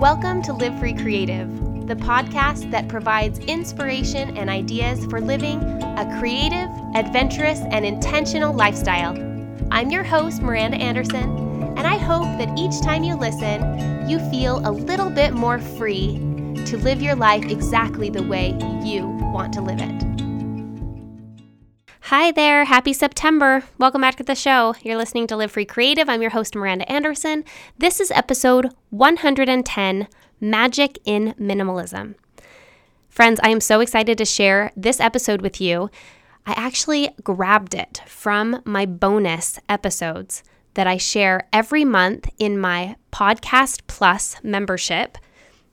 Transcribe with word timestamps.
Welcome 0.00 0.42
to 0.42 0.52
Live 0.52 0.78
Free 0.78 0.92
Creative, 0.92 1.48
the 1.86 1.94
podcast 1.94 2.70
that 2.70 2.86
provides 2.86 3.38
inspiration 3.38 4.36
and 4.36 4.50
ideas 4.50 5.02
for 5.06 5.22
living 5.22 5.58
a 5.62 6.18
creative, 6.20 6.68
adventurous, 6.94 7.60
and 7.70 7.86
intentional 7.86 8.52
lifestyle. 8.52 9.16
I'm 9.70 9.90
your 9.90 10.04
host, 10.04 10.42
Miranda 10.42 10.76
Anderson, 10.76 11.38
and 11.78 11.86
I 11.86 11.96
hope 11.96 12.26
that 12.38 12.58
each 12.58 12.78
time 12.82 13.04
you 13.04 13.14
listen, 13.14 14.06
you 14.06 14.18
feel 14.30 14.60
a 14.68 14.70
little 14.70 15.08
bit 15.08 15.32
more 15.32 15.58
free 15.58 16.18
to 16.66 16.76
live 16.76 17.00
your 17.00 17.14
life 17.14 17.46
exactly 17.46 18.10
the 18.10 18.22
way 18.22 18.48
you 18.84 19.06
want 19.32 19.54
to 19.54 19.62
live 19.62 19.80
it. 19.80 20.25
Hi 22.10 22.30
there, 22.30 22.66
happy 22.66 22.92
September. 22.92 23.64
Welcome 23.78 24.00
back 24.00 24.14
to 24.14 24.22
the 24.22 24.36
show. 24.36 24.76
You're 24.80 24.96
listening 24.96 25.26
to 25.26 25.36
Live 25.36 25.50
Free 25.50 25.64
Creative. 25.64 26.08
I'm 26.08 26.22
your 26.22 26.30
host, 26.30 26.54
Miranda 26.54 26.88
Anderson. 26.88 27.42
This 27.78 27.98
is 27.98 28.12
episode 28.12 28.72
110 28.90 30.06
Magic 30.40 31.00
in 31.04 31.34
Minimalism. 31.36 32.14
Friends, 33.08 33.40
I 33.42 33.48
am 33.48 33.60
so 33.60 33.80
excited 33.80 34.16
to 34.18 34.24
share 34.24 34.70
this 34.76 35.00
episode 35.00 35.40
with 35.40 35.60
you. 35.60 35.90
I 36.46 36.52
actually 36.52 37.08
grabbed 37.24 37.74
it 37.74 38.02
from 38.06 38.62
my 38.64 38.86
bonus 38.86 39.58
episodes 39.68 40.44
that 40.74 40.86
I 40.86 40.98
share 40.98 41.48
every 41.52 41.84
month 41.84 42.30
in 42.38 42.56
my 42.56 42.94
Podcast 43.10 43.80
Plus 43.88 44.36
membership. 44.44 45.18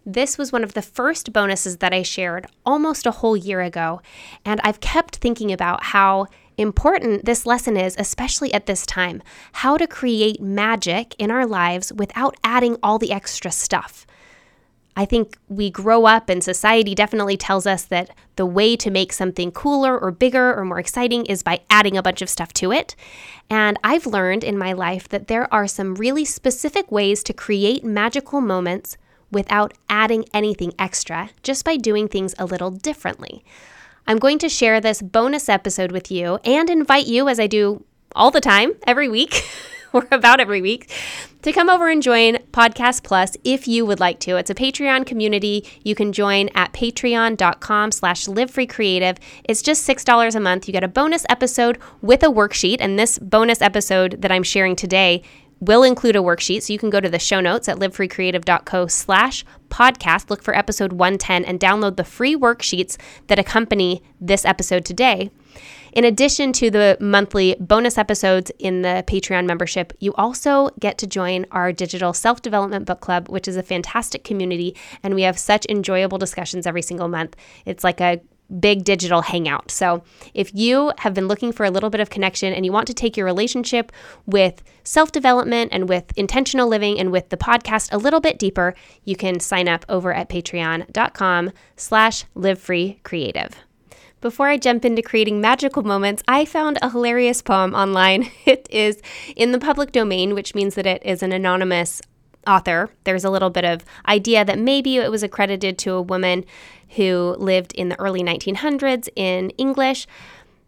This 0.06 0.38
was 0.38 0.52
one 0.52 0.64
of 0.64 0.74
the 0.74 0.82
first 0.82 1.32
bonuses 1.32 1.78
that 1.78 1.94
I 1.94 2.04
shared 2.04 2.48
almost 2.66 3.06
a 3.06 3.12
whole 3.12 3.38
year 3.38 3.62
ago, 3.62 4.02
and 4.44 4.60
I've 4.64 4.82
kept 4.82 5.18
thinking 5.18 5.52
about 5.52 5.86
how 5.86 6.28
important 6.58 7.26
this 7.26 7.46
lesson 7.46 7.78
is, 7.78 7.96
especially 7.98 8.54
at 8.54 8.66
this 8.66 8.86
time. 8.86 9.24
How 9.54 9.78
to 9.78 9.88
create 9.88 10.42
magic 10.42 11.16
in 11.18 11.32
our 11.32 11.46
lives 11.46 11.94
without 11.94 12.36
adding 12.44 12.78
all 12.84 13.00
the 13.00 13.14
extra 13.14 13.50
stuff. 13.50 14.06
I 14.96 15.06
think 15.06 15.38
we 15.48 15.72
grow 15.72 16.06
up 16.06 16.30
and 16.30 16.44
society 16.44 16.94
definitely 16.94 17.38
tells 17.38 17.66
us 17.66 17.84
that 17.86 18.12
the 18.36 18.46
way 18.46 18.76
to 18.76 18.92
make 18.92 19.12
something 19.12 19.52
cooler 19.52 19.98
or 19.98 20.12
bigger 20.12 20.54
or 20.54 20.66
more 20.66 20.80
exciting 20.80 21.26
is 21.26 21.42
by 21.42 21.62
adding 21.70 21.98
a 21.98 22.04
bunch 22.04 22.22
of 22.22 22.30
stuff 22.30 22.54
to 22.54 22.72
it. 22.72 22.96
And 23.50 23.80
I've 23.84 24.06
learned 24.06 24.44
in 24.44 24.58
my 24.58 24.74
life 24.74 25.10
that 25.10 25.28
there 25.28 25.52
are 25.52 25.66
some 25.66 25.96
really 25.96 26.26
specific 26.26 26.92
ways 26.92 27.24
to 27.24 27.34
create 27.34 27.84
magical 27.84 28.40
moments 28.40 28.98
without 29.34 29.74
adding 29.90 30.26
anything 30.34 30.74
extra, 30.80 31.30
just 31.44 31.66
by 31.66 31.76
doing 31.76 32.08
things 32.08 32.34
a 32.40 32.46
little 32.46 32.72
differently. 32.72 33.44
I'm 34.08 34.18
going 34.18 34.40
to 34.40 34.50
share 34.50 34.82
this 34.82 35.02
bonus 35.02 35.48
episode 35.48 35.92
with 35.92 36.12
you 36.12 36.40
and 36.44 36.70
invite 36.70 37.08
you, 37.08 37.30
as 37.30 37.40
I 37.40 37.48
do 37.48 37.84
all 38.16 38.32
the 38.32 38.42
time, 38.42 38.74
every 38.86 39.08
week, 39.08 39.46
or 39.94 40.08
about 40.12 40.40
every 40.40 40.62
week, 40.62 40.92
to 41.42 41.52
come 41.52 41.70
over 41.70 41.90
and 41.90 42.02
join 42.02 42.36
Podcast 42.52 43.04
Plus 43.04 43.38
if 43.44 43.68
you 43.68 43.86
would 43.86 44.00
like 44.00 44.20
to. 44.22 44.38
It's 44.38 44.50
a 44.50 44.56
Patreon 44.56 45.06
community. 45.06 45.66
You 45.84 45.96
can 45.96 46.12
join 46.12 46.50
at 46.56 46.74
patreon.com 46.74 47.92
slash 47.92 48.26
livefreecreative. 48.26 49.18
It's 49.46 49.62
just 49.62 49.88
$6 49.88 50.36
a 50.36 50.40
month. 50.40 50.68
You 50.68 50.74
get 50.74 50.84
a 50.84 50.90
bonus 50.90 51.26
episode 51.30 51.78
with 52.02 52.24
a 52.24 52.28
worksheet, 52.28 52.78
and 52.80 53.00
this 53.00 53.20
bonus 53.20 53.62
episode 53.62 54.22
that 54.22 54.32
I'm 54.32 54.44
sharing 54.44 54.76
today 54.76 55.24
will 55.66 55.84
include 55.84 56.16
a 56.16 56.20
worksheet. 56.20 56.64
So 56.64 56.74
you 56.74 56.80
can 56.80 56.90
go 56.90 57.00
to 57.00 57.10
the 57.10 57.20
show 57.20 57.40
notes 57.40 57.68
at 57.68 57.78
livefreecreative.co 57.78 58.88
slash 58.88 59.46
podcast, 59.70 60.30
look 60.30 60.44
for 60.44 60.56
episode 60.56 60.94
110, 60.94 61.46
and 61.46 61.60
download 61.60 61.98
the 61.98 62.04
free 62.04 62.36
worksheets 62.36 62.98
that 63.28 63.40
accompany 63.40 64.04
this 64.22 64.46
episode 64.46 64.86
today. 64.86 65.32
In 65.94 66.06
addition 66.06 66.54
to 66.54 66.72
the 66.72 66.98
monthly 67.00 67.56
bonus 67.60 68.00
episodes 68.00 68.52
in 68.58 68.82
the 68.82 69.04
Patreon 69.06 69.46
membership, 69.46 69.94
you 70.00 70.12
also 70.16 70.72
get 70.80 70.98
to 70.98 71.08
join 71.08 71.46
our 71.52 71.72
digital 71.72 72.14
self 72.14 72.42
development 72.42 72.86
book 72.86 73.00
club, 73.00 73.30
which 73.30 73.48
is 73.48 73.56
a 73.56 73.64
fantastic 73.64 74.24
community. 74.24 74.76
And 75.04 75.14
we 75.14 75.22
have 75.22 75.38
such 75.38 75.68
enjoyable 75.70 76.18
discussions 76.18 76.66
every 76.66 76.82
single 76.82 77.08
month. 77.08 77.36
It's 77.66 77.84
like 77.84 78.02
a 78.02 78.20
big 78.60 78.84
digital 78.84 79.22
hangout. 79.22 79.72
So, 79.72 80.04
if 80.34 80.54
you 80.54 80.92
have 81.00 81.14
been 81.14 81.28
looking 81.28 81.52
for 81.52 81.66
a 81.66 81.72
little 81.72 81.90
bit 81.90 82.02
of 82.02 82.10
connection 82.10 82.54
and 82.54 82.66
you 82.66 82.72
want 82.72 82.88
to 82.88 82.94
take 82.94 83.18
your 83.18 83.26
relationship 83.26 83.92
with 84.26 84.64
self-development 84.84 85.72
and 85.74 85.90
with 85.90 86.18
intentional 86.18 86.68
living 86.68 87.00
and 87.00 87.12
with 87.12 87.30
the 87.30 87.38
podcast 87.38 87.90
a 87.92 87.98
little 87.98 88.20
bit 88.20 88.40
deeper, 88.40 88.74
you 89.04 89.16
can 89.16 89.40
sign 89.40 89.68
up 89.68 89.86
over 89.90 90.14
at 90.14 90.30
patreon.com 90.30 91.52
slash 91.76 92.26
livefreecreative. 92.36 93.54
Before 94.24 94.48
I 94.48 94.56
jump 94.56 94.86
into 94.86 95.02
creating 95.02 95.42
magical 95.42 95.84
moments, 95.84 96.24
I 96.30 96.46
found 96.46 96.80
a 96.82 96.90
hilarious 96.90 97.42
poem 97.42 97.76
online. 97.76 98.32
It 98.46 98.68
is 98.70 99.02
in 99.36 99.52
the 99.52 99.60
public 99.60 99.92
domain, 99.92 100.34
which 100.34 100.56
means 100.56 100.76
that 100.76 100.86
it 100.86 101.02
is 101.06 101.22
an 101.22 101.34
anonymous 101.34 102.02
author. 102.48 102.90
There's 103.04 103.24
a 103.24 103.30
little 103.30 103.50
bit 103.50 103.66
of 103.66 103.84
idea 104.08 104.46
that 104.46 104.60
maybe 104.60 104.98
it 104.98 105.12
was 105.12 105.24
accredited 105.24 105.78
to 105.80 105.94
a 105.94 106.02
woman 106.02 106.46
who 106.90 107.36
lived 107.40 107.74
in 107.74 107.90
the 107.90 108.00
early 108.00 108.22
1900s 108.22 109.10
in 109.16 109.50
English. 109.52 110.08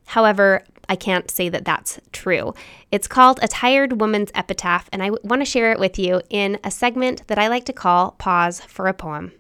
However, 0.08 0.64
I 0.88 0.96
can't 0.96 1.32
say 1.32 1.50
that 1.50 1.66
that's 1.66 2.00
true. 2.12 2.54
It's 2.92 3.08
called 3.08 3.40
A 3.42 3.48
Tired 3.48 4.00
Woman's 4.00 4.32
Epitaph, 4.36 4.90
and 4.92 5.02
I 5.02 5.12
want 5.24 5.42
to 5.42 5.46
share 5.46 5.72
it 5.72 5.80
with 5.80 5.98
you 5.98 6.22
in 6.30 6.60
a 6.64 6.72
segment 6.72 7.28
that 7.28 7.40
I 7.40 7.48
like 7.48 7.66
to 7.66 7.74
call 7.74 8.12
Pause 8.12 8.62
for 8.62 8.88
a 8.88 8.94
Poem. 8.94 9.32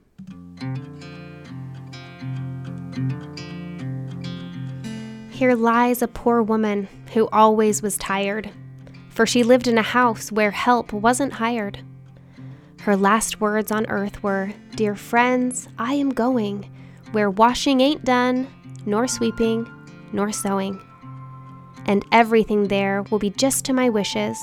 Here 5.29 5.55
lies 5.55 6.01
a 6.01 6.07
poor 6.07 6.41
woman 6.41 6.87
who 7.13 7.27
always 7.27 7.81
was 7.81 7.97
tired, 7.97 8.49
for 9.09 9.25
she 9.25 9.43
lived 9.43 9.67
in 9.67 9.77
a 9.77 9.83
house 9.83 10.31
where 10.31 10.51
help 10.51 10.93
wasn't 10.93 11.33
hired. 11.33 11.79
Her 12.85 12.95
last 12.95 13.41
words 13.41 13.71
on 13.71 13.87
earth 13.87 14.21
were, 14.21 14.53
Dear 14.75 14.93
friends, 14.93 15.67
I 15.79 15.95
am 15.95 16.11
going 16.11 16.69
where 17.13 17.31
washing 17.31 17.81
ain't 17.81 18.05
done, 18.05 18.47
nor 18.85 19.07
sweeping, 19.07 19.67
nor 20.13 20.31
sewing. 20.31 20.79
And 21.87 22.05
everything 22.11 22.67
there 22.67 23.01
will 23.09 23.17
be 23.17 23.31
just 23.31 23.65
to 23.65 23.73
my 23.73 23.89
wishes, 23.89 24.39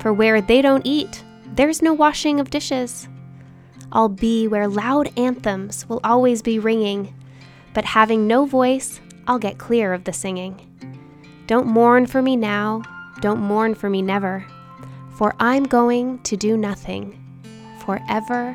for 0.00 0.12
where 0.12 0.40
they 0.40 0.60
don't 0.60 0.84
eat, 0.84 1.22
there's 1.54 1.80
no 1.80 1.92
washing 1.94 2.40
of 2.40 2.50
dishes. 2.50 3.06
I'll 3.92 4.08
be 4.08 4.48
where 4.48 4.66
loud 4.66 5.16
anthems 5.16 5.88
will 5.88 6.00
always 6.02 6.42
be 6.42 6.58
ringing, 6.58 7.14
but 7.74 7.84
having 7.84 8.26
no 8.26 8.44
voice, 8.44 9.00
I'll 9.28 9.38
get 9.38 9.58
clear 9.58 9.92
of 9.92 10.02
the 10.02 10.12
singing. 10.12 10.66
Don't 11.46 11.68
mourn 11.68 12.06
for 12.06 12.22
me 12.22 12.34
now, 12.34 12.82
don't 13.20 13.38
mourn 13.38 13.76
for 13.76 13.88
me 13.88 14.02
never, 14.02 14.44
for 15.10 15.36
I'm 15.38 15.62
going 15.62 16.18
to 16.24 16.36
do 16.36 16.56
nothing 16.56 17.17
forever 17.88 18.54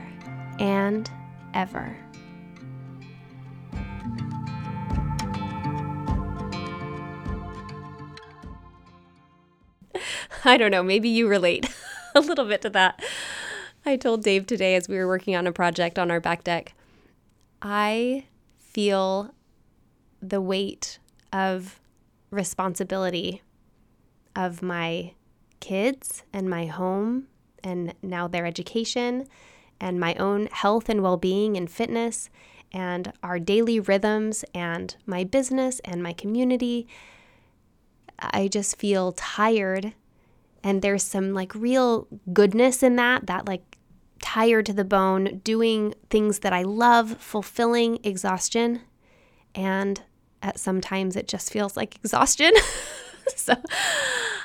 and 0.60 1.10
ever. 1.56 1.98
I 10.46 10.56
don't 10.56 10.70
know, 10.70 10.84
maybe 10.84 11.10
you 11.10 11.28
relate 11.28 11.68
a 12.16 12.20
little 12.20 12.46
bit 12.46 12.62
to 12.62 12.70
that. 12.70 13.04
I 13.84 13.98
told 13.98 14.22
Dave 14.22 14.46
today 14.46 14.76
as 14.76 14.88
we 14.88 14.98
were 14.98 15.08
working 15.08 15.36
on 15.36 15.48
a 15.48 15.52
project 15.52 15.98
on 15.98 16.12
our 16.12 16.20
back 16.20 16.44
deck, 16.44 16.76
I 17.60 18.26
feel 18.60 19.34
the 20.22 20.42
weight 20.42 21.00
of 21.32 21.80
responsibility 22.30 23.42
of 24.36 24.62
my 24.62 25.16
kids 25.60 26.22
and 26.32 26.48
my 26.48 26.68
home 26.68 27.30
and 27.64 27.94
now 28.02 28.28
their 28.28 28.46
education 28.46 29.28
and 29.80 30.00
my 30.00 30.16
own 30.16 30.48
health 30.52 30.90
and 30.90 31.02
well 31.02 31.18
being 31.18 31.58
and 31.58 31.70
fitness 31.70 32.30
and 32.74 33.14
our 33.22 33.40
daily 33.40 33.80
rhythms 33.80 34.44
and 34.54 34.96
my 35.06 35.24
business 35.24 35.80
and 35.86 36.02
my 36.02 36.14
community, 36.14 36.88
I 38.18 38.48
just 38.48 38.78
feel 38.78 39.12
tired. 39.12 39.94
And 40.64 40.82
there's 40.82 41.04
some 41.04 41.34
like 41.34 41.54
real 41.54 42.08
goodness 42.32 42.82
in 42.82 42.96
that, 42.96 43.28
that 43.28 43.48
like 43.48 43.78
tired 44.22 44.66
to 44.68 44.74
the 44.74 44.86
bone, 44.86 45.42
doing 45.44 45.94
things 46.10 46.40
that 46.40 46.54
I 46.54 46.64
love, 46.64 47.18
fulfilling 47.18 48.00
exhaustion. 48.04 48.82
And 49.54 50.02
at 50.42 50.58
sometimes 50.58 51.16
it 51.16 51.28
just 51.28 51.52
feels 51.52 51.78
like 51.78 51.98
exhaustion. 51.98 52.54
so 53.36 53.56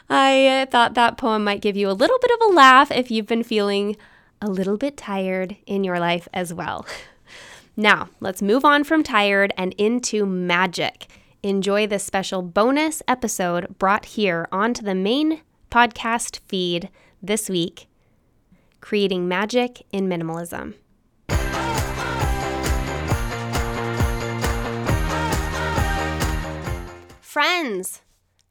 I 0.08 0.46
uh, 0.46 0.66
thought 0.66 0.94
that 0.94 1.19
poem 1.19 1.44
might 1.44 1.60
give 1.60 1.76
you 1.76 1.90
a 1.90 1.92
little 1.92 2.19
bit 2.20 2.30
of 2.30 2.50
a 2.50 2.54
laugh 2.54 2.90
if 2.90 3.10
you've 3.10 3.26
been 3.26 3.42
feeling 3.42 3.96
a 4.40 4.48
little 4.48 4.76
bit 4.76 4.96
tired 4.96 5.56
in 5.66 5.84
your 5.84 5.98
life 5.98 6.28
as 6.32 6.52
well. 6.54 6.86
Now, 7.80 8.08
let's 8.19 8.42
move 8.42 8.64
on 8.64 8.82
from 8.82 9.04
tired 9.04 9.52
and 9.56 9.72
into 9.78 10.26
magic. 10.26 11.06
Enjoy 11.44 11.86
this 11.86 12.02
special 12.02 12.42
bonus 12.42 13.04
episode 13.06 13.78
brought 13.78 14.04
here 14.04 14.48
onto 14.50 14.82
the 14.82 14.96
main 14.96 15.42
podcast 15.70 16.40
feed 16.48 16.88
this 17.22 17.48
week 17.48 17.86
Creating 18.80 19.28
Magic 19.28 19.86
in 19.92 20.08
Minimalism. 20.08 20.75
Friends, 27.20 28.02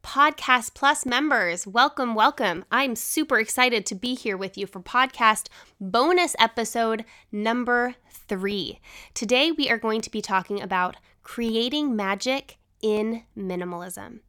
Podcast 0.07 0.73
Plus 0.73 1.05
members, 1.05 1.67
welcome, 1.67 2.15
welcome. 2.15 2.63
I'm 2.71 2.95
super 2.95 3.39
excited 3.39 3.85
to 3.87 3.93
be 3.93 4.15
here 4.15 4.37
with 4.37 4.57
you 4.57 4.65
for 4.65 4.79
podcast 4.79 5.49
bonus 5.81 6.33
episode 6.39 7.03
number 7.29 7.95
three. 8.09 8.79
Today, 9.13 9.51
we 9.51 9.69
are 9.69 9.77
going 9.77 9.99
to 9.99 10.09
be 10.09 10.21
talking 10.21 10.61
about 10.61 10.95
creating 11.23 11.93
magic 11.93 12.57
in 12.81 13.23
minimalism. 13.37 14.21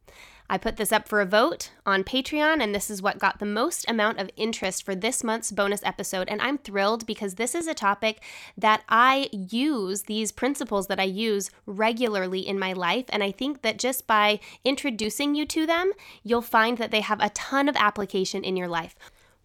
I 0.49 0.57
put 0.57 0.77
this 0.77 0.91
up 0.91 1.07
for 1.07 1.21
a 1.21 1.25
vote 1.25 1.71
on 1.85 2.03
Patreon, 2.03 2.61
and 2.61 2.73
this 2.73 2.89
is 2.89 3.01
what 3.01 3.19
got 3.19 3.37
the 3.37 3.45
most 3.45 3.85
amount 3.87 4.17
of 4.17 4.31
interest 4.35 4.83
for 4.83 4.95
this 4.95 5.23
month's 5.23 5.51
bonus 5.51 5.83
episode. 5.83 6.27
And 6.27 6.41
I'm 6.41 6.57
thrilled 6.57 7.05
because 7.05 7.35
this 7.35 7.53
is 7.53 7.67
a 7.67 7.75
topic 7.75 8.21
that 8.57 8.83
I 8.89 9.29
use, 9.31 10.03
these 10.03 10.31
principles 10.31 10.87
that 10.87 10.99
I 10.99 11.03
use 11.03 11.51
regularly 11.67 12.39
in 12.39 12.57
my 12.57 12.73
life. 12.73 13.05
And 13.09 13.23
I 13.23 13.31
think 13.31 13.61
that 13.61 13.77
just 13.77 14.07
by 14.07 14.39
introducing 14.65 15.35
you 15.35 15.45
to 15.45 15.67
them, 15.67 15.91
you'll 16.23 16.41
find 16.41 16.79
that 16.79 16.89
they 16.89 17.01
have 17.01 17.21
a 17.21 17.29
ton 17.29 17.69
of 17.69 17.75
application 17.75 18.43
in 18.43 18.57
your 18.57 18.67
life 18.67 18.95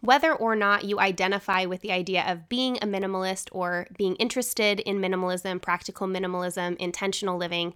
whether 0.05 0.35
or 0.35 0.55
not 0.55 0.85
you 0.85 1.01
identify 1.01 1.65
with 1.65 1.81
the 1.81 1.91
idea 1.91 2.23
of 2.27 2.47
being 2.51 2.77
a 2.77 2.87
minimalist 2.87 3.49
or 3.53 3.87
being 3.97 4.17
interested 4.17 4.81
in 4.81 4.99
minimalism, 4.99 5.63
practical 5.63 6.07
minimalism, 6.07 6.77
intentional 6.77 7.39
living, 7.39 7.73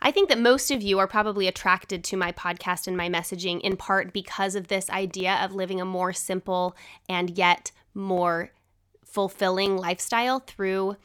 I 0.00 0.12
think 0.12 0.28
that 0.28 0.38
most 0.38 0.70
of 0.70 0.80
you 0.80 1.00
are 1.00 1.08
probably 1.08 1.48
attracted 1.48 2.04
to 2.04 2.16
my 2.16 2.30
podcast 2.30 2.86
and 2.86 2.96
my 2.96 3.08
messaging 3.08 3.60
in 3.62 3.76
part 3.76 4.12
because 4.12 4.54
of 4.54 4.68
this 4.68 4.88
idea 4.90 5.34
of 5.42 5.56
living 5.56 5.80
a 5.80 5.84
more 5.84 6.12
simple 6.12 6.76
and 7.08 7.36
yet 7.36 7.72
more 7.94 8.52
fulfilling 9.04 9.76
lifestyle 9.76 10.38
through 10.38 10.96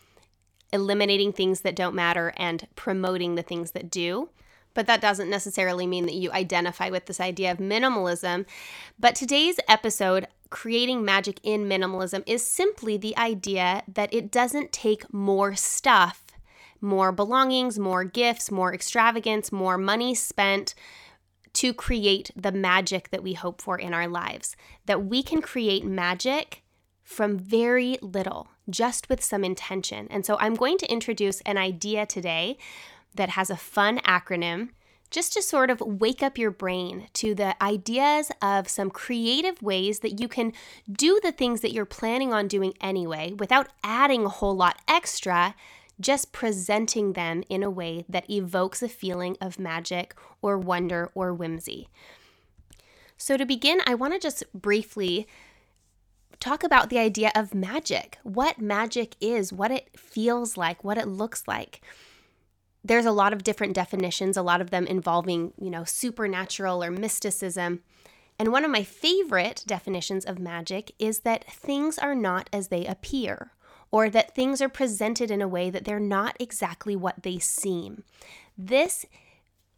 eliminating 0.71 1.33
things 1.33 1.61
that 1.61 1.75
don't 1.75 1.95
matter 1.95 2.33
and 2.37 2.67
promoting 2.75 3.33
the 3.33 3.41
things 3.41 3.71
that 3.71 3.89
do 3.89 4.29
but 4.77 4.85
that 4.85 5.01
doesn't 5.01 5.31
necessarily 5.31 5.87
mean 5.87 6.05
that 6.05 6.13
you 6.13 6.31
identify 6.31 6.91
with 6.91 7.07
this 7.07 7.19
idea 7.19 7.51
of 7.51 7.57
minimalism. 7.57 8.45
But 8.99 9.15
today's 9.15 9.59
episode, 9.67 10.27
creating 10.49 11.03
magic 11.03 11.39
in 11.43 11.65
minimalism 11.65 12.23
is 12.25 12.45
simply 12.45 12.97
the 12.97 13.17
idea 13.17 13.83
that 13.87 14.13
it 14.13 14.31
doesn't 14.31 14.71
take 14.71 15.11
more 15.13 15.55
stuff, 15.55 16.23
more 16.81 17.11
belongings, 17.11 17.79
more 17.79 18.03
gifts, 18.03 18.51
more 18.51 18.73
extravagance, 18.73 19.51
more 19.51 19.77
money 19.77 20.13
spent 20.15 20.75
to 21.53 21.73
create 21.73 22.29
the 22.35 22.51
magic 22.51 23.09
that 23.09 23.23
we 23.23 23.33
hope 23.33 23.61
for 23.61 23.77
in 23.79 23.93
our 23.93 24.07
lives. 24.07 24.55
That 24.85 25.05
we 25.05 25.23
can 25.23 25.41
create 25.41 25.83
magic 25.83 26.63
from 27.03 27.39
very 27.39 27.97
little, 28.01 28.49
just 28.69 29.09
with 29.09 29.23
some 29.23 29.43
intention. 29.43 30.07
And 30.11 30.25
so 30.25 30.37
I'm 30.39 30.55
going 30.55 30.77
to 30.79 30.91
introduce 30.91 31.41
an 31.41 31.57
idea 31.57 32.05
today 32.05 32.57
that 33.15 33.29
has 33.29 33.49
a 33.49 33.57
fun 33.57 33.99
acronym 33.99 34.69
just 35.09 35.33
to 35.33 35.41
sort 35.41 35.69
of 35.69 35.81
wake 35.81 36.21
up 36.21 36.37
your 36.37 36.51
brain 36.51 37.07
to 37.13 37.33
the 37.33 37.61
ideas 37.63 38.31
of 38.41 38.67
some 38.67 38.89
creative 38.89 39.61
ways 39.61 39.99
that 39.99 40.19
you 40.19 40.27
can 40.27 40.53
do 40.91 41.19
the 41.23 41.31
things 41.31 41.61
that 41.61 41.71
you're 41.71 41.85
planning 41.85 42.33
on 42.33 42.47
doing 42.47 42.73
anyway 42.81 43.33
without 43.33 43.69
adding 43.83 44.25
a 44.25 44.29
whole 44.29 44.55
lot 44.55 44.81
extra, 44.87 45.55
just 45.99 46.31
presenting 46.31 47.13
them 47.13 47.43
in 47.49 47.63
a 47.63 47.69
way 47.69 48.05
that 48.09 48.29
evokes 48.29 48.83
a 48.83 48.89
feeling 48.89 49.37
of 49.39 49.59
magic 49.59 50.13
or 50.41 50.57
wonder 50.57 51.09
or 51.15 51.33
whimsy. 51.33 51.87
So, 53.19 53.35
to 53.35 53.45
begin, 53.45 53.81
I 53.87 53.95
want 53.95 54.13
to 54.13 54.19
just 54.19 54.43
briefly 54.53 55.27
talk 56.39 56.63
about 56.63 56.91
the 56.91 56.99
idea 56.99 57.31
of 57.33 57.55
magic 57.55 58.19
what 58.21 58.59
magic 58.59 59.15
is, 59.19 59.51
what 59.51 59.71
it 59.71 59.89
feels 59.97 60.55
like, 60.55 60.83
what 60.83 60.97
it 60.97 61.07
looks 61.07 61.43
like 61.47 61.81
there's 62.87 63.05
a 63.05 63.11
lot 63.11 63.33
of 63.33 63.43
different 63.43 63.73
definitions, 63.73 64.37
a 64.37 64.41
lot 64.41 64.61
of 64.61 64.69
them 64.69 64.87
involving, 64.87 65.53
you 65.59 65.69
know, 65.69 65.83
supernatural 65.83 66.83
or 66.83 66.89
mysticism. 66.89 67.81
And 68.39 68.51
one 68.51 68.63
of 68.63 68.71
my 68.71 68.83
favorite 68.83 69.63
definitions 69.67 70.23
of 70.23 70.39
magic 70.39 70.91
is 70.97 71.19
that 71.19 71.51
things 71.51 71.97
are 71.97 72.15
not 72.15 72.49
as 72.53 72.69
they 72.69 72.85
appear, 72.85 73.51
or 73.91 74.09
that 74.09 74.33
things 74.33 74.61
are 74.61 74.69
presented 74.69 75.31
in 75.31 75.41
a 75.41 75.47
way 75.47 75.69
that 75.69 75.85
they're 75.85 75.99
not 75.99 76.37
exactly 76.39 76.95
what 76.95 77.23
they 77.23 77.39
seem. 77.39 78.03
This 78.57 79.05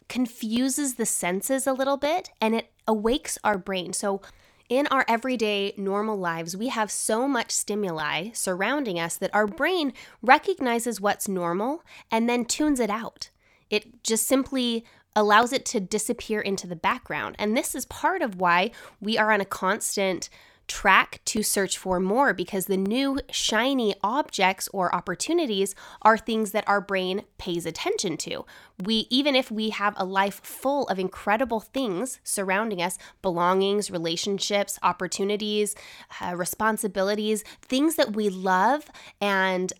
confuses 0.07 0.95
the 0.95 1.05
senses 1.05 1.67
a 1.67 1.73
little 1.73 1.97
bit 1.97 2.31
and 2.41 2.55
it 2.55 2.71
awakes 2.87 3.37
our 3.43 3.57
brain. 3.57 3.93
So, 3.93 4.21
in 4.69 4.87
our 4.87 5.03
everyday 5.07 5.73
normal 5.75 6.15
lives, 6.15 6.55
we 6.55 6.67
have 6.67 6.91
so 6.91 7.27
much 7.27 7.51
stimuli 7.51 8.29
surrounding 8.33 8.99
us 8.99 9.17
that 9.17 9.33
our 9.33 9.47
brain 9.47 9.93
recognizes 10.21 11.01
what's 11.01 11.27
normal 11.27 11.83
and 12.11 12.29
then 12.29 12.45
tunes 12.45 12.79
it 12.79 12.91
out. 12.91 13.31
It 13.71 14.03
just 14.03 14.27
simply 14.27 14.85
allows 15.15 15.51
it 15.51 15.65
to 15.65 15.79
disappear 15.79 16.39
into 16.39 16.67
the 16.67 16.75
background. 16.75 17.35
And 17.39 17.57
this 17.57 17.73
is 17.73 17.85
part 17.85 18.21
of 18.21 18.39
why 18.39 18.71
we 19.01 19.17
are 19.17 19.31
on 19.31 19.41
a 19.41 19.45
constant 19.45 20.29
track 20.69 21.19
to 21.25 21.43
search 21.43 21.77
for 21.77 21.99
more 21.99 22.33
because 22.33 22.67
the 22.67 22.77
new 22.77 23.19
shiny 23.29 23.93
objects 24.01 24.69
or 24.71 24.95
opportunities 24.95 25.75
are 26.01 26.17
things 26.17 26.51
that 26.51 26.67
our 26.67 26.79
brain 26.79 27.23
pays 27.37 27.65
attention 27.65 28.15
to. 28.17 28.45
We 28.81 29.07
even 29.09 29.35
if 29.35 29.51
we 29.51 29.71
have 29.71 29.93
a 29.97 30.05
life 30.05 30.39
full 30.43 30.87
of 30.87 30.99
incredible 30.99 31.59
things 31.59 32.19
surrounding 32.23 32.81
us, 32.81 32.97
belongings, 33.21 33.91
relationships, 33.91 34.79
opportunities, 34.81 35.75
uh, 36.21 36.35
responsibilities, 36.35 37.43
things 37.61 37.95
that 37.95 38.15
we 38.15 38.29
love 38.29 38.85
and 39.19 39.73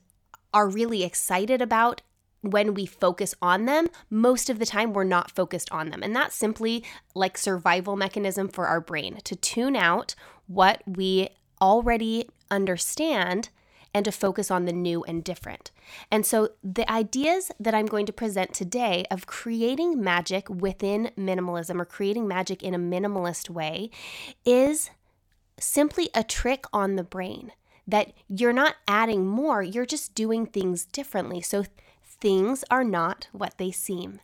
are 0.53 0.67
really 0.67 1.03
excited 1.03 1.61
about 1.61 2.01
when 2.41 2.73
we 2.73 2.85
focus 2.85 3.35
on 3.41 3.65
them, 3.65 3.87
most 4.09 4.49
of 4.49 4.59
the 4.59 4.65
time 4.65 4.93
we're 4.93 5.03
not 5.03 5.35
focused 5.35 5.69
on 5.71 5.89
them. 5.89 6.01
And 6.01 6.15
that's 6.15 6.35
simply 6.35 6.83
like 7.13 7.37
survival 7.37 7.95
mechanism 7.95 8.47
for 8.47 8.67
our 8.67 8.81
brain 8.81 9.19
to 9.25 9.35
tune 9.35 9.75
out 9.75 10.15
what 10.49 10.81
we 10.87 11.29
already 11.61 12.27
understand 12.49 13.49
and 13.93 14.05
to 14.05 14.11
focus 14.11 14.51
on 14.51 14.65
the 14.65 14.73
new 14.73 15.03
and 15.03 15.23
different. 15.23 15.71
And 16.11 16.25
so, 16.25 16.49
the 16.63 16.89
ideas 16.91 17.51
that 17.59 17.73
I'm 17.73 17.85
going 17.85 18.05
to 18.07 18.13
present 18.13 18.53
today 18.53 19.05
of 19.09 19.25
creating 19.25 20.01
magic 20.01 20.49
within 20.49 21.11
minimalism 21.17 21.79
or 21.79 21.85
creating 21.85 22.27
magic 22.27 22.61
in 22.61 22.73
a 22.73 22.79
minimalist 22.79 23.49
way 23.49 23.89
is 24.45 24.91
simply 25.59 26.09
a 26.13 26.23
trick 26.23 26.65
on 26.71 26.95
the 26.95 27.03
brain 27.03 27.51
that 27.87 28.13
you're 28.27 28.53
not 28.53 28.75
adding 28.87 29.25
more, 29.25 29.63
you're 29.63 29.85
just 29.85 30.13
doing 30.13 30.45
things 30.45 30.85
differently. 30.85 31.41
So, 31.41 31.65
things 32.03 32.63
are 32.69 32.83
not 32.83 33.27
what 33.31 33.57
they 33.57 33.71
seem. 33.71 34.19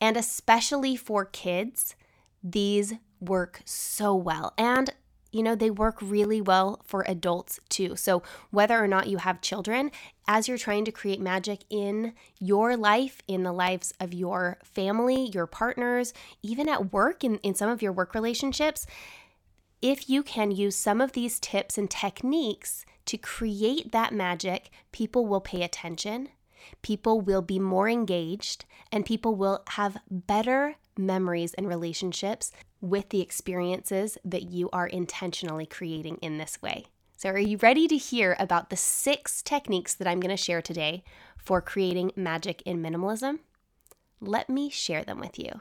And 0.00 0.16
especially 0.16 0.96
for 0.96 1.24
kids, 1.24 1.96
these 2.42 2.94
work 3.20 3.62
so 3.64 4.14
well. 4.14 4.52
And 4.56 4.94
you 5.32 5.42
know, 5.42 5.54
they 5.54 5.70
work 5.70 5.98
really 6.00 6.40
well 6.40 6.80
for 6.84 7.04
adults 7.08 7.58
too. 7.68 7.96
So, 7.96 8.22
whether 8.50 8.82
or 8.82 8.86
not 8.86 9.08
you 9.08 9.16
have 9.18 9.40
children, 9.40 9.90
as 10.28 10.46
you're 10.46 10.58
trying 10.58 10.84
to 10.84 10.92
create 10.92 11.20
magic 11.20 11.64
in 11.70 12.12
your 12.38 12.76
life, 12.76 13.20
in 13.26 13.42
the 13.42 13.52
lives 13.52 13.92
of 13.98 14.14
your 14.14 14.58
family, 14.62 15.30
your 15.30 15.46
partners, 15.46 16.12
even 16.42 16.68
at 16.68 16.92
work, 16.92 17.24
in, 17.24 17.38
in 17.38 17.54
some 17.54 17.70
of 17.70 17.82
your 17.82 17.92
work 17.92 18.14
relationships, 18.14 18.86
if 19.80 20.08
you 20.08 20.22
can 20.22 20.52
use 20.52 20.76
some 20.76 21.00
of 21.00 21.12
these 21.12 21.40
tips 21.40 21.76
and 21.76 21.90
techniques 21.90 22.84
to 23.06 23.16
create 23.16 23.90
that 23.90 24.14
magic, 24.14 24.70
people 24.92 25.26
will 25.26 25.40
pay 25.40 25.62
attention 25.62 26.28
people 26.82 27.20
will 27.20 27.42
be 27.42 27.58
more 27.58 27.88
engaged 27.88 28.64
and 28.90 29.04
people 29.06 29.34
will 29.34 29.62
have 29.70 29.98
better 30.10 30.76
memories 30.96 31.54
and 31.54 31.68
relationships 31.68 32.52
with 32.80 33.08
the 33.10 33.20
experiences 33.20 34.18
that 34.24 34.42
you 34.42 34.68
are 34.72 34.86
intentionally 34.86 35.66
creating 35.66 36.16
in 36.16 36.38
this 36.38 36.60
way. 36.60 36.86
So, 37.16 37.30
are 37.30 37.38
you 37.38 37.56
ready 37.58 37.86
to 37.86 37.96
hear 37.96 38.36
about 38.40 38.70
the 38.70 38.76
six 38.76 39.42
techniques 39.42 39.94
that 39.94 40.08
I'm 40.08 40.18
going 40.18 40.36
to 40.36 40.42
share 40.42 40.60
today 40.60 41.04
for 41.36 41.60
creating 41.60 42.12
magic 42.16 42.62
in 42.62 42.82
minimalism? 42.82 43.38
Let 44.20 44.50
me 44.50 44.70
share 44.70 45.04
them 45.04 45.20
with 45.20 45.38
you. 45.38 45.60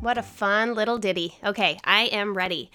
What 0.00 0.16
a 0.16 0.22
fun 0.22 0.74
little 0.74 0.98
ditty. 0.98 1.36
Okay, 1.42 1.78
I 1.84 2.04
am 2.04 2.34
ready. 2.34 2.70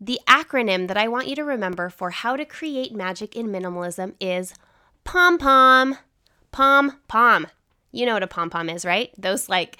The 0.00 0.20
acronym 0.28 0.86
that 0.88 0.96
I 0.96 1.08
want 1.08 1.26
you 1.26 1.34
to 1.36 1.44
remember 1.44 1.88
for 1.88 2.10
how 2.10 2.36
to 2.36 2.44
create 2.44 2.94
magic 2.94 3.34
in 3.34 3.48
minimalism 3.48 4.14
is 4.20 4.54
pom 5.08 5.38
pom. 5.38 5.96
Pom 6.52 7.00
pom. 7.08 7.46
You 7.92 8.04
know 8.04 8.12
what 8.12 8.22
a 8.22 8.26
pom 8.26 8.50
pom 8.50 8.68
is, 8.68 8.84
right? 8.84 9.10
Those 9.16 9.48
like 9.48 9.78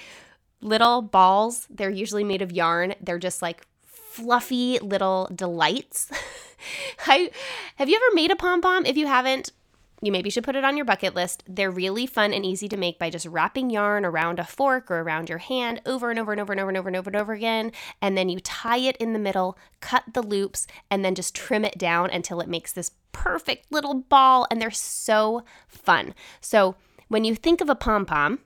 little 0.62 1.02
balls, 1.02 1.66
they're 1.68 1.90
usually 1.90 2.24
made 2.24 2.40
of 2.40 2.50
yarn. 2.50 2.94
They're 3.02 3.18
just 3.18 3.42
like 3.42 3.66
fluffy 3.84 4.78
little 4.78 5.28
delights. 5.34 6.10
I, 7.06 7.30
have 7.76 7.90
you 7.90 7.96
ever 7.96 8.14
made 8.14 8.30
a 8.30 8.36
pom 8.36 8.62
pom? 8.62 8.86
If 8.86 8.96
you 8.96 9.06
haven't, 9.06 9.52
you 10.00 10.12
maybe 10.12 10.30
should 10.30 10.44
put 10.44 10.56
it 10.56 10.64
on 10.64 10.76
your 10.76 10.84
bucket 10.84 11.14
list. 11.14 11.42
They're 11.48 11.70
really 11.70 12.06
fun 12.06 12.32
and 12.32 12.44
easy 12.44 12.68
to 12.68 12.76
make 12.76 12.98
by 12.98 13.10
just 13.10 13.26
wrapping 13.26 13.70
yarn 13.70 14.04
around 14.04 14.38
a 14.38 14.44
fork 14.44 14.90
or 14.90 15.00
around 15.00 15.28
your 15.28 15.38
hand 15.38 15.80
over 15.86 16.10
and 16.10 16.18
over 16.18 16.32
and 16.32 16.40
over 16.40 16.52
and 16.52 16.60
over 16.60 16.68
and 16.68 16.78
over 16.78 16.88
and 16.88 16.96
over 16.96 17.10
and 17.10 17.16
over 17.16 17.32
again. 17.32 17.72
And 18.00 18.16
then 18.16 18.28
you 18.28 18.40
tie 18.40 18.78
it 18.78 18.96
in 18.98 19.12
the 19.12 19.18
middle, 19.18 19.58
cut 19.80 20.04
the 20.12 20.22
loops, 20.22 20.66
and 20.90 21.04
then 21.04 21.14
just 21.14 21.34
trim 21.34 21.64
it 21.64 21.78
down 21.78 22.10
until 22.10 22.40
it 22.40 22.48
makes 22.48 22.72
this 22.72 22.92
perfect 23.12 23.72
little 23.72 23.94
ball. 23.94 24.46
And 24.50 24.60
they're 24.60 24.70
so 24.70 25.44
fun. 25.66 26.14
So 26.40 26.76
when 27.08 27.24
you 27.24 27.34
think 27.34 27.60
of 27.60 27.68
a 27.68 27.74
pom 27.74 28.06
pom, 28.06 28.40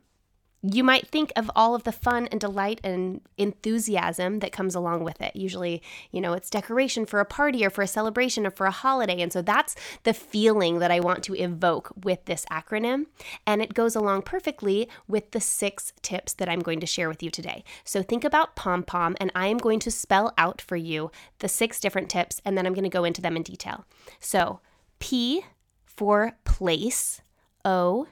you 0.62 0.84
might 0.84 1.08
think 1.08 1.32
of 1.34 1.50
all 1.56 1.74
of 1.74 1.82
the 1.82 1.90
fun 1.90 2.28
and 2.28 2.40
delight 2.40 2.80
and 2.84 3.20
enthusiasm 3.36 4.38
that 4.38 4.52
comes 4.52 4.76
along 4.76 5.02
with 5.02 5.20
it. 5.20 5.34
Usually, 5.34 5.82
you 6.12 6.20
know, 6.20 6.34
it's 6.34 6.50
decoration 6.50 7.04
for 7.04 7.18
a 7.18 7.24
party 7.24 7.66
or 7.66 7.70
for 7.70 7.82
a 7.82 7.86
celebration 7.88 8.46
or 8.46 8.50
for 8.50 8.66
a 8.66 8.70
holiday. 8.70 9.20
And 9.20 9.32
so 9.32 9.42
that's 9.42 9.74
the 10.04 10.14
feeling 10.14 10.78
that 10.78 10.92
I 10.92 11.00
want 11.00 11.24
to 11.24 11.34
evoke 11.34 11.92
with 12.04 12.24
this 12.26 12.46
acronym. 12.50 13.06
And 13.44 13.60
it 13.60 13.74
goes 13.74 13.96
along 13.96 14.22
perfectly 14.22 14.88
with 15.08 15.32
the 15.32 15.40
six 15.40 15.92
tips 16.00 16.32
that 16.34 16.48
I'm 16.48 16.60
going 16.60 16.78
to 16.78 16.86
share 16.86 17.08
with 17.08 17.24
you 17.24 17.30
today. 17.30 17.64
So 17.82 18.02
think 18.02 18.22
about 18.22 18.54
pom 18.54 18.84
pom, 18.84 19.16
and 19.18 19.32
I 19.34 19.48
am 19.48 19.58
going 19.58 19.80
to 19.80 19.90
spell 19.90 20.32
out 20.38 20.60
for 20.60 20.76
you 20.76 21.10
the 21.40 21.48
six 21.48 21.80
different 21.80 22.08
tips, 22.08 22.40
and 22.44 22.56
then 22.56 22.66
I'm 22.66 22.74
going 22.74 22.84
to 22.84 22.88
go 22.88 23.04
into 23.04 23.20
them 23.20 23.36
in 23.36 23.42
detail. 23.42 23.84
So 24.20 24.60
P 25.00 25.44
for 25.84 26.32
place, 26.44 27.20
O, 27.64 28.06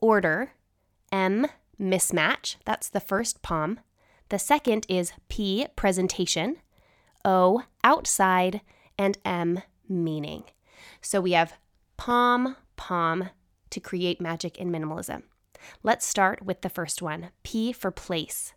order, 0.00 0.52
M, 1.10 1.46
mismatch. 1.80 2.56
That's 2.64 2.88
the 2.88 3.00
first 3.00 3.42
POM. 3.42 3.80
The 4.28 4.38
second 4.38 4.86
is 4.88 5.12
P, 5.28 5.66
presentation, 5.76 6.56
O, 7.24 7.62
outside, 7.82 8.60
and 8.98 9.16
M, 9.24 9.62
meaning. 9.88 10.44
So 11.00 11.20
we 11.20 11.32
have 11.32 11.54
POM, 11.96 12.56
POM 12.76 13.30
to 13.70 13.80
create 13.80 14.20
magic 14.20 14.58
in 14.58 14.70
minimalism. 14.70 15.22
Let's 15.82 16.06
start 16.06 16.42
with 16.42 16.62
the 16.62 16.68
first 16.68 17.02
one 17.02 17.30
P 17.42 17.72
for 17.72 17.90
place. 17.90 18.54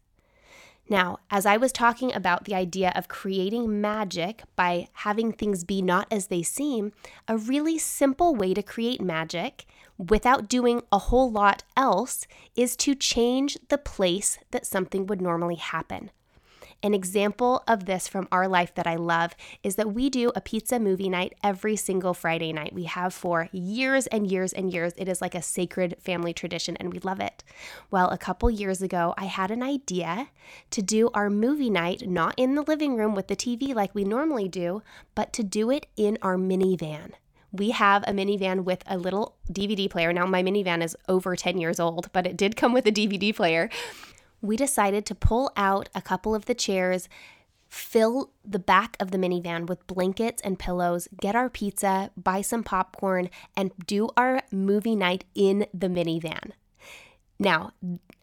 Now, 0.89 1.19
as 1.29 1.45
I 1.45 1.57
was 1.57 1.71
talking 1.71 2.13
about 2.13 2.45
the 2.45 2.55
idea 2.55 2.91
of 2.95 3.07
creating 3.07 3.79
magic 3.79 4.43
by 4.55 4.89
having 4.93 5.31
things 5.31 5.63
be 5.63 5.81
not 5.81 6.07
as 6.11 6.27
they 6.27 6.43
seem, 6.43 6.91
a 7.27 7.37
really 7.37 7.77
simple 7.77 8.35
way 8.35 8.53
to 8.53 8.61
create 8.61 9.01
magic 9.01 9.65
without 9.97 10.49
doing 10.49 10.81
a 10.91 10.97
whole 10.97 11.31
lot 11.31 11.63
else 11.77 12.27
is 12.55 12.75
to 12.75 12.95
change 12.95 13.57
the 13.69 13.77
place 13.77 14.39
that 14.51 14.65
something 14.65 15.05
would 15.05 15.21
normally 15.21 15.55
happen. 15.55 16.11
An 16.83 16.95
example 16.95 17.63
of 17.67 17.85
this 17.85 18.07
from 18.07 18.27
our 18.31 18.47
life 18.47 18.73
that 18.73 18.87
I 18.87 18.95
love 18.95 19.35
is 19.61 19.75
that 19.75 19.93
we 19.93 20.09
do 20.09 20.31
a 20.35 20.41
pizza 20.41 20.79
movie 20.79 21.09
night 21.09 21.33
every 21.43 21.75
single 21.75 22.15
Friday 22.15 22.51
night. 22.51 22.73
We 22.73 22.85
have 22.85 23.13
for 23.13 23.49
years 23.51 24.07
and 24.07 24.29
years 24.29 24.51
and 24.51 24.73
years. 24.73 24.93
It 24.97 25.07
is 25.07 25.21
like 25.21 25.35
a 25.35 25.43
sacred 25.43 25.97
family 25.99 26.33
tradition 26.33 26.75
and 26.77 26.91
we 26.91 26.97
love 26.99 27.19
it. 27.19 27.43
Well, 27.91 28.09
a 28.09 28.17
couple 28.17 28.49
years 28.49 28.81
ago, 28.81 29.13
I 29.15 29.25
had 29.25 29.51
an 29.51 29.61
idea 29.61 30.29
to 30.71 30.81
do 30.81 31.11
our 31.13 31.29
movie 31.29 31.69
night 31.69 32.07
not 32.07 32.33
in 32.35 32.55
the 32.55 32.63
living 32.63 32.95
room 32.95 33.13
with 33.13 33.27
the 33.27 33.35
TV 33.35 33.75
like 33.75 33.93
we 33.93 34.03
normally 34.03 34.47
do, 34.47 34.81
but 35.13 35.33
to 35.33 35.43
do 35.43 35.69
it 35.69 35.85
in 35.97 36.17
our 36.23 36.35
minivan 36.35 37.11
we 37.53 37.71
have 37.71 38.01
a 38.03 38.13
minivan 38.13 38.63
with 38.63 38.81
a 38.87 38.97
little 38.97 39.35
DVD 39.51 39.89
player. 39.89 40.13
Now, 40.13 40.25
my 40.25 40.41
minivan 40.41 40.81
is 40.81 40.95
over 41.09 41.35
10 41.35 41.57
years 41.57 41.81
old, 41.81 42.09
but 42.13 42.25
it 42.25 42.37
did 42.37 42.55
come 42.55 42.71
with 42.71 42.87
a 42.87 42.91
DVD 42.93 43.35
player 43.35 43.69
we 44.41 44.57
decided 44.57 45.05
to 45.05 45.15
pull 45.15 45.51
out 45.55 45.89
a 45.93 46.01
couple 46.01 46.33
of 46.33 46.45
the 46.45 46.55
chairs, 46.55 47.07
fill 47.69 48.31
the 48.43 48.59
back 48.59 48.97
of 48.99 49.11
the 49.11 49.17
minivan 49.17 49.67
with 49.67 49.87
blankets 49.87 50.41
and 50.41 50.59
pillows, 50.59 51.07
get 51.19 51.35
our 51.35 51.49
pizza, 51.49 52.11
buy 52.17 52.41
some 52.41 52.63
popcorn, 52.63 53.29
and 53.55 53.71
do 53.85 54.09
our 54.17 54.41
movie 54.51 54.95
night 54.95 55.23
in 55.35 55.65
the 55.73 55.87
minivan. 55.87 56.51
Now, 57.39 57.71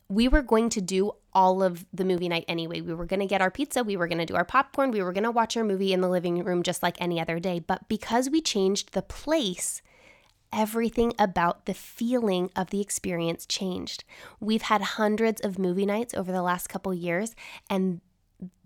we 0.08 0.28
were 0.28 0.42
going 0.42 0.68
to 0.70 0.80
do 0.80 1.12
all 1.32 1.62
of 1.62 1.86
the 1.92 2.04
movie 2.04 2.28
night 2.28 2.44
anyway. 2.48 2.80
We 2.80 2.94
were 2.94 3.06
going 3.06 3.20
to 3.20 3.26
get 3.26 3.42
our 3.42 3.50
pizza, 3.50 3.84
we 3.84 3.96
were 3.96 4.08
going 4.08 4.18
to 4.18 4.26
do 4.26 4.36
our 4.36 4.44
popcorn, 4.44 4.90
we 4.90 5.02
were 5.02 5.12
going 5.12 5.24
to 5.24 5.30
watch 5.30 5.56
our 5.56 5.64
movie 5.64 5.92
in 5.92 6.00
the 6.00 6.08
living 6.08 6.42
room 6.42 6.62
just 6.62 6.82
like 6.82 7.00
any 7.00 7.20
other 7.20 7.38
day. 7.38 7.58
But 7.58 7.88
because 7.88 8.30
we 8.30 8.40
changed 8.40 8.92
the 8.92 9.02
place, 9.02 9.82
everything 10.52 11.12
about 11.18 11.66
the 11.66 11.74
feeling 11.74 12.50
of 12.56 12.70
the 12.70 12.80
experience 12.80 13.46
changed. 13.46 14.04
We've 14.40 14.62
had 14.62 14.82
hundreds 14.82 15.40
of 15.40 15.58
movie 15.58 15.86
nights 15.86 16.14
over 16.14 16.32
the 16.32 16.42
last 16.42 16.68
couple 16.68 16.94
years, 16.94 17.34
and 17.68 18.00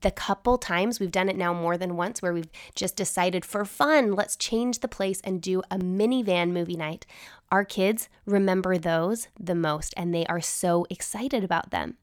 the 0.01 0.11
couple 0.11 0.59
times 0.59 1.01
we've 1.01 1.11
done 1.11 1.29
it 1.29 1.37
now 1.37 1.55
more 1.55 1.79
than 1.79 1.97
once 1.97 2.21
where 2.21 2.33
we've 2.33 2.51
just 2.75 2.97
decided 2.97 3.45
for 3.45 3.65
fun, 3.65 4.13
let's 4.13 4.37
change 4.37 4.81
the 4.81 4.89
place 4.89 5.21
and 5.23 5.41
do 5.41 5.63
a 5.71 5.79
minivan 5.79 6.51
movie 6.51 6.77
night. 6.77 7.07
Our 7.51 7.65
kids 7.65 8.09
remember 8.27 8.77
those 8.77 9.29
the 9.39 9.55
most, 9.55 9.95
and 9.97 10.15
they 10.15 10.27
are 10.27 10.41
so 10.41 10.87
excited 10.91 11.43
about 11.43 11.71
them. 11.71 11.97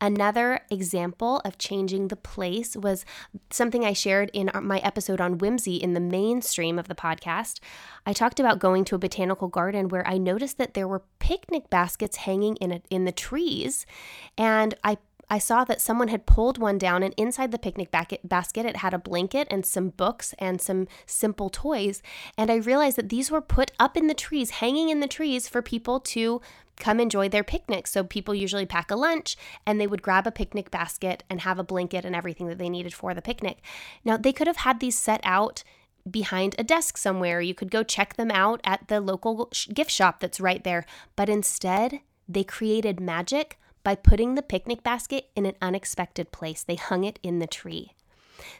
Another 0.00 0.60
example 0.70 1.40
of 1.44 1.56
changing 1.56 2.08
the 2.08 2.16
place 2.16 2.76
was 2.76 3.04
something 3.50 3.84
I 3.84 3.92
shared 3.92 4.30
in 4.32 4.50
my 4.62 4.78
episode 4.78 5.20
on 5.20 5.38
whimsy 5.38 5.76
in 5.76 5.94
the 5.94 6.00
mainstream 6.00 6.78
of 6.78 6.88
the 6.88 6.94
podcast. 6.94 7.60
I 8.04 8.12
talked 8.12 8.40
about 8.40 8.58
going 8.58 8.84
to 8.86 8.96
a 8.96 8.98
botanical 8.98 9.48
garden 9.48 9.88
where 9.88 10.06
I 10.06 10.18
noticed 10.18 10.58
that 10.58 10.74
there 10.74 10.88
were 10.88 11.04
picnic 11.20 11.70
baskets 11.70 12.18
hanging 12.18 12.56
in 12.56 12.72
a, 12.72 12.82
in 12.90 13.04
the 13.04 13.12
trees, 13.12 13.86
and 14.36 14.74
I 14.82 14.98
I 15.30 15.38
saw 15.38 15.64
that 15.64 15.80
someone 15.80 16.08
had 16.08 16.26
pulled 16.26 16.58
one 16.58 16.78
down, 16.78 17.02
and 17.02 17.14
inside 17.16 17.50
the 17.50 17.58
picnic 17.58 17.90
basket, 17.90 18.66
it 18.66 18.76
had 18.76 18.94
a 18.94 18.98
blanket 18.98 19.48
and 19.50 19.64
some 19.64 19.90
books 19.90 20.34
and 20.38 20.60
some 20.60 20.86
simple 21.06 21.50
toys. 21.50 22.02
And 22.36 22.50
I 22.50 22.56
realized 22.56 22.98
that 22.98 23.08
these 23.08 23.30
were 23.30 23.40
put 23.40 23.72
up 23.78 23.96
in 23.96 24.06
the 24.06 24.14
trees, 24.14 24.50
hanging 24.50 24.88
in 24.88 25.00
the 25.00 25.08
trees 25.08 25.48
for 25.48 25.62
people 25.62 26.00
to 26.00 26.40
come 26.76 27.00
enjoy 27.00 27.28
their 27.28 27.44
picnic. 27.44 27.86
So 27.86 28.02
people 28.04 28.34
usually 28.34 28.66
pack 28.66 28.90
a 28.90 28.96
lunch 28.96 29.36
and 29.64 29.80
they 29.80 29.86
would 29.86 30.02
grab 30.02 30.26
a 30.26 30.32
picnic 30.32 30.70
basket 30.70 31.22
and 31.30 31.42
have 31.42 31.58
a 31.58 31.64
blanket 31.64 32.04
and 32.04 32.16
everything 32.16 32.48
that 32.48 32.58
they 32.58 32.68
needed 32.68 32.92
for 32.92 33.14
the 33.14 33.22
picnic. 33.22 33.58
Now, 34.04 34.16
they 34.16 34.32
could 34.32 34.46
have 34.46 34.58
had 34.58 34.80
these 34.80 34.98
set 34.98 35.20
out 35.22 35.62
behind 36.10 36.54
a 36.58 36.64
desk 36.64 36.96
somewhere. 36.96 37.40
You 37.40 37.54
could 37.54 37.70
go 37.70 37.82
check 37.82 38.14
them 38.14 38.30
out 38.30 38.60
at 38.64 38.88
the 38.88 39.00
local 39.00 39.50
gift 39.72 39.90
shop 39.90 40.20
that's 40.20 40.40
right 40.40 40.62
there. 40.64 40.84
But 41.16 41.28
instead, 41.28 42.00
they 42.28 42.44
created 42.44 43.00
magic 43.00 43.58
by 43.84 43.94
putting 43.94 44.34
the 44.34 44.42
picnic 44.42 44.82
basket 44.82 45.28
in 45.36 45.46
an 45.46 45.54
unexpected 45.62 46.32
place. 46.32 46.64
They 46.64 46.74
hung 46.74 47.04
it 47.04 47.20
in 47.22 47.38
the 47.38 47.46
tree. 47.46 47.92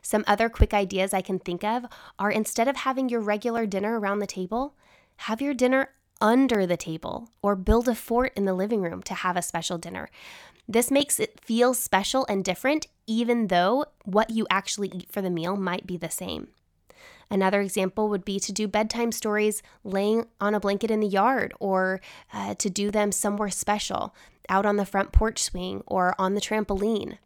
Some 0.02 0.24
other 0.26 0.48
quick 0.48 0.72
ideas 0.72 1.12
I 1.12 1.22
can 1.22 1.38
think 1.40 1.64
of 1.64 1.86
are 2.18 2.30
instead 2.30 2.68
of 2.68 2.76
having 2.76 3.08
your 3.08 3.20
regular 3.20 3.66
dinner 3.66 3.98
around 3.98 4.20
the 4.20 4.26
table, 4.26 4.74
have 5.16 5.42
your 5.42 5.54
dinner 5.54 5.88
under 6.20 6.66
the 6.66 6.76
table 6.76 7.28
or 7.42 7.56
build 7.56 7.88
a 7.88 7.94
fort 7.94 8.32
in 8.36 8.44
the 8.44 8.54
living 8.54 8.82
room 8.82 9.02
to 9.02 9.14
have 9.14 9.36
a 9.36 9.42
special 9.42 9.78
dinner. 9.78 10.08
This 10.68 10.90
makes 10.90 11.20
it 11.20 11.40
feel 11.40 11.74
special 11.74 12.24
and 12.28 12.44
different, 12.44 12.86
even 13.06 13.48
though 13.48 13.86
what 14.04 14.30
you 14.30 14.46
actually 14.48 14.88
eat 14.88 15.12
for 15.12 15.20
the 15.20 15.30
meal 15.30 15.56
might 15.56 15.86
be 15.86 15.96
the 15.96 16.10
same. 16.10 16.48
Another 17.34 17.60
example 17.60 18.08
would 18.10 18.24
be 18.24 18.38
to 18.38 18.52
do 18.52 18.68
bedtime 18.68 19.10
stories 19.10 19.60
laying 19.82 20.26
on 20.40 20.54
a 20.54 20.60
blanket 20.60 20.88
in 20.88 21.00
the 21.00 21.08
yard 21.08 21.52
or 21.58 22.00
uh, 22.32 22.54
to 22.54 22.70
do 22.70 22.92
them 22.92 23.10
somewhere 23.10 23.50
special, 23.50 24.14
out 24.48 24.64
on 24.64 24.76
the 24.76 24.86
front 24.86 25.10
porch 25.10 25.42
swing 25.42 25.82
or 25.84 26.14
on 26.16 26.34
the 26.34 26.40
trampoline. 26.40 27.18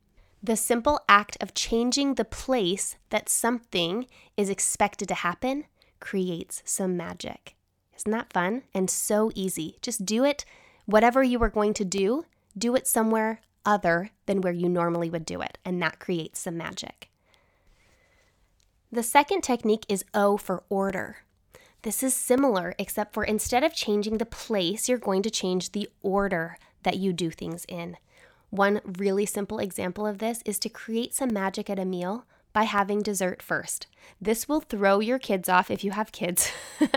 The 0.42 0.56
simple 0.56 0.98
act 1.10 1.36
of 1.42 1.52
changing 1.52 2.14
the 2.14 2.24
place 2.24 2.96
that 3.10 3.28
something 3.28 4.06
is 4.34 4.48
expected 4.48 5.08
to 5.08 5.14
happen 5.14 5.66
creates 6.00 6.62
some 6.64 6.96
magic. 6.96 7.54
Isn't 7.94 8.12
that 8.12 8.32
fun 8.32 8.62
and 8.72 8.88
so 8.88 9.30
easy? 9.34 9.76
Just 9.82 10.06
do 10.06 10.24
it. 10.24 10.46
Whatever 10.86 11.22
you 11.22 11.38
are 11.42 11.50
going 11.50 11.74
to 11.74 11.84
do, 11.84 12.24
do 12.56 12.74
it 12.74 12.86
somewhere 12.86 13.42
other 13.66 14.12
than 14.24 14.40
where 14.40 14.54
you 14.54 14.70
normally 14.70 15.10
would 15.10 15.26
do 15.26 15.42
it, 15.42 15.58
and 15.66 15.82
that 15.82 16.00
creates 16.00 16.40
some 16.40 16.56
magic. 16.56 17.10
The 18.90 19.02
second 19.02 19.42
technique 19.42 19.84
is 19.88 20.04
O 20.14 20.38
for 20.38 20.62
order. 20.70 21.18
This 21.82 22.02
is 22.02 22.14
similar, 22.14 22.74
except 22.78 23.12
for 23.12 23.22
instead 23.22 23.62
of 23.62 23.74
changing 23.74 24.16
the 24.16 24.24
place, 24.24 24.88
you're 24.88 24.96
going 24.96 25.22
to 25.22 25.30
change 25.30 25.72
the 25.72 25.90
order 26.02 26.56
that 26.84 26.96
you 26.96 27.12
do 27.12 27.30
things 27.30 27.66
in. 27.68 27.98
One 28.48 28.80
really 28.84 29.26
simple 29.26 29.58
example 29.58 30.06
of 30.06 30.18
this 30.18 30.40
is 30.46 30.58
to 30.60 30.70
create 30.70 31.14
some 31.14 31.32
magic 31.32 31.68
at 31.68 31.78
a 31.78 31.84
meal 31.84 32.24
by 32.54 32.62
having 32.62 33.02
dessert 33.02 33.42
first. 33.42 33.86
This 34.22 34.48
will 34.48 34.60
throw 34.60 35.00
your 35.00 35.18
kids 35.18 35.50
off 35.50 35.70
if 35.70 35.84
you 35.84 35.90
have 35.90 36.10
kids. 36.10 36.50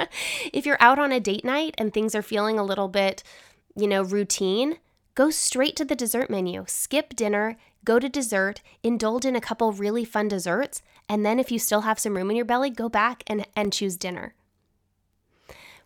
if 0.54 0.66
you're 0.66 0.78
out 0.82 0.98
on 0.98 1.12
a 1.12 1.20
date 1.20 1.44
night 1.44 1.76
and 1.78 1.94
things 1.94 2.16
are 2.16 2.22
feeling 2.22 2.58
a 2.58 2.64
little 2.64 2.88
bit, 2.88 3.22
you 3.76 3.88
know, 3.88 4.02
routine, 4.02 4.78
go 5.14 5.30
straight 5.30 5.76
to 5.76 5.84
the 5.84 5.96
dessert 5.96 6.30
menu. 6.30 6.64
Skip 6.68 7.18
dinner, 7.18 7.58
go 7.84 8.00
to 8.00 8.08
dessert, 8.08 8.62
indulge 8.82 9.26
in 9.26 9.36
a 9.36 9.42
couple 9.42 9.74
really 9.74 10.06
fun 10.06 10.30
desserts, 10.30 10.82
and 11.12 11.26
then 11.26 11.40
if 11.40 11.52
you 11.52 11.60
still 11.60 11.82
have 11.82 12.00
some 12.00 12.16
room 12.16 12.30
in 12.30 12.38
your 12.38 12.46
belly, 12.46 12.70
go 12.70 12.88
back 12.88 13.22
and, 13.28 13.46
and 13.54 13.74
choose 13.74 13.98
dinner. 13.98 14.34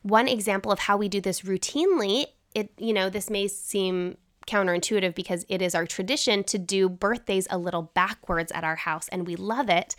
One 0.03 0.27
example 0.27 0.72
of 0.72 0.77
how 0.77 0.98
we 0.98 1.10
do 1.10 1.20
this 1.20 1.41
routinely, 1.41 2.27
it 2.53 2.72
you 2.77 2.94
know, 2.94 3.10
this 3.10 3.32
may 3.32 3.48
seem 3.48 4.17
counterintuitive 4.46 5.15
because 5.15 5.44
it 5.50 5.63
is 5.63 5.74
our 5.74 5.88
tradition 5.88 6.44
to 6.44 6.60
do 6.60 6.88
birthdays 6.88 7.48
a 7.50 7.58
little 7.58 7.91
backwards 7.96 8.51
at 8.51 8.63
our 8.63 8.75
house 8.75 9.08
and 9.08 9.25
we 9.25 9.36
love 9.36 9.67
it. 9.67 9.96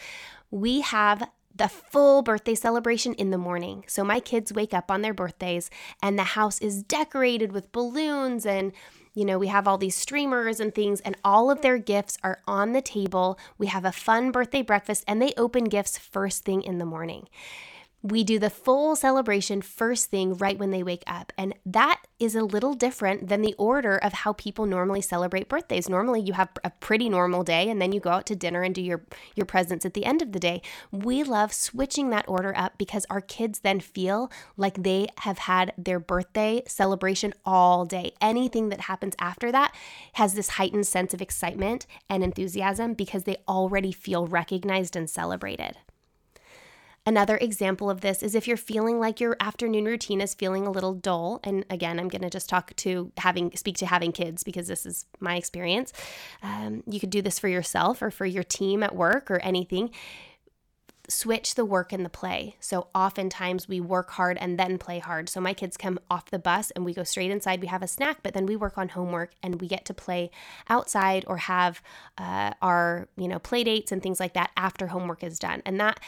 We 0.53 0.83
have 0.83 1.29
the 1.53 1.67
full 1.67 2.23
birthday 2.23 2.55
celebration 2.55 3.13
in 3.15 3.31
the 3.31 3.39
morning. 3.39 3.83
So 3.89 4.05
my 4.05 4.21
kids 4.21 4.53
wake 4.53 4.73
up 4.73 4.93
on 4.93 5.03
their 5.03 5.15
birthdays 5.15 5.71
and 6.01 6.17
the 6.17 6.23
house 6.23 6.61
is 6.61 6.85
decorated 6.85 7.51
with 7.51 7.73
balloons 7.73 8.47
and 8.47 8.73
you 9.17 9.25
know, 9.25 9.39
we 9.39 9.47
have 9.47 9.67
all 9.67 9.79
these 9.79 9.97
streamers 9.97 10.61
and 10.61 10.75
things, 10.75 11.01
and 11.01 11.17
all 11.25 11.51
of 11.51 11.63
their 11.63 11.79
gifts 11.79 12.19
are 12.23 12.43
on 12.47 12.73
the 12.73 12.83
table. 12.83 13.39
We 13.57 13.67
have 13.69 13.87
a 13.87 13.91
fun 13.91 14.31
birthday 14.31 14.63
breakfast, 14.63 15.05
and 15.09 15.21
they 15.21 15.33
open 15.39 15.65
gifts 15.65 15.97
first 15.97 16.45
thing 16.45 16.63
in 16.63 16.77
the 16.79 16.85
morning 16.85 17.27
we 18.11 18.23
do 18.23 18.39
the 18.39 18.51
full 18.51 18.95
celebration 18.95 19.61
first 19.61 20.11
thing 20.11 20.37
right 20.37 20.59
when 20.59 20.71
they 20.71 20.83
wake 20.83 21.03
up. 21.07 21.33
And 21.37 21.55
that 21.67 22.03
is 22.21 22.35
a 22.35 22.45
little 22.45 22.75
different 22.75 23.29
than 23.29 23.43
the 23.43 23.55
order 23.59 23.97
of 23.97 24.13
how 24.13 24.33
people 24.35 24.65
normally 24.65 25.01
celebrate 25.01 25.49
birthdays. 25.49 25.89
Normally 25.89 26.21
you 26.21 26.33
have 26.35 26.51
a 26.63 26.71
pretty 26.71 27.09
normal 27.09 27.43
day 27.43 27.69
and 27.69 27.83
then 27.83 27.93
you 27.93 28.01
go 28.01 28.11
out 28.11 28.27
to 28.27 28.37
dinner 28.37 28.63
and 28.63 28.75
do 28.75 28.81
your 28.81 29.03
your 29.35 29.45
presents 29.45 29.85
at 29.85 29.95
the 29.95 30.05
end 30.05 30.23
of 30.23 30.33
the 30.33 30.39
day. 30.39 30.63
We 30.93 31.25
love 31.25 31.53
switching 31.53 32.11
that 32.11 32.29
order 32.29 32.57
up 32.57 32.79
because 32.79 33.07
our 33.11 33.21
kids 33.21 33.61
then 33.61 33.81
feel 33.81 34.31
like 34.57 34.83
they 34.83 35.09
have 35.19 35.39
had 35.39 35.73
their 35.77 35.99
birthday 35.99 36.63
celebration 36.67 37.35
all 37.45 37.85
day. 37.85 38.13
Anything 38.21 38.69
that 38.69 38.83
happens 38.83 39.15
after 39.19 39.51
that 39.51 39.75
has 40.15 40.35
this 40.35 40.51
heightened 40.51 40.87
sense 40.87 41.13
of 41.13 41.21
excitement 41.21 41.87
and 42.09 42.23
enthusiasm 42.23 42.95
because 42.95 43.25
they 43.25 43.39
already 43.49 43.93
feel 43.93 44.27
recognized 44.27 44.95
and 44.95 45.11
celebrated. 45.11 45.77
Another 47.09 47.37
example 47.37 47.89
of 47.89 48.01
this 48.01 48.21
is 48.21 48.35
if 48.35 48.49
you're 48.49 48.57
feeling 48.57 48.99
like 48.99 49.21
your 49.21 49.37
afternoon 49.39 49.85
routine 49.85 50.21
is 50.21 50.35
feeling 50.35 50.67
a 50.67 50.73
little 50.73 50.93
dull, 50.93 51.39
and 51.45 51.65
again, 51.71 52.01
I'm 52.01 52.09
going 52.09 52.23
to 52.23 52.31
just 52.31 52.49
talk 52.49 52.75
to 52.77 53.13
having 53.19 53.53
speak 53.55 53.77
to 53.79 53.87
having 53.87 54.11
kids 54.11 54.43
because 54.43 54.67
this 54.67 54.85
is 54.85 55.07
my 55.21 55.37
experience. 55.37 55.93
Um, 56.43 56.83
you 56.85 56.99
could 56.99 57.11
do 57.11 57.23
this 57.23 57.39
for 57.39 57.47
yourself 57.47 58.03
or 58.03 58.11
for 58.11 58.27
your 58.27 58.43
team 58.43 58.83
at 58.83 58.97
work 58.97 59.31
or 59.31 59.39
anything. 59.39 59.91
Switch 61.09 61.55
the 61.55 61.65
work 61.65 61.93
and 61.93 62.05
the 62.05 62.11
play. 62.11 62.57
So 62.59 62.89
oftentimes 62.93 63.69
we 63.69 63.81
work 63.81 64.11
hard 64.11 64.37
and 64.41 64.59
then 64.59 64.77
play 64.77 64.99
hard. 64.99 65.29
So 65.29 65.41
my 65.41 65.55
kids 65.55 65.77
come 65.77 66.01
off 66.11 66.33
the 66.33 66.41
bus 66.41 66.73
and 66.73 66.85
we 66.85 66.93
go 66.93 67.05
straight 67.05 67.31
inside. 67.31 67.61
We 67.61 67.69
have 67.69 67.85
a 67.85 67.87
snack, 67.87 68.25
but 68.25 68.35
then 68.35 68.45
we 68.45 68.57
work 68.57 68.77
on 68.77 68.89
homework 68.89 69.31
and 69.41 69.61
we 69.61 69.69
get 69.69 69.85
to 69.85 69.95
play 69.95 70.33
outside 70.69 71.25
or 71.29 71.37
have 71.37 71.81
uh, 72.19 72.55
our 72.61 73.07
you 73.17 73.29
know 73.29 73.39
play 73.39 73.63
dates 73.63 73.93
and 73.93 74.03
things 74.03 74.19
like 74.19 74.35
that 74.35 74.51
after 74.57 74.89
homework 74.89 75.23
is 75.23 75.39
done. 75.39 75.63
And 75.65 75.79
that 75.79 76.01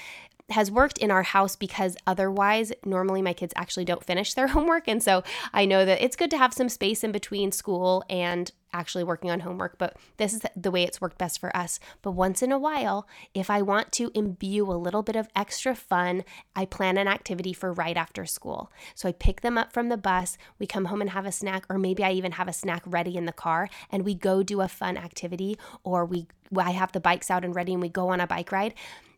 has 0.51 0.71
worked 0.71 0.99
in 0.99 1.11
our 1.11 1.23
house 1.23 1.57
because 1.57 1.97
otherwise, 2.07 2.73
normally 2.85 3.21
my 3.21 3.33
kids 3.33 3.53
actually 3.57 3.85
don't 3.85 4.05
finish 4.05 4.35
their 4.35 4.47
homework. 4.49 4.89
And 4.89 5.03
so 5.03 5.23
I 5.53 5.65
know 5.65 5.85
that 5.85 6.03
it's 6.03 6.17
good 6.17 6.31
to 6.31 6.39
have 6.39 6.55
some 6.55 6.69
space 6.69 7.05
in 7.05 7.13
between 7.13 7.53
school 7.53 8.03
and 8.09 8.51
actually 8.73 9.05
working 9.05 9.31
on 9.31 9.41
homework, 9.41 9.79
but 9.79 9.97
this 10.19 10.35
is 10.35 10.43
the 10.55 10.71
way 10.71 10.83
it's 10.83 11.01
worked 11.01 11.19
best 11.19 11.39
for 11.39 11.55
us. 11.57 11.81
But 12.03 12.13
once 12.13 12.43
in 12.43 12.53
a 12.53 12.59
while, 12.59 13.07
if 13.35 13.51
I 13.51 13.63
want 13.63 13.93
to 13.93 14.11
imbue 14.15 14.71
a 14.71 14.77
little 14.77 15.03
bit 15.03 15.17
of 15.17 15.29
extra 15.35 15.75
fun, 15.75 16.25
I 16.55 16.67
plan 16.67 16.99
an 16.99 17.09
activity 17.09 17.53
for 17.53 17.73
right 17.73 17.97
after 17.97 18.27
school. 18.27 18.71
So 18.95 19.09
I 19.09 19.13
pick 19.13 19.41
them 19.41 19.57
up 19.57 19.73
from 19.73 19.89
the 19.89 19.97
bus, 19.97 20.37
we 20.59 20.67
come 20.67 20.87
home 20.87 21.01
and 21.01 21.11
have 21.11 21.27
a 21.27 21.33
snack, 21.33 21.65
or 21.71 21.79
maybe 21.79 22.05
I 22.05 22.13
even 22.13 22.33
have 22.33 22.49
a 22.49 22.53
snack 22.53 22.83
ready 22.85 23.17
in 23.17 23.25
the 23.25 23.33
car 23.33 23.69
and 23.91 24.05
we 24.05 24.15
go 24.15 24.43
do 24.43 24.61
a 24.61 24.69
fun 24.69 24.97
activity, 24.97 25.59
or 25.83 26.05
we 26.05 26.27
I 26.57 26.71
have 26.71 26.93
the 26.93 27.01
bikes 27.01 27.31
out 27.31 27.45
and 27.45 27.55
ready 27.55 27.73
and 27.73 27.83
we 27.83 27.89
go 27.89 28.09
on 28.09 28.21
a 28.21 28.27
bike 28.27 28.53
ride. 28.53 28.75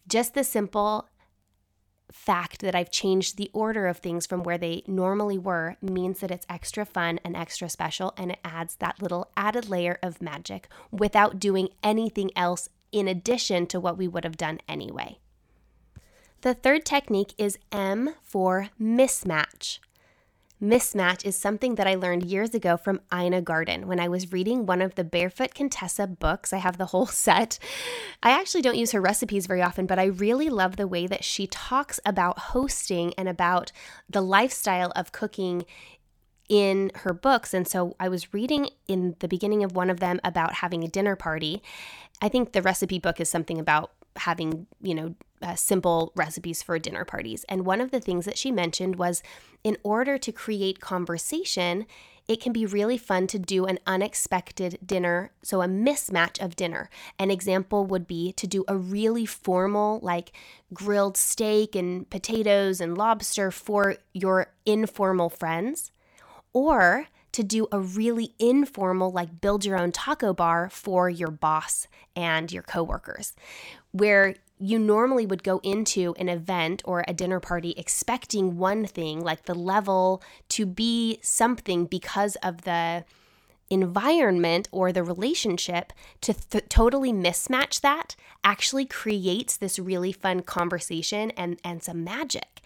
Just 0.09 0.35
the 0.35 0.43
simple 0.43 1.09
fact 2.13 2.61
that 2.61 2.75
I've 2.75 2.91
changed 2.91 3.37
the 3.37 3.51
order 3.53 3.87
of 3.87 3.99
things 3.99 4.27
from 4.27 4.43
where 4.43 4.59
they 4.59 4.83
normally 4.87 5.39
were 5.39 5.77
means 5.81 6.21
that 6.21 6.31
it's 6.31 6.47
extra 6.49 6.85
fun 6.85 7.21
and 7.25 7.37
extra 7.37 7.69
special, 7.69 8.13
and 8.17 8.33
it 8.33 8.41
adds 8.45 8.77
that 8.77 9.03
little 9.03 9.31
added 9.37 9.69
layer 9.69 9.99
of 10.03 10.23
magic 10.23 10.69
without 10.91 11.39
doing 11.39 11.69
anything 11.83 12.31
else 12.37 12.69
in 12.93 13.09
addition 13.09 13.67
to 13.67 13.81
what 13.81 13.97
we 13.97 14.09
would 14.09 14.25
have 14.25 14.37
done 14.37 14.59
anyway. 14.69 15.19
The 16.43 16.55
third 16.55 16.85
technique 16.85 17.35
is 17.37 17.59
M 17.71 18.15
for 18.23 18.71
mismatch. 18.81 19.79
Mismatch 20.63 21.25
is 21.25 21.37
something 21.37 21.77
that 21.77 21.87
I 21.87 21.95
learned 21.95 22.25
years 22.25 22.55
ago 22.55 22.77
from 22.77 23.01
Ina 23.15 23.43
Garten 23.43 23.87
when 23.87 23.99
I 23.99 24.09
was 24.09 24.33
reading 24.33 24.67
one 24.67 24.83
of 24.83 24.95
the 24.95 25.05
Barefoot 25.05 25.55
Contessa 25.55 26.07
books. 26.07 26.53
I 26.53 26.59
have 26.59 26.77
the 26.77 26.87
whole 26.87 27.07
set. 27.27 27.59
I 28.23 28.31
actually 28.31 28.63
don't 28.63 28.77
use 28.77 28.93
her 28.93 29.01
recipes 29.01 29.47
very 29.47 29.63
often, 29.63 29.87
but 29.87 29.99
I 29.99 30.05
really 30.05 30.51
love 30.51 30.77
the 30.77 30.89
way 30.89 31.07
that 31.07 31.25
she 31.25 31.47
talks 31.47 31.99
about 32.05 32.39
hosting 32.39 33.15
and 33.17 33.29
about 33.29 33.73
the 34.09 34.21
lifestyle 34.21 34.93
of 34.95 35.13
cooking 35.13 35.65
in 36.51 36.91
her 36.97 37.15
books. 37.15 37.55
And 37.55 37.67
so 37.67 37.95
I 37.99 38.09
was 38.09 38.35
reading 38.35 38.69
in 38.87 39.15
the 39.21 39.29
beginning 39.29 39.65
of 39.65 39.75
one 39.75 39.89
of 39.89 40.01
them 40.01 40.21
about 40.25 40.55
having 40.55 40.85
a 40.85 40.89
dinner 40.89 41.17
party. 41.17 41.63
I 42.21 42.29
think 42.29 42.53
the 42.53 42.61
recipe 42.61 42.99
book 42.99 43.21
is 43.21 43.31
something 43.31 43.59
about 43.59 43.93
having, 44.17 44.67
you 44.83 44.95
know, 44.95 45.15
uh, 45.43 45.55
simple 45.55 46.13
recipes 46.15 46.63
for 46.63 46.79
dinner 46.79 47.05
parties. 47.05 47.45
And 47.49 47.65
one 47.65 47.81
of 47.81 47.91
the 47.91 48.01
things 48.01 48.25
that 48.25 48.39
she 48.39 48.51
mentioned 48.51 48.97
was 48.97 49.23
in 49.65 49.77
order 49.83 50.19
to 50.19 50.33
create 50.33 50.81
conversation, 50.81 51.87
it 52.29 52.41
can 52.41 52.53
be 52.53 52.65
really 52.65 52.97
fun 52.97 53.27
to 53.29 53.39
do 53.39 53.67
an 53.67 53.79
unexpected 53.87 54.79
dinner, 54.85 55.33
so 55.43 55.63
a 55.63 55.67
mismatch 55.67 56.41
of 56.41 56.55
dinner. 56.55 56.89
An 57.19 57.31
example 57.31 57.87
would 57.87 58.07
be 58.07 58.33
to 58.35 58.47
do 58.47 58.65
a 58.69 58.77
really 58.77 59.27
formal, 59.27 59.99
like 60.01 60.33
grilled 60.73 61.17
steak 61.17 61.75
and 61.75 62.09
potatoes 62.09 62.81
and 62.81 62.97
lobster 62.97 63.51
for 63.51 63.97
your 64.13 64.53
informal 64.65 65.29
friends, 65.29 65.91
or 66.53 67.07
to 67.33 67.43
do 67.43 67.67
a 67.73 67.81
really 67.81 68.35
informal, 68.39 69.11
like 69.11 69.41
build 69.41 69.65
your 69.65 69.79
own 69.79 69.93
taco 69.93 70.33
bar 70.33 70.69
for 70.71 71.09
your 71.11 71.31
boss 71.31 71.87
and 72.15 72.53
your 72.53 72.63
coworkers, 72.63 73.35
where 73.93 74.35
you 74.61 74.79
normally 74.79 75.25
would 75.25 75.43
go 75.43 75.59
into 75.63 76.15
an 76.19 76.29
event 76.29 76.83
or 76.85 77.03
a 77.09 77.15
dinner 77.15 77.41
party 77.41 77.73
expecting 77.77 78.59
one 78.59 78.85
thing, 78.85 79.21
like 79.21 79.45
the 79.45 79.55
level 79.55 80.23
to 80.51 80.67
be 80.67 81.19
something 81.23 81.87
because 81.87 82.37
of 82.37 82.63
the 82.63 83.05
environment 83.71 84.69
or 84.71 84.93
the 84.93 85.03
relationship 85.03 85.93
to 86.21 86.35
th- 86.35 86.69
totally 86.69 87.13
mismatch 87.13 87.81
that 87.81 88.17
actually 88.45 88.85
creates 88.85 89.57
this 89.57 89.79
really 89.79 90.13
fun 90.13 90.41
conversation 90.43 91.31
and 91.33 91.59
and 91.65 91.83
some 91.83 92.03
magic 92.03 92.61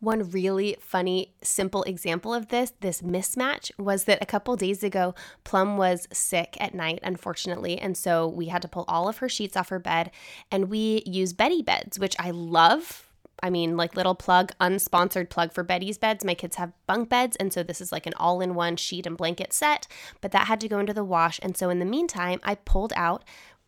one 0.00 0.30
really 0.30 0.76
funny, 0.80 1.34
simple 1.42 1.82
example 1.84 2.34
of 2.34 2.48
this, 2.48 2.72
this 2.80 3.02
mismatch, 3.02 3.70
was 3.78 4.04
that 4.04 4.22
a 4.22 4.26
couple 4.26 4.56
days 4.56 4.82
ago, 4.82 5.14
Plum 5.44 5.76
was 5.76 6.06
sick 6.12 6.56
at 6.60 6.74
night, 6.74 7.00
unfortunately. 7.02 7.78
And 7.78 7.96
so 7.96 8.28
we 8.28 8.46
had 8.46 8.62
to 8.62 8.68
pull 8.68 8.84
all 8.88 9.08
of 9.08 9.18
her 9.18 9.28
sheets 9.28 9.56
off 9.56 9.70
her 9.70 9.78
bed 9.78 10.10
and 10.50 10.68
we 10.68 11.02
use 11.06 11.32
Beddy 11.32 11.62
beds, 11.62 11.98
which 11.98 12.16
I 12.18 12.30
love. 12.30 13.02
I 13.42 13.50
mean, 13.50 13.76
like 13.76 13.96
little 13.96 14.14
plug, 14.14 14.52
unsponsored 14.60 15.28
plug 15.28 15.52
for 15.52 15.62
Beddy's 15.62 15.98
beds. 15.98 16.24
My 16.24 16.34
kids 16.34 16.56
have 16.56 16.72
bunk 16.86 17.10
beds, 17.10 17.36
and 17.36 17.52
so 17.52 17.62
this 17.62 17.82
is 17.82 17.92
like 17.92 18.06
an 18.06 18.14
all 18.16 18.40
in 18.40 18.54
one 18.54 18.76
sheet 18.76 19.06
and 19.06 19.16
blanket 19.16 19.52
set, 19.52 19.86
but 20.22 20.32
that 20.32 20.46
had 20.46 20.58
to 20.60 20.68
go 20.68 20.78
into 20.78 20.94
the 20.94 21.04
wash. 21.04 21.38
And 21.42 21.54
so 21.54 21.68
in 21.68 21.78
the 21.78 21.84
meantime, 21.84 22.40
I 22.44 22.54
pulled 22.54 22.94
out 22.96 23.24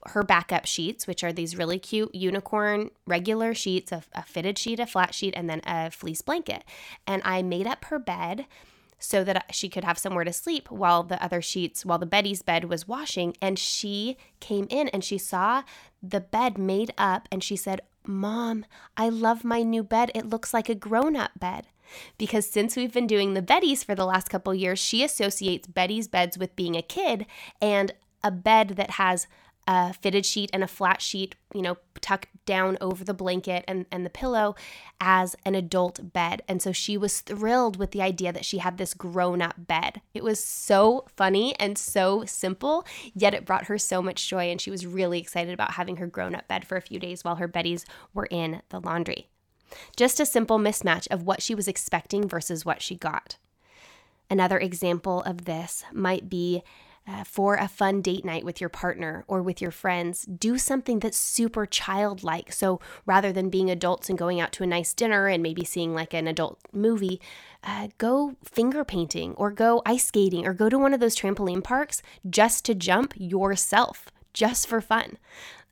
her 0.09 0.23
backup 0.23 0.67
sheets, 0.67 1.07
which 1.07 1.23
are 1.23 1.33
these 1.33 1.57
really 1.57 1.79
cute 1.79 2.15
unicorn 2.15 2.91
regular 3.07 3.55
sheets, 3.55 3.93
a, 3.93 4.03
a 4.15 4.23
fitted 4.23 4.59
sheet, 4.59 4.81
a 4.81 4.87
flat 4.87 5.15
sheet, 5.15 5.35
and 5.37 5.49
then 5.49 5.61
a 5.67 5.91
fleece 5.91 6.23
blanket. 6.23 6.65
And 7.07 7.23
I 7.25 7.43
made 7.43 7.67
up 7.67 7.87
her 7.87 7.99
bed 7.99 8.47
so 8.99 9.23
that 9.25 9.55
she 9.55 9.69
could 9.69 9.85
have 9.85 9.99
somewhere 9.99 10.25
to 10.25 10.33
sleep 10.33 10.71
while 10.71 11.03
the 11.03 11.23
other 11.23 11.41
sheets, 11.41 11.85
while 11.85 11.99
the 11.99 12.07
Beddy's 12.07 12.43
bed 12.43 12.65
was 12.65 12.89
washing. 12.89 13.37
And 13.41 13.59
she 13.59 14.17
came 14.41 14.67
in 14.71 14.89
and 14.89 15.05
she 15.05 15.19
saw 15.19 15.63
the 16.03 16.21
bed 16.21 16.59
made 16.59 16.93
up 16.99 17.29
and 17.31 17.43
she 17.43 17.57
said, 17.57 17.81
Mom, 18.05 18.65
I 18.97 19.09
love 19.09 19.45
my 19.45 19.63
new 19.63 19.83
bed. 19.83 20.11
It 20.15 20.29
looks 20.29 20.53
like 20.53 20.69
a 20.69 20.75
grown 20.75 21.15
up 21.15 21.33
bed. 21.39 21.67
Because 22.17 22.49
since 22.49 22.77
we've 22.77 22.93
been 22.93 23.07
doing 23.07 23.35
the 23.35 23.43
Beddy's 23.43 23.85
for 23.85 23.95
the 23.95 24.05
last 24.05 24.29
couple 24.29 24.55
years, 24.55 24.79
she 24.79 25.03
associates 25.03 25.67
Beddy's 25.67 26.09
beds 26.09 26.37
with 26.37 26.57
being 26.57 26.77
a 26.77 26.83
kid 26.83 27.27
and 27.63 27.93
a 28.23 28.31
bed 28.31 28.71
that 28.71 28.93
has 28.93 29.27
a 29.69 29.93
fitted 29.93 30.25
sheet 30.25 30.49
and 30.55 30.65
a 30.65 30.67
flat 30.67 31.03
sheet, 31.03 31.37
you 31.55 31.61
know, 31.61 31.77
tucked 32.01 32.29
down 32.47 32.79
over 32.81 33.05
the 33.05 33.13
blanket 33.13 33.63
and, 33.69 33.85
and 33.93 34.05
the 34.05 34.11
pillow 34.11 34.55
as 34.99 35.37
an 35.45 35.55
adult 35.55 36.15
bed. 36.15 36.41
And 36.49 36.63
so 36.63 36.73
she 36.73 36.97
was 36.97 37.21
thrilled 37.21 37.77
with 37.77 37.91
the 37.91 38.01
idea 38.01 38.33
that 38.33 38.47
she 38.47 38.59
had 38.59 38.79
this 38.79 38.95
grown 38.95 39.43
up 39.43 39.55
bed. 39.59 40.01
It 40.15 40.25
was 40.25 40.43
so 40.43 41.05
funny 41.15 41.55
and 41.61 41.77
so 41.77 42.25
simple, 42.25 42.87
yet 43.15 43.35
it 43.35 43.45
brought 43.45 43.67
her 43.67 43.77
so 43.77 44.01
much 44.01 44.27
joy. 44.27 44.51
And 44.51 44.59
she 44.59 44.71
was 44.71 44.87
really 44.87 45.21
excited 45.21 45.53
about 45.53 45.73
having 45.73 45.99
her 45.99 46.07
grown 46.07 46.35
up 46.35 46.49
bed 46.49 46.67
for 46.67 46.79
a 46.79 46.83
few 46.83 46.99
days 46.99 47.23
while 47.23 47.37
her 47.37 47.49
Beddys 47.49 47.85
were 48.15 48.27
in 48.31 48.63
the 48.71 48.81
laundry. 48.81 49.29
Just 49.97 50.19
a 50.19 50.25
simple 50.25 50.59
mismatch 50.59 51.07
of 51.11 51.25
what 51.25 51.43
she 51.43 51.55
was 51.55 51.69
expecting 51.69 52.27
versus 52.27 52.65
what 52.65 52.81
she 52.81 52.97
got. 52.97 53.37
Another 54.31 54.59
example 54.59 55.21
of 55.23 55.45
this 55.45 55.85
might 55.93 56.31
be 56.31 56.63
uh, 57.09 57.25
for 57.25 57.55
a 57.55 57.69
fun 57.69 58.03
date 58.03 58.25
night 58.25 58.45
with 58.45 58.61
your 58.61 58.69
partner 58.69 59.25
or 59.27 59.43
with 59.43 59.63
your 59.63 59.71
friends, 59.71 60.25
do 60.25 60.59
something 60.59 60.99
that's 60.99 61.17
super 61.17 61.65
childlike. 61.65 62.53
So 62.53 62.81
rather 63.07 63.33
than 63.33 63.49
being 63.49 63.71
adults 63.71 64.11
and 64.11 64.19
going 64.19 64.41
out 64.41 64.53
to 64.53 64.63
a 64.63 64.67
nice 64.67 64.93
dinner 64.93 65.27
and 65.27 65.43
maybe 65.43 65.65
seeing 65.65 65.95
like 65.95 66.13
an 66.13 66.27
adult 66.27 66.59
movie, 66.73 67.21
uh, 67.65 67.89
go 67.97 68.37
finger 68.45 68.85
painting 68.85 69.33
or 69.35 69.51
go 69.51 69.81
ice 69.87 70.05
skating 70.05 70.47
or 70.47 70.53
go 70.53 70.69
to 70.69 70.79
one 70.79 70.93
of 70.93 71.01
those 71.01 71.17
trampoline 71.17 71.65
parks 71.65 72.03
just 72.29 72.65
to 72.67 72.75
jump 72.75 73.15
yourself, 73.17 74.07
just 74.35 74.67
for 74.67 74.81
fun. 74.81 75.17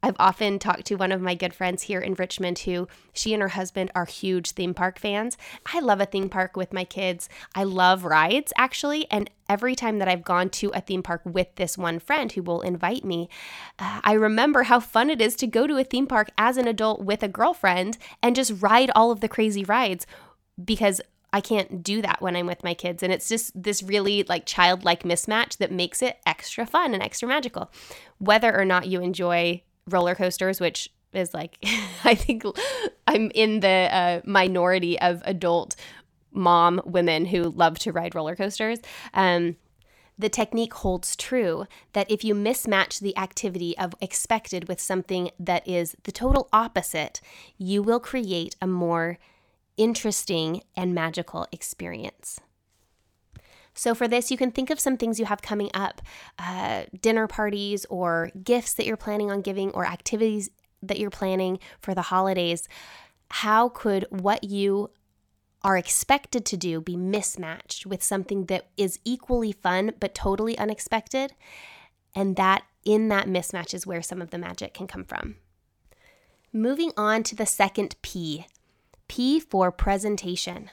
I've 0.06 0.14
often 0.20 0.60
talked 0.60 0.84
to 0.86 0.94
one 0.94 1.10
of 1.10 1.20
my 1.20 1.34
good 1.34 1.52
friends 1.52 1.82
here 1.82 1.98
in 1.98 2.14
Richmond 2.14 2.60
who 2.60 2.86
she 3.12 3.34
and 3.34 3.42
her 3.42 3.48
husband 3.48 3.90
are 3.96 4.04
huge 4.04 4.52
theme 4.52 4.72
park 4.72 5.00
fans. 5.00 5.36
I 5.74 5.80
love 5.80 6.00
a 6.00 6.06
theme 6.06 6.28
park 6.28 6.56
with 6.56 6.72
my 6.72 6.84
kids. 6.84 7.28
I 7.56 7.64
love 7.64 8.04
rides 8.04 8.52
actually. 8.56 9.10
And 9.10 9.28
every 9.48 9.74
time 9.74 9.98
that 9.98 10.06
I've 10.06 10.22
gone 10.22 10.48
to 10.50 10.70
a 10.72 10.80
theme 10.80 11.02
park 11.02 11.22
with 11.24 11.52
this 11.56 11.76
one 11.76 11.98
friend 11.98 12.30
who 12.30 12.44
will 12.44 12.60
invite 12.60 13.04
me, 13.04 13.28
uh, 13.80 14.00
I 14.04 14.12
remember 14.12 14.62
how 14.62 14.78
fun 14.78 15.10
it 15.10 15.20
is 15.20 15.34
to 15.36 15.48
go 15.48 15.66
to 15.66 15.76
a 15.76 15.82
theme 15.82 16.06
park 16.06 16.30
as 16.38 16.56
an 16.56 16.68
adult 16.68 17.00
with 17.00 17.24
a 17.24 17.28
girlfriend 17.28 17.98
and 18.22 18.36
just 18.36 18.62
ride 18.62 18.92
all 18.94 19.10
of 19.10 19.18
the 19.18 19.28
crazy 19.28 19.64
rides 19.64 20.06
because 20.64 21.00
I 21.32 21.40
can't 21.40 21.82
do 21.82 22.00
that 22.02 22.22
when 22.22 22.36
I'm 22.36 22.46
with 22.46 22.62
my 22.62 22.74
kids. 22.74 23.02
And 23.02 23.12
it's 23.12 23.28
just 23.28 23.60
this 23.60 23.82
really 23.82 24.22
like 24.22 24.46
childlike 24.46 25.02
mismatch 25.02 25.56
that 25.56 25.72
makes 25.72 26.00
it 26.00 26.18
extra 26.24 26.64
fun 26.64 26.94
and 26.94 27.02
extra 27.02 27.26
magical. 27.26 27.72
Whether 28.18 28.56
or 28.56 28.64
not 28.64 28.86
you 28.86 29.00
enjoy 29.00 29.62
roller 29.88 30.14
coasters, 30.14 30.60
which 30.60 30.90
is 31.12 31.32
like, 31.34 31.58
I 32.04 32.14
think 32.14 32.44
I'm 33.06 33.30
in 33.34 33.60
the 33.60 33.88
uh, 33.90 34.20
minority 34.24 34.98
of 35.00 35.22
adult 35.24 35.76
mom 36.32 36.80
women 36.84 37.26
who 37.26 37.44
love 37.44 37.78
to 37.80 37.92
ride 37.92 38.14
roller 38.14 38.36
coasters. 38.36 38.78
Um, 39.14 39.56
the 40.18 40.28
technique 40.28 40.72
holds 40.74 41.14
true 41.14 41.66
that 41.92 42.10
if 42.10 42.24
you 42.24 42.34
mismatch 42.34 43.00
the 43.00 43.16
activity 43.18 43.76
of 43.76 43.94
expected 44.00 44.66
with 44.66 44.80
something 44.80 45.30
that 45.38 45.66
is 45.68 45.94
the 46.04 46.12
total 46.12 46.48
opposite, 46.52 47.20
you 47.58 47.82
will 47.82 48.00
create 48.00 48.56
a 48.62 48.66
more 48.66 49.18
interesting 49.76 50.62
and 50.74 50.94
magical 50.94 51.46
experience. 51.52 52.40
So, 53.76 53.94
for 53.94 54.08
this, 54.08 54.30
you 54.30 54.36
can 54.36 54.50
think 54.50 54.70
of 54.70 54.80
some 54.80 54.96
things 54.96 55.20
you 55.20 55.26
have 55.26 55.42
coming 55.42 55.70
up 55.74 56.02
uh, 56.38 56.84
dinner 57.00 57.26
parties, 57.26 57.84
or 57.90 58.30
gifts 58.42 58.72
that 58.74 58.86
you're 58.86 58.96
planning 58.96 59.30
on 59.30 59.42
giving, 59.42 59.70
or 59.70 59.86
activities 59.86 60.50
that 60.82 60.98
you're 60.98 61.10
planning 61.10 61.58
for 61.80 61.94
the 61.94 62.02
holidays. 62.02 62.68
How 63.30 63.68
could 63.68 64.06
what 64.10 64.44
you 64.44 64.90
are 65.62 65.76
expected 65.76 66.46
to 66.46 66.56
do 66.56 66.80
be 66.80 66.96
mismatched 66.96 67.86
with 67.86 68.02
something 68.02 68.46
that 68.46 68.68
is 68.76 68.98
equally 69.04 69.52
fun 69.52 69.92
but 70.00 70.14
totally 70.14 70.56
unexpected? 70.56 71.34
And 72.14 72.36
that 72.36 72.62
in 72.84 73.08
that 73.08 73.26
mismatch 73.26 73.74
is 73.74 73.86
where 73.86 74.02
some 74.02 74.22
of 74.22 74.30
the 74.30 74.38
magic 74.38 74.72
can 74.72 74.86
come 74.86 75.04
from. 75.04 75.36
Moving 76.52 76.92
on 76.96 77.24
to 77.24 77.36
the 77.36 77.46
second 77.46 77.96
P 78.00 78.46
P 79.08 79.40
for 79.40 79.70
presentation. 79.70 80.70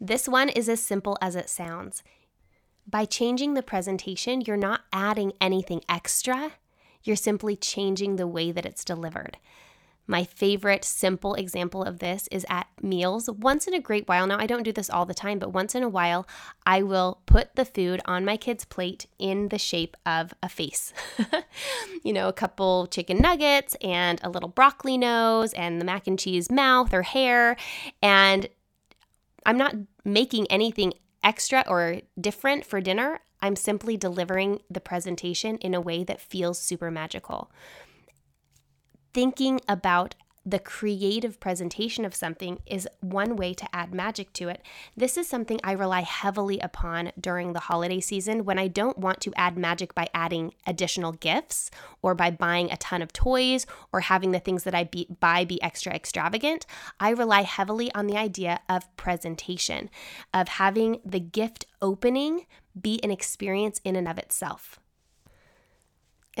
This 0.00 0.26
one 0.26 0.48
is 0.48 0.68
as 0.68 0.82
simple 0.82 1.18
as 1.20 1.36
it 1.36 1.50
sounds. 1.50 2.02
By 2.86 3.04
changing 3.04 3.54
the 3.54 3.62
presentation, 3.62 4.40
you're 4.40 4.56
not 4.56 4.82
adding 4.92 5.34
anything 5.40 5.82
extra, 5.88 6.52
you're 7.02 7.16
simply 7.16 7.54
changing 7.54 8.16
the 8.16 8.26
way 8.26 8.50
that 8.50 8.66
it's 8.66 8.84
delivered. 8.84 9.36
My 10.06 10.24
favorite 10.24 10.84
simple 10.84 11.34
example 11.34 11.84
of 11.84 12.00
this 12.00 12.28
is 12.32 12.44
at 12.48 12.66
meals. 12.82 13.30
Once 13.30 13.68
in 13.68 13.74
a 13.74 13.80
great 13.80 14.08
while, 14.08 14.26
now 14.26 14.40
I 14.40 14.46
don't 14.46 14.64
do 14.64 14.72
this 14.72 14.90
all 14.90 15.06
the 15.06 15.14
time, 15.14 15.38
but 15.38 15.52
once 15.52 15.74
in 15.76 15.84
a 15.84 15.88
while, 15.88 16.26
I 16.66 16.82
will 16.82 17.20
put 17.26 17.54
the 17.54 17.64
food 17.64 18.00
on 18.06 18.24
my 18.24 18.36
kid's 18.36 18.64
plate 18.64 19.06
in 19.20 19.50
the 19.50 19.58
shape 19.58 19.96
of 20.04 20.34
a 20.42 20.48
face. 20.48 20.92
you 22.02 22.12
know, 22.12 22.26
a 22.26 22.32
couple 22.32 22.88
chicken 22.88 23.18
nuggets 23.18 23.76
and 23.82 24.18
a 24.24 24.30
little 24.30 24.48
broccoli 24.48 24.98
nose 24.98 25.52
and 25.52 25.80
the 25.80 25.84
mac 25.84 26.08
and 26.08 26.18
cheese 26.18 26.50
mouth 26.50 26.92
or 26.92 27.02
hair. 27.02 27.56
And 28.02 28.48
I'm 29.46 29.58
not 29.58 29.74
making 30.04 30.46
anything 30.50 30.94
extra 31.22 31.64
or 31.66 32.00
different 32.20 32.64
for 32.64 32.80
dinner. 32.80 33.20
I'm 33.40 33.56
simply 33.56 33.96
delivering 33.96 34.60
the 34.70 34.80
presentation 34.80 35.56
in 35.58 35.74
a 35.74 35.80
way 35.80 36.04
that 36.04 36.20
feels 36.20 36.58
super 36.58 36.90
magical. 36.90 37.50
Thinking 39.12 39.60
about 39.68 40.14
the 40.44 40.58
creative 40.58 41.38
presentation 41.38 42.04
of 42.04 42.14
something 42.14 42.60
is 42.64 42.88
one 43.00 43.36
way 43.36 43.52
to 43.52 43.76
add 43.76 43.92
magic 43.92 44.32
to 44.32 44.48
it. 44.48 44.62
This 44.96 45.18
is 45.18 45.28
something 45.28 45.60
I 45.62 45.72
rely 45.72 46.00
heavily 46.00 46.58
upon 46.60 47.12
during 47.20 47.52
the 47.52 47.60
holiday 47.60 48.00
season 48.00 48.46
when 48.46 48.58
I 48.58 48.66
don't 48.66 48.96
want 48.96 49.20
to 49.20 49.34
add 49.36 49.58
magic 49.58 49.94
by 49.94 50.08
adding 50.14 50.54
additional 50.66 51.12
gifts 51.12 51.70
or 52.00 52.14
by 52.14 52.30
buying 52.30 52.70
a 52.70 52.78
ton 52.78 53.02
of 53.02 53.12
toys 53.12 53.66
or 53.92 54.00
having 54.00 54.32
the 54.32 54.40
things 54.40 54.64
that 54.64 54.74
I 54.74 54.84
be, 54.84 55.06
buy 55.20 55.44
be 55.44 55.62
extra 55.62 55.92
extravagant. 55.92 56.64
I 56.98 57.10
rely 57.10 57.42
heavily 57.42 57.92
on 57.94 58.06
the 58.06 58.16
idea 58.16 58.60
of 58.66 58.96
presentation, 58.96 59.90
of 60.32 60.48
having 60.48 61.00
the 61.04 61.20
gift 61.20 61.66
opening 61.82 62.46
be 62.80 62.98
an 63.02 63.10
experience 63.10 63.80
in 63.84 63.94
and 63.94 64.08
of 64.08 64.16
itself. 64.16 64.79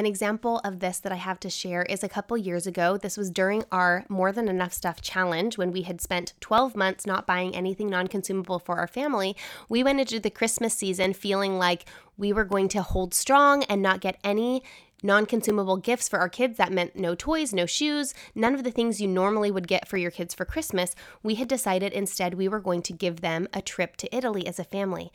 An 0.00 0.06
example 0.06 0.62
of 0.64 0.80
this 0.80 0.98
that 1.00 1.12
I 1.12 1.16
have 1.16 1.38
to 1.40 1.50
share 1.50 1.82
is 1.82 2.02
a 2.02 2.08
couple 2.08 2.38
years 2.38 2.66
ago. 2.66 2.96
This 2.96 3.18
was 3.18 3.30
during 3.30 3.64
our 3.70 4.06
More 4.08 4.32
Than 4.32 4.48
Enough 4.48 4.72
Stuff 4.72 5.02
challenge 5.02 5.58
when 5.58 5.72
we 5.72 5.82
had 5.82 6.00
spent 6.00 6.32
12 6.40 6.74
months 6.74 7.04
not 7.04 7.26
buying 7.26 7.54
anything 7.54 7.90
non 7.90 8.06
consumable 8.06 8.58
for 8.58 8.78
our 8.78 8.86
family. 8.86 9.36
We 9.68 9.84
went 9.84 10.00
into 10.00 10.18
the 10.18 10.30
Christmas 10.30 10.72
season 10.72 11.12
feeling 11.12 11.58
like 11.58 11.84
we 12.16 12.32
were 12.32 12.46
going 12.46 12.68
to 12.68 12.80
hold 12.80 13.12
strong 13.12 13.62
and 13.64 13.82
not 13.82 14.00
get 14.00 14.16
any 14.24 14.62
non 15.02 15.26
consumable 15.26 15.76
gifts 15.76 16.08
for 16.08 16.18
our 16.18 16.30
kids. 16.30 16.56
That 16.56 16.72
meant 16.72 16.96
no 16.96 17.14
toys, 17.14 17.52
no 17.52 17.66
shoes, 17.66 18.14
none 18.34 18.54
of 18.54 18.64
the 18.64 18.70
things 18.70 19.02
you 19.02 19.06
normally 19.06 19.50
would 19.50 19.68
get 19.68 19.86
for 19.86 19.98
your 19.98 20.10
kids 20.10 20.32
for 20.32 20.46
Christmas. 20.46 20.94
We 21.22 21.34
had 21.34 21.46
decided 21.46 21.92
instead 21.92 22.32
we 22.32 22.48
were 22.48 22.60
going 22.60 22.80
to 22.82 22.94
give 22.94 23.20
them 23.20 23.48
a 23.52 23.60
trip 23.60 23.98
to 23.98 24.16
Italy 24.16 24.46
as 24.46 24.58
a 24.58 24.64
family 24.64 25.12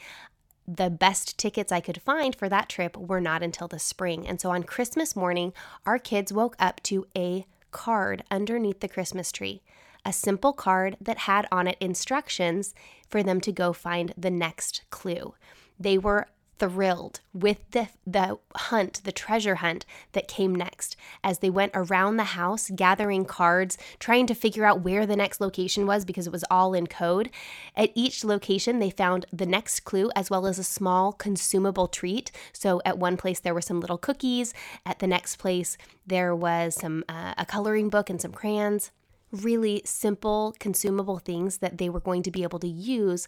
the 0.68 0.90
best 0.90 1.38
tickets 1.38 1.72
I 1.72 1.80
could 1.80 2.02
find 2.02 2.36
for 2.36 2.50
that 2.50 2.70
trip 2.70 2.98
were 2.98 3.22
not 3.22 3.44
until 3.44 3.68
the 3.68 3.80
spring. 3.80 4.28
And 4.28 4.42
so 4.42 4.52
on 4.52 4.64
Christmas 4.64 5.16
morning, 5.16 5.54
our 5.86 6.00
kids 6.00 6.34
woke 6.34 6.56
up 6.60 6.82
to 6.84 7.06
a 7.16 7.46
card 7.72 8.24
underneath 8.32 8.80
the 8.80 8.88
Christmas 8.88 9.32
tree. 9.32 9.62
A 10.06 10.14
simple 10.14 10.54
card 10.54 10.98
that 11.02 11.20
had 11.20 11.48
on 11.52 11.68
it 11.68 11.78
instructions 11.80 12.74
for 13.10 13.24
them 13.24 13.42
to 13.42 13.52
go 13.52 13.74
find 13.74 14.14
the 14.18 14.32
next 14.32 14.84
clue. 14.90 15.34
They 15.80 15.98
were 15.98 16.28
thrilled 16.58 17.20
with 17.34 17.58
the, 17.72 17.90
the 18.06 18.38
hunt, 18.56 19.02
the 19.04 19.12
treasure 19.12 19.56
hunt 19.56 19.86
that 20.14 20.28
came 20.28 20.56
next 20.56 20.96
as 21.24 21.40
they 21.40 21.50
went 21.50 21.72
around 21.76 22.18
the 22.18 22.24
house 22.24 22.72
gathering 22.76 23.26
cards, 23.26 23.78
trying 24.00 24.26
to 24.28 24.36
figure 24.36 24.66
out 24.66 24.82
where 24.82 25.06
the 25.06 25.16
next 25.16 25.42
location 25.42 25.86
was 25.86 26.06
because 26.06 26.28
it 26.28 26.34
was 26.34 26.46
all 26.50 26.74
in 26.74 26.88
code. 26.88 27.30
At 27.76 27.92
each 27.96 28.24
location, 28.24 28.80
they 28.80 28.90
found 28.90 29.26
the 29.32 29.46
next 29.46 29.82
clue 29.82 30.10
as 30.16 30.30
well 30.30 30.48
as 30.48 30.58
a 30.58 30.64
small 30.64 31.12
consumable 31.12 31.88
treat. 31.88 32.32
So 32.54 32.82
at 32.86 32.98
one 32.98 33.18
place, 33.18 33.40
there 33.40 33.54
were 33.54 33.62
some 33.62 33.82
little 33.82 33.98
cookies. 33.98 34.54
At 34.86 35.00
the 35.00 35.08
next 35.08 35.38
place, 35.38 35.78
there 36.08 36.36
was 36.36 36.76
some 36.76 37.04
uh, 37.10 37.34
a 37.38 37.46
coloring 37.46 37.90
book 37.90 38.10
and 38.10 38.22
some 38.22 38.32
crayons. 38.32 38.92
Really 39.32 39.82
simple, 39.86 40.56
consumable 40.60 41.20
things 41.20 41.58
that 41.58 41.78
they 41.78 41.90
were 41.90 42.00
going 42.00 42.24
to 42.24 42.32
be 42.32 42.44
able 42.44 42.60
to 42.60 42.68
use 42.68 43.28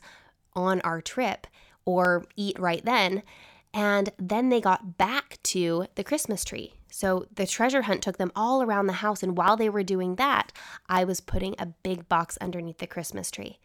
on 0.53 0.81
our 0.81 1.01
trip 1.01 1.47
or 1.87 2.25
eat 2.35 2.59
right 2.59 2.83
then. 2.85 3.23
And 3.73 4.11
then 4.19 4.49
they 4.49 4.61
got 4.61 4.97
back 4.97 5.39
to 5.43 5.87
the 5.95 6.03
Christmas 6.03 6.43
tree. 6.43 6.73
So 6.91 7.27
the 7.33 7.47
treasure 7.47 7.83
hunt 7.83 8.03
took 8.03 8.17
them 8.17 8.31
all 8.35 8.61
around 8.61 8.87
the 8.87 8.93
house. 8.93 9.23
And 9.23 9.37
while 9.37 9.55
they 9.55 9.69
were 9.69 9.83
doing 9.83 10.15
that, 10.15 10.51
I 10.89 11.03
was 11.03 11.21
putting 11.21 11.55
a 11.57 11.67
big 11.67 12.09
box 12.09 12.37
underneath 12.41 12.79
the 12.79 12.87
Christmas 12.87 13.31
tree. 13.31 13.59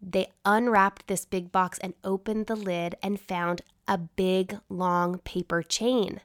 They 0.00 0.28
unwrapped 0.46 1.06
this 1.06 1.26
big 1.26 1.52
box 1.52 1.78
and 1.80 1.92
opened 2.02 2.46
the 2.46 2.56
lid 2.56 2.94
and 3.02 3.20
found 3.20 3.60
a 3.86 3.98
big, 3.98 4.58
long 4.70 5.18
paper 5.18 5.62
chain. 5.62 6.22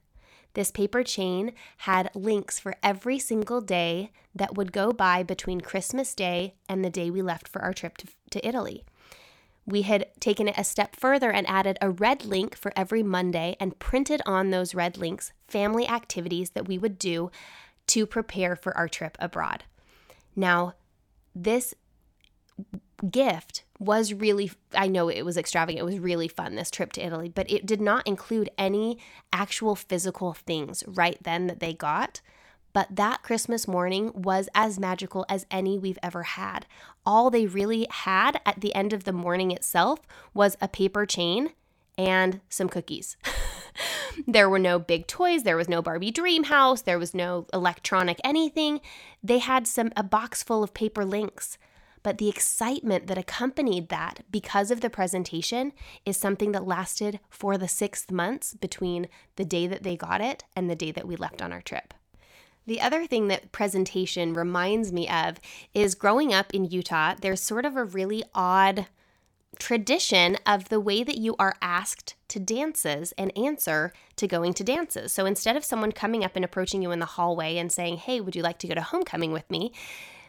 This 0.53 0.71
paper 0.71 1.03
chain 1.03 1.51
had 1.79 2.09
links 2.15 2.57
for 2.57 2.75
every 2.81 3.19
single 3.19 3.59
day 3.59 4.11
that 4.33 4.55
would 4.55 4.71
go 4.71 4.93
by 4.93 5.23
between 5.23 5.59
Christmas 5.59 6.15
Day 6.15 6.53
and 6.69 6.85
the 6.85 6.89
day 6.89 7.09
we 7.09 7.21
left 7.21 7.49
for 7.49 7.61
our 7.61 7.73
trip 7.73 7.97
to, 7.97 8.07
to 8.29 8.47
Italy. 8.47 8.85
We 9.65 9.81
had 9.81 10.07
taken 10.19 10.47
it 10.47 10.57
a 10.57 10.63
step 10.63 10.95
further 10.95 11.31
and 11.31 11.47
added 11.47 11.77
a 11.81 11.89
red 11.89 12.25
link 12.25 12.55
for 12.55 12.71
every 12.75 13.01
Monday 13.01 13.55
and 13.59 13.79
printed 13.79 14.21
on 14.25 14.49
those 14.49 14.75
red 14.75 14.97
links 14.97 15.31
family 15.47 15.87
activities 15.87 16.51
that 16.51 16.67
we 16.67 16.77
would 16.77 16.99
do 16.99 17.31
to 17.87 18.05
prepare 18.05 18.55
for 18.55 18.75
our 18.77 18.87
trip 18.87 19.17
abroad. 19.19 19.63
Now, 20.35 20.73
this 21.33 21.73
gift 23.09 23.63
was 23.79 24.13
really 24.13 24.51
I 24.73 24.87
know 24.87 25.09
it 25.09 25.23
was 25.23 25.37
extravagant. 25.37 25.81
It 25.81 25.85
was 25.85 25.99
really 25.99 26.27
fun 26.27 26.55
this 26.55 26.71
trip 26.71 26.93
to 26.93 27.05
Italy, 27.05 27.29
but 27.29 27.49
it 27.51 27.65
did 27.65 27.81
not 27.81 28.07
include 28.07 28.49
any 28.57 28.97
actual 29.33 29.75
physical 29.75 30.33
things 30.33 30.83
right 30.87 31.17
then 31.21 31.47
that 31.47 31.59
they 31.59 31.73
got. 31.73 32.21
But 32.75 32.97
that 32.97 33.23
Christmas 33.23 33.69
morning 33.69 34.11
was 34.13 34.49
as 34.53 34.77
magical 34.77 35.25
as 35.29 35.45
any 35.49 35.79
we've 35.79 35.97
ever 36.03 36.23
had. 36.23 36.65
All 37.05 37.29
they 37.29 37.45
really 37.45 37.87
had 37.89 38.41
at 38.45 38.59
the 38.59 38.75
end 38.75 38.91
of 38.91 39.05
the 39.05 39.13
morning 39.13 39.51
itself 39.51 40.01
was 40.33 40.57
a 40.59 40.67
paper 40.67 41.05
chain 41.05 41.51
and 41.97 42.41
some 42.49 42.67
cookies. 42.67 43.15
there 44.27 44.49
were 44.49 44.59
no 44.59 44.77
big 44.77 45.07
toys, 45.07 45.43
there 45.43 45.55
was 45.55 45.69
no 45.69 45.81
Barbie 45.81 46.11
dream 46.11 46.43
house, 46.43 46.81
there 46.81 46.99
was 46.99 47.13
no 47.13 47.47
electronic 47.53 48.19
anything. 48.25 48.81
They 49.23 49.39
had 49.39 49.67
some 49.67 49.93
a 49.95 50.03
box 50.03 50.43
full 50.43 50.61
of 50.61 50.73
paper 50.73 51.05
links. 51.05 51.57
But 52.03 52.17
the 52.17 52.27
excitement 52.27 53.07
that 53.07 53.17
accompanied 53.17 53.87
that 53.87 54.25
because 54.29 54.69
of 54.69 54.81
the 54.81 54.89
presentation 54.89 55.71
is 56.05 56.17
something 56.17 56.51
that 56.51 56.67
lasted 56.67 57.21
for 57.29 57.57
the 57.57 57.69
6 57.69 58.11
months 58.11 58.53
between 58.53 59.07
the 59.37 59.45
day 59.45 59.65
that 59.65 59.83
they 59.83 59.95
got 59.95 60.19
it 60.19 60.43
and 60.57 60.69
the 60.69 60.75
day 60.75 60.91
that 60.91 61.07
we 61.07 61.15
left 61.15 61.41
on 61.41 61.53
our 61.53 61.61
trip. 61.61 61.93
The 62.67 62.81
other 62.81 63.05
thing 63.05 63.27
that 63.27 63.51
presentation 63.51 64.33
reminds 64.33 64.91
me 64.91 65.07
of 65.07 65.39
is 65.73 65.95
growing 65.95 66.33
up 66.33 66.53
in 66.53 66.65
Utah, 66.65 67.15
there's 67.19 67.41
sort 67.41 67.65
of 67.65 67.75
a 67.75 67.83
really 67.83 68.23
odd 68.33 68.87
tradition 69.59 70.37
of 70.45 70.69
the 70.69 70.79
way 70.79 71.03
that 71.03 71.17
you 71.17 71.35
are 71.39 71.55
asked 71.61 72.15
to 72.27 72.39
dances 72.39 73.13
and 73.17 73.35
answer 73.37 73.93
to 74.17 74.27
going 74.27 74.53
to 74.53 74.63
dances. 74.63 75.13
So 75.13 75.25
instead 75.25 75.55
of 75.55 75.63
someone 75.63 75.91
coming 75.91 76.23
up 76.23 76.35
and 76.35 76.43
approaching 76.43 76.81
you 76.81 76.91
in 76.91 76.99
the 76.99 77.05
hallway 77.05 77.57
and 77.57 77.71
saying, 77.71 77.97
Hey, 77.97 78.19
would 78.19 78.35
you 78.35 78.43
like 78.43 78.59
to 78.59 78.67
go 78.67 78.75
to 78.75 78.81
homecoming 78.81 79.31
with 79.31 79.49
me? 79.49 79.71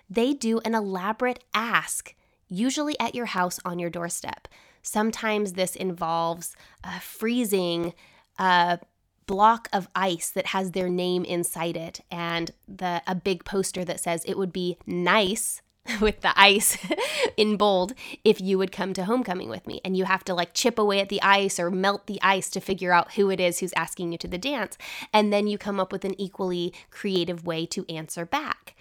They 0.09 0.33
do 0.33 0.61
an 0.61 0.75
elaborate 0.75 1.43
ask, 1.55 2.15
usually 2.49 2.99
at 3.01 3.15
your 3.15 3.27
house 3.27 3.59
on 3.65 3.79
your 3.79 3.91
doorstep. 3.91 4.47
Sometimes 4.83 5.55
this 5.55 5.75
involves 5.75 6.55
uh, 6.85 7.01
freezing 7.01 7.93
a 8.39 8.79
block 9.27 9.69
of 9.73 9.89
ice 9.95 10.31
that 10.31 10.47
has 10.47 10.71
their 10.71 10.89
name 10.89 11.25
inside 11.25 11.77
it. 11.77 12.01
And 12.11 12.51
the 12.67 13.03
a 13.07 13.15
big 13.15 13.45
poster 13.45 13.85
that 13.85 14.01
says 14.01 14.25
it 14.25 14.39
would 14.39 14.53
be 14.53 14.79
nice 14.87 15.63
with 16.01 16.21
the 16.21 16.33
ice 16.39 16.79
in 17.37 17.57
bold 17.57 17.95
if 18.25 18.41
you 18.41 18.59
would 18.59 18.73
come 18.73 18.93
to 18.95 19.05
homecoming 19.05 19.49
with 19.49 19.67
me. 19.67 19.81
And 19.85 19.97
you 19.97 20.05
have 20.05 20.25
to 20.25 20.35
like 20.35 20.55
chip 20.55 20.79
away 20.79 21.01
at 21.01 21.09
the 21.09 21.23
ice 21.23 21.59
or 21.59 21.71
melt 21.71 22.07
the 22.07 22.21
ice 22.23 22.49
to 22.51 22.61
figure 22.61 22.93
out 22.93 23.13
who 23.13 23.31
it 23.31 23.41
is 23.41 23.61
who's 23.61 23.73
asking 23.77 24.13
you 24.13 24.19
to 24.19 24.29
the 24.29 24.39
dance. 24.39 24.77
And 25.13 25.33
then 25.33 25.47
you 25.47 25.59
come 25.59 25.81
up 25.81 25.93
with 25.93 26.05
an 26.05 26.21
equally 26.21 26.73
creative 26.91 27.47
way 27.47 27.67
to 27.67 27.87
answer 27.89 28.25
back. 28.25 28.75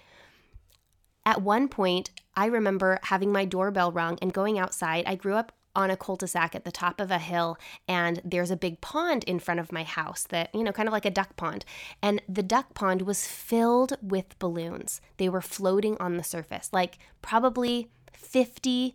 At 1.24 1.42
one 1.42 1.68
point 1.68 2.10
I 2.36 2.46
remember 2.46 2.98
having 3.04 3.32
my 3.32 3.44
doorbell 3.44 3.92
rung 3.92 4.18
and 4.20 4.32
going 4.32 4.58
outside. 4.58 5.04
I 5.06 5.14
grew 5.14 5.34
up 5.34 5.52
on 5.76 5.90
a 5.90 5.96
cul-de-sac 5.96 6.54
at 6.54 6.64
the 6.64 6.72
top 6.72 7.00
of 7.00 7.10
a 7.10 7.18
hill 7.18 7.58
and 7.86 8.20
there's 8.24 8.50
a 8.50 8.56
big 8.56 8.80
pond 8.80 9.22
in 9.24 9.38
front 9.38 9.60
of 9.60 9.70
my 9.70 9.84
house 9.84 10.24
that 10.30 10.52
you 10.54 10.64
know 10.64 10.72
kind 10.72 10.88
of 10.88 10.92
like 10.92 11.04
a 11.04 11.10
duck 11.10 11.36
pond. 11.36 11.64
And 12.02 12.22
the 12.28 12.42
duck 12.42 12.74
pond 12.74 13.02
was 13.02 13.26
filled 13.26 13.96
with 14.02 14.38
balloons. 14.38 15.00
They 15.18 15.28
were 15.28 15.42
floating 15.42 15.96
on 15.98 16.16
the 16.16 16.24
surface 16.24 16.70
like 16.72 16.98
probably 17.22 17.88
50 18.12 18.94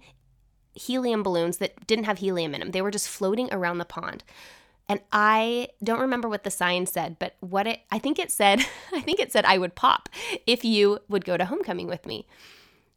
helium 0.74 1.24
balloons 1.24 1.58
that 1.58 1.86
didn't 1.88 2.06
have 2.06 2.20
helium 2.20 2.54
in 2.54 2.60
them. 2.60 2.72
They 2.72 2.82
were 2.82 2.92
just 2.92 3.08
floating 3.10 3.50
around 3.54 3.78
the 3.78 3.86
pond. 3.86 4.24
And 4.90 5.00
I 5.12 5.70
don't 5.82 6.02
remember 6.02 6.28
what 6.28 6.44
the 6.44 6.52
sign 6.52 6.86
said, 6.86 7.18
but 7.18 7.36
what 7.40 7.68
it 7.68 7.80
I 7.92 8.00
think 8.00 8.20
it 8.20 8.32
said, 8.32 8.60
I 8.94 9.02
think 9.02 9.20
it 9.20 9.32
said 9.32 9.46
I 9.46 9.58
would 9.58 9.76
pop 9.76 10.10
if 10.46 10.66
you 10.66 11.00
would 11.08 11.26
go 11.26 11.38
to 11.38 11.46
homecoming 11.46 11.88
with 11.88 12.06
me. 12.06 12.28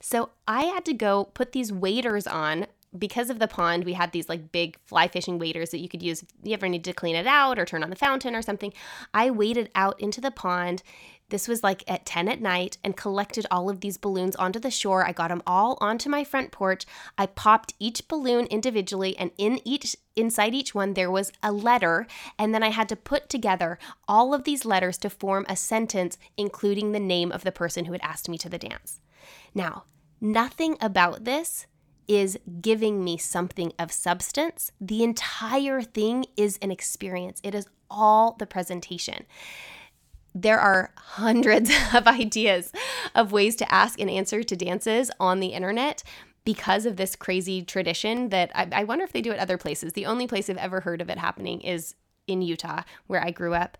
So 0.00 0.30
I 0.46 0.64
had 0.64 0.84
to 0.86 0.92
go 0.92 1.24
put 1.32 1.52
these 1.52 1.72
waders 1.72 2.26
on 2.26 2.66
because 2.96 3.30
of 3.30 3.38
the 3.38 3.48
pond, 3.48 3.84
we 3.84 3.94
had 3.94 4.12
these 4.12 4.28
like 4.28 4.52
big 4.52 4.78
fly 4.84 5.08
fishing 5.08 5.38
waders 5.38 5.70
that 5.70 5.80
you 5.80 5.88
could 5.88 6.02
use 6.02 6.22
if 6.22 6.28
you 6.42 6.54
ever 6.54 6.68
need 6.68 6.84
to 6.84 6.92
clean 6.92 7.16
it 7.16 7.26
out 7.26 7.58
or 7.58 7.64
turn 7.64 7.82
on 7.82 7.90
the 7.90 7.96
fountain 7.96 8.34
or 8.34 8.42
something. 8.42 8.72
I 9.12 9.30
waded 9.30 9.70
out 9.74 9.98
into 10.00 10.20
the 10.20 10.30
pond. 10.30 10.82
This 11.30 11.48
was 11.48 11.62
like 11.62 11.82
at 11.88 12.06
10 12.06 12.28
at 12.28 12.40
night 12.40 12.76
and 12.84 12.96
collected 12.96 13.46
all 13.50 13.70
of 13.70 13.80
these 13.80 13.96
balloons 13.96 14.36
onto 14.36 14.60
the 14.60 14.70
shore. 14.70 15.06
I 15.06 15.12
got 15.12 15.28
them 15.28 15.42
all 15.46 15.78
onto 15.80 16.08
my 16.08 16.22
front 16.22 16.52
porch. 16.52 16.84
I 17.16 17.26
popped 17.26 17.74
each 17.80 18.06
balloon 18.06 18.46
individually 18.46 19.16
and 19.16 19.32
in 19.38 19.60
each 19.64 19.96
inside 20.14 20.54
each 20.54 20.74
one 20.74 20.94
there 20.94 21.10
was 21.10 21.32
a 21.42 21.50
letter 21.50 22.06
and 22.38 22.54
then 22.54 22.62
I 22.62 22.68
had 22.68 22.88
to 22.90 22.96
put 22.96 23.28
together 23.28 23.78
all 24.06 24.32
of 24.32 24.44
these 24.44 24.64
letters 24.64 24.98
to 24.98 25.10
form 25.10 25.44
a 25.48 25.56
sentence 25.56 26.18
including 26.36 26.92
the 26.92 27.00
name 27.00 27.32
of 27.32 27.42
the 27.42 27.50
person 27.50 27.86
who 27.86 27.92
had 27.92 28.02
asked 28.02 28.28
me 28.28 28.38
to 28.38 28.48
the 28.48 28.58
dance. 28.58 29.00
Now, 29.54 29.84
nothing 30.20 30.76
about 30.80 31.24
this 31.24 31.66
is 32.08 32.38
giving 32.60 33.02
me 33.02 33.16
something 33.16 33.72
of 33.78 33.92
substance. 33.92 34.70
The 34.80 35.02
entire 35.02 35.82
thing 35.82 36.26
is 36.36 36.58
an 36.62 36.70
experience, 36.70 37.40
it 37.42 37.54
is 37.54 37.66
all 37.90 38.36
the 38.38 38.46
presentation. 38.46 39.24
There 40.34 40.58
are 40.58 40.92
hundreds 40.96 41.70
of 41.94 42.06
ideas 42.06 42.72
of 43.14 43.32
ways 43.32 43.56
to 43.56 43.72
ask 43.72 44.00
and 44.00 44.10
answer 44.10 44.42
to 44.42 44.56
dances 44.56 45.10
on 45.20 45.40
the 45.40 45.48
internet 45.48 46.02
because 46.44 46.84
of 46.84 46.96
this 46.96 47.16
crazy 47.16 47.62
tradition 47.62 48.28
that 48.28 48.50
I, 48.54 48.68
I 48.72 48.84
wonder 48.84 49.04
if 49.04 49.12
they 49.12 49.22
do 49.22 49.32
it 49.32 49.38
other 49.38 49.56
places. 49.56 49.92
The 49.92 50.06
only 50.06 50.26
place 50.26 50.50
I've 50.50 50.56
ever 50.58 50.80
heard 50.80 51.00
of 51.00 51.08
it 51.08 51.18
happening 51.18 51.60
is 51.60 51.94
in 52.26 52.42
Utah, 52.42 52.82
where 53.06 53.24
I 53.24 53.30
grew 53.30 53.54
up. 53.54 53.78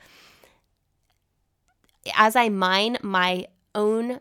As 2.14 2.37
I 2.37 2.48
mine 2.48 2.98
my 3.02 3.46
own 3.74 4.20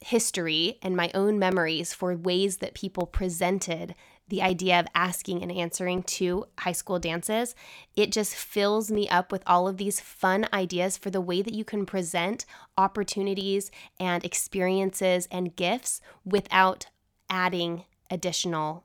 history 0.00 0.78
and 0.82 0.96
my 0.96 1.10
own 1.14 1.38
memories 1.38 1.92
for 1.92 2.16
ways 2.16 2.58
that 2.58 2.74
people 2.74 3.06
presented 3.06 3.94
the 4.28 4.40
idea 4.40 4.78
of 4.78 4.86
asking 4.94 5.42
and 5.42 5.52
answering 5.52 6.02
to 6.04 6.46
high 6.60 6.72
school 6.72 6.98
dances, 6.98 7.54
it 7.96 8.12
just 8.12 8.34
fills 8.34 8.90
me 8.90 9.08
up 9.08 9.30
with 9.32 9.42
all 9.46 9.68
of 9.68 9.76
these 9.76 10.00
fun 10.00 10.46
ideas 10.52 10.96
for 10.96 11.10
the 11.10 11.20
way 11.20 11.42
that 11.42 11.52
you 11.52 11.64
can 11.64 11.84
present 11.84 12.46
opportunities 12.78 13.70
and 13.98 14.24
experiences 14.24 15.28
and 15.30 15.56
gifts 15.56 16.00
without 16.24 16.86
adding 17.28 17.84
additional 18.10 18.84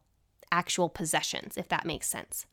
actual 0.52 0.90
possessions, 0.90 1.58
if 1.58 1.70
that 1.70 1.86
makes 1.86 2.08
sense. 2.08 2.46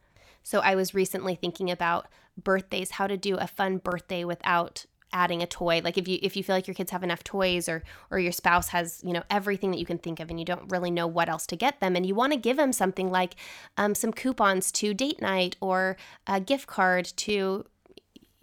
So, 0.43 0.61
I 0.61 0.75
was 0.75 0.95
recently 0.95 1.35
thinking 1.35 1.71
about 1.71 2.09
birthdays, 2.37 2.93
how 2.93 3.07
to 3.07 3.17
do 3.17 3.37
a 3.37 3.47
fun 3.47 3.79
birthday 3.79 4.25
without 4.25 4.87
adding 5.13 5.43
a 5.43 5.47
toy 5.47 5.81
like 5.85 5.99
if 5.99 6.09
you 6.09 6.19
if 6.23 6.37
you 6.37 6.43
feel 6.43 6.55
like 6.55 6.67
your 6.67 6.75
kids 6.75 6.91
have 6.91 7.03
enough 7.03 7.23
toys 7.25 7.69
or 7.69 7.83
or 8.11 8.19
your 8.19 8.33
spouse 8.33 8.69
has 8.69 9.01
you 9.05 9.13
know 9.13 9.23
everything 9.31 9.71
that 9.71 9.79
you 9.79 9.87
can 9.87 9.99
think 9.99 10.21
of 10.21 10.31
and 10.31 10.39
you 10.39 10.45
don't 10.45 10.71
really 10.71 10.91
know 10.91 11.07
what 11.07 11.29
else 11.29 11.47
to 11.47 11.57
get 11.57 11.81
them 11.81 11.97
and 11.97 12.07
you 12.07 12.15
want 12.15 12.33
to 12.33 12.39
give 12.39 12.57
them 12.57 12.73
something 12.73 13.11
like 13.11 13.37
um, 13.77 13.95
some 13.95 14.13
coupons 14.13 14.73
to 14.73 14.95
date 14.95 15.21
night 15.21 15.57
or 15.61 15.97
a 16.27 16.41
gift 16.41 16.67
card 16.67 17.05
to 17.17 17.65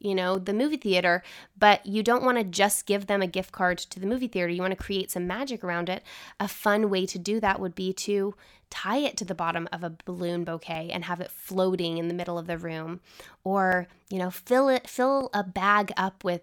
you 0.02 0.16
know, 0.16 0.38
the 0.38 0.54
movie 0.54 0.78
theater, 0.78 1.24
but 1.58 1.86
you 1.86 2.04
don't 2.04 2.24
want 2.24 2.38
to 2.38 2.44
just 2.44 2.86
give 2.86 3.08
them 3.08 3.22
a 3.22 3.28
gift 3.28 3.52
card 3.52 3.78
to 3.78 4.00
the 4.00 4.08
movie 4.08 4.28
theater. 4.28 4.50
You 4.50 4.62
want 4.62 4.78
to 4.78 4.84
create 4.84 5.12
some 5.12 5.28
magic 5.28 5.64
around 5.64 5.90
it. 5.90 6.04
A 6.40 6.48
fun 6.48 6.90
way 6.90 7.06
to 7.06 7.20
do 7.20 7.40
that 7.40 7.60
would 7.60 7.76
be 7.76 7.94
to 7.94 8.36
tie 8.70 8.98
it 8.98 9.18
to 9.18 9.26
the 9.26 9.36
bottom 9.36 9.68
of 9.72 9.84
a 9.84 9.96
balloon 10.06 10.44
bouquet 10.44 10.90
and 10.92 11.06
have 11.06 11.20
it 11.20 11.32
floating 11.32 11.98
in 11.98 12.08
the 12.08 12.14
middle 12.14 12.38
of 12.38 12.48
the 12.48 12.58
room 12.58 13.00
or, 13.44 13.88
you 14.10 14.20
know, 14.20 14.30
fill 14.30 14.70
it 14.70 14.88
fill 14.88 15.30
a 15.34 15.44
bag 15.44 15.92
up 15.98 16.24
with 16.24 16.42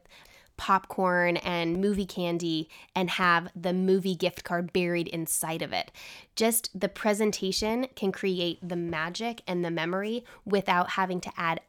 popcorn 0.57 1.37
and 1.39 1.81
movie 1.81 2.07
candy 2.07 2.69
and 2.95 3.11
have 3.11 3.49
the 3.55 3.73
movie 3.73 4.15
gift 4.15 4.45
card 4.45 4.73
buried 4.73 5.09
inside 5.09 5.63
of 5.63 5.73
it. 5.73 5.93
Just 6.35 6.79
the 6.79 6.89
presentation 6.89 7.87
can 7.95 8.13
create 8.13 8.59
the 8.67 8.77
magic 8.77 9.43
and 9.47 9.65
the 9.65 9.71
memory 9.71 10.25
without 10.45 10.91
having 10.91 11.21
to 11.21 11.33
add 11.37 11.61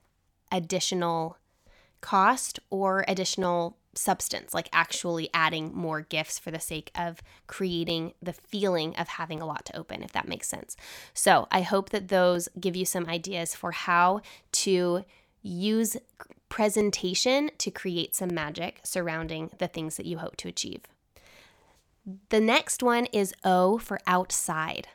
additional 0.51 1.37
cost 2.01 2.59
or 2.69 3.03
additional 3.07 3.77
substance, 3.97 4.53
like 4.53 4.69
actually 4.71 5.29
adding 5.33 5.73
more 5.73 6.01
gifts 6.01 6.37
for 6.39 6.51
the 6.51 6.59
sake 6.59 6.91
of 6.95 7.21
creating 7.47 8.13
the 8.21 8.33
feeling 8.33 8.95
of 8.95 9.07
having 9.07 9.41
a 9.41 9.45
lot 9.45 9.65
to 9.65 9.75
open, 9.77 10.03
if 10.03 10.11
that 10.13 10.27
makes 10.27 10.47
sense. 10.47 10.77
So 11.13 11.47
I 11.51 11.61
hope 11.61 11.89
that 11.89 12.09
those 12.09 12.47
give 12.59 12.75
you 12.75 12.85
some 12.85 13.07
ideas 13.07 13.55
for 13.55 13.71
how 13.71 14.21
to 14.53 15.03
use 15.41 15.97
presentation 16.49 17.51
to 17.57 17.71
create 17.71 18.15
some 18.15 18.33
magic 18.33 18.79
surrounding 18.83 19.49
the 19.57 19.67
things 19.67 19.97
that 19.97 20.05
you 20.05 20.17
hope 20.17 20.37
to 20.37 20.47
achieve. 20.47 20.81
The 22.29 22.39
next 22.39 22.81
one 22.81 23.05
is 23.07 23.33
O 23.43 23.77
for 23.77 23.99
outside. 24.07 24.87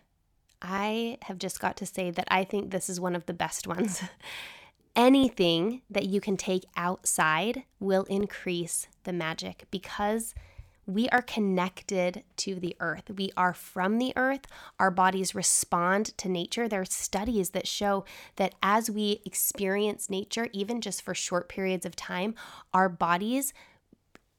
I 0.62 1.18
have 1.22 1.38
just 1.38 1.60
got 1.60 1.76
to 1.78 1.86
say 1.86 2.10
that 2.10 2.28
I 2.30 2.44
think 2.44 2.70
this 2.70 2.88
is 2.88 3.00
one 3.00 3.16
of 3.16 3.26
the 3.26 3.34
best 3.34 3.66
ones. 3.66 4.02
Anything 4.94 5.82
that 5.90 6.06
you 6.06 6.20
can 6.20 6.36
take 6.36 6.64
outside 6.76 7.64
will 7.80 8.04
increase 8.04 8.88
the 9.04 9.12
magic 9.12 9.66
because 9.70 10.34
we 10.86 11.08
are 11.10 11.22
connected 11.22 12.24
to 12.36 12.56
the 12.56 12.76
earth. 12.80 13.10
We 13.16 13.30
are 13.36 13.54
from 13.54 13.98
the 13.98 14.12
earth. 14.16 14.46
Our 14.78 14.90
bodies 14.90 15.34
respond 15.34 16.16
to 16.18 16.28
nature. 16.28 16.68
There 16.68 16.80
are 16.80 16.84
studies 16.84 17.50
that 17.50 17.68
show 17.68 18.04
that 18.36 18.54
as 18.62 18.90
we 18.90 19.22
experience 19.24 20.10
nature, 20.10 20.48
even 20.52 20.80
just 20.80 21.02
for 21.02 21.14
short 21.14 21.48
periods 21.48 21.86
of 21.86 21.94
time, 21.94 22.34
our 22.74 22.88
bodies 22.88 23.54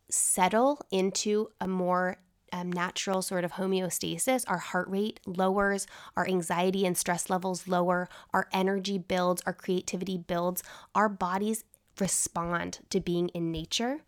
settle 0.10 0.82
into 0.92 1.50
a 1.62 1.68
more 1.68 2.18
um, 2.54 2.72
natural 2.72 3.22
sort 3.22 3.44
of 3.44 3.54
homeostasis. 3.54 4.46
Our 4.48 4.60
heart 4.60 4.88
rate 4.88 5.20
lowers, 5.26 5.88
our 6.16 6.26
anxiety 6.26 6.86
and 6.86 6.96
stress 6.96 7.30
levels 7.30 7.68
lower, 7.68 8.08
our 8.32 8.48
energy 8.54 8.98
builds, 8.98 9.42
our 9.46 9.54
creativity 9.54 10.18
builds. 10.18 10.64
Our 10.96 11.10
bodies 11.10 11.66
respond 12.00 12.80
to 12.92 13.02
being 13.02 13.30
in 13.30 13.52
nature. 13.52 14.02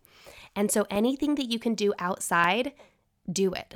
And 0.54 0.70
so 0.70 0.86
anything 0.88 1.34
that 1.34 1.50
you 1.50 1.58
can 1.58 1.74
do 1.74 1.92
outside, 1.98 2.72
do 3.30 3.52
it. 3.52 3.74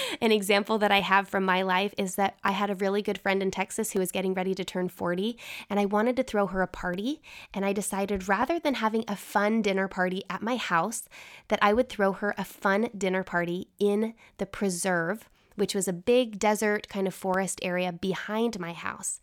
An 0.20 0.32
example 0.32 0.78
that 0.78 0.92
I 0.92 1.00
have 1.00 1.28
from 1.28 1.44
my 1.44 1.62
life 1.62 1.94
is 1.98 2.16
that 2.16 2.36
I 2.44 2.52
had 2.52 2.70
a 2.70 2.74
really 2.74 3.02
good 3.02 3.18
friend 3.18 3.42
in 3.42 3.50
Texas 3.50 3.92
who 3.92 3.98
was 3.98 4.12
getting 4.12 4.34
ready 4.34 4.54
to 4.54 4.64
turn 4.64 4.88
40, 4.88 5.38
and 5.68 5.80
I 5.80 5.84
wanted 5.84 6.16
to 6.16 6.22
throw 6.22 6.46
her 6.46 6.62
a 6.62 6.66
party. 6.66 7.20
And 7.52 7.64
I 7.64 7.72
decided 7.72 8.28
rather 8.28 8.58
than 8.58 8.74
having 8.74 9.04
a 9.08 9.16
fun 9.16 9.62
dinner 9.62 9.88
party 9.88 10.22
at 10.28 10.42
my 10.42 10.56
house, 10.56 11.08
that 11.48 11.58
I 11.62 11.72
would 11.72 11.88
throw 11.88 12.12
her 12.12 12.34
a 12.36 12.44
fun 12.44 12.88
dinner 12.96 13.24
party 13.24 13.68
in 13.78 14.14
the 14.38 14.46
preserve, 14.46 15.28
which 15.56 15.74
was 15.74 15.88
a 15.88 15.92
big 15.92 16.38
desert 16.38 16.88
kind 16.88 17.06
of 17.06 17.14
forest 17.14 17.60
area 17.62 17.92
behind 17.92 18.58
my 18.58 18.72
house. 18.72 19.20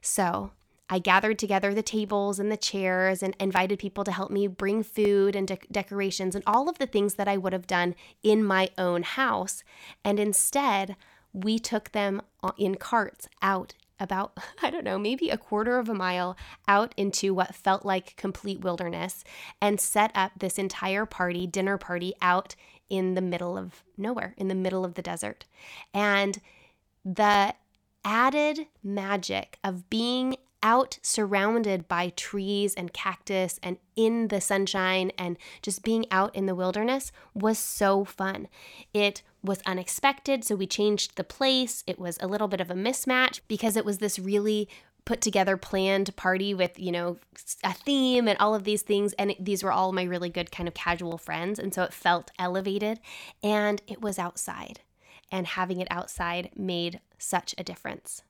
So 0.00 0.52
I 0.92 0.98
gathered 0.98 1.38
together 1.38 1.72
the 1.72 1.82
tables 1.82 2.38
and 2.38 2.52
the 2.52 2.56
chairs 2.58 3.22
and 3.22 3.34
invited 3.40 3.78
people 3.78 4.04
to 4.04 4.12
help 4.12 4.30
me 4.30 4.46
bring 4.46 4.82
food 4.82 5.34
and 5.34 5.48
de- 5.48 5.56
decorations 5.70 6.34
and 6.34 6.44
all 6.46 6.68
of 6.68 6.76
the 6.76 6.86
things 6.86 7.14
that 7.14 7.26
I 7.26 7.38
would 7.38 7.54
have 7.54 7.66
done 7.66 7.94
in 8.22 8.44
my 8.44 8.68
own 8.76 9.02
house. 9.02 9.64
And 10.04 10.20
instead, 10.20 10.96
we 11.32 11.58
took 11.58 11.92
them 11.92 12.20
in 12.58 12.74
carts 12.74 13.26
out 13.40 13.72
about, 13.98 14.36
I 14.62 14.68
don't 14.68 14.84
know, 14.84 14.98
maybe 14.98 15.30
a 15.30 15.38
quarter 15.38 15.78
of 15.78 15.88
a 15.88 15.94
mile 15.94 16.36
out 16.68 16.92
into 16.98 17.32
what 17.32 17.54
felt 17.54 17.86
like 17.86 18.14
complete 18.16 18.60
wilderness 18.60 19.24
and 19.62 19.80
set 19.80 20.12
up 20.14 20.32
this 20.40 20.58
entire 20.58 21.06
party, 21.06 21.46
dinner 21.46 21.78
party, 21.78 22.12
out 22.20 22.54
in 22.90 23.14
the 23.14 23.22
middle 23.22 23.56
of 23.56 23.82
nowhere, 23.96 24.34
in 24.36 24.48
the 24.48 24.54
middle 24.54 24.84
of 24.84 24.92
the 24.92 25.00
desert. 25.00 25.46
And 25.94 26.38
the 27.02 27.54
added 28.04 28.66
magic 28.82 29.58
of 29.64 29.88
being 29.88 30.36
out 30.62 30.98
surrounded 31.02 31.88
by 31.88 32.10
trees 32.10 32.74
and 32.74 32.92
cactus 32.92 33.58
and 33.62 33.78
in 33.96 34.28
the 34.28 34.40
sunshine 34.40 35.10
and 35.18 35.36
just 35.60 35.82
being 35.82 36.06
out 36.10 36.34
in 36.34 36.46
the 36.46 36.54
wilderness 36.54 37.12
was 37.34 37.58
so 37.58 38.04
fun. 38.04 38.48
It 38.94 39.22
was 39.42 39.60
unexpected, 39.66 40.44
so 40.44 40.54
we 40.54 40.66
changed 40.66 41.16
the 41.16 41.24
place. 41.24 41.82
It 41.86 41.98
was 41.98 42.18
a 42.20 42.26
little 42.26 42.48
bit 42.48 42.60
of 42.60 42.70
a 42.70 42.74
mismatch 42.74 43.40
because 43.48 43.76
it 43.76 43.84
was 43.84 43.98
this 43.98 44.18
really 44.18 44.68
put 45.04 45.20
together 45.20 45.56
planned 45.56 46.14
party 46.16 46.54
with 46.54 46.78
you 46.78 46.92
know 46.92 47.18
a 47.64 47.72
theme 47.72 48.28
and 48.28 48.38
all 48.38 48.54
of 48.54 48.62
these 48.62 48.82
things 48.82 49.12
and 49.14 49.32
it, 49.32 49.44
these 49.44 49.64
were 49.64 49.72
all 49.72 49.92
my 49.92 50.04
really 50.04 50.30
good 50.30 50.52
kind 50.52 50.68
of 50.68 50.74
casual 50.74 51.18
friends 51.18 51.58
and 51.58 51.74
so 51.74 51.82
it 51.82 51.92
felt 51.92 52.30
elevated 52.38 53.00
and 53.42 53.82
it 53.88 54.00
was 54.00 54.16
outside 54.16 54.80
and 55.32 55.46
having 55.48 55.80
it 55.80 55.88
outside 55.90 56.50
made 56.54 57.00
such 57.18 57.52
a 57.58 57.64
difference 57.64 58.22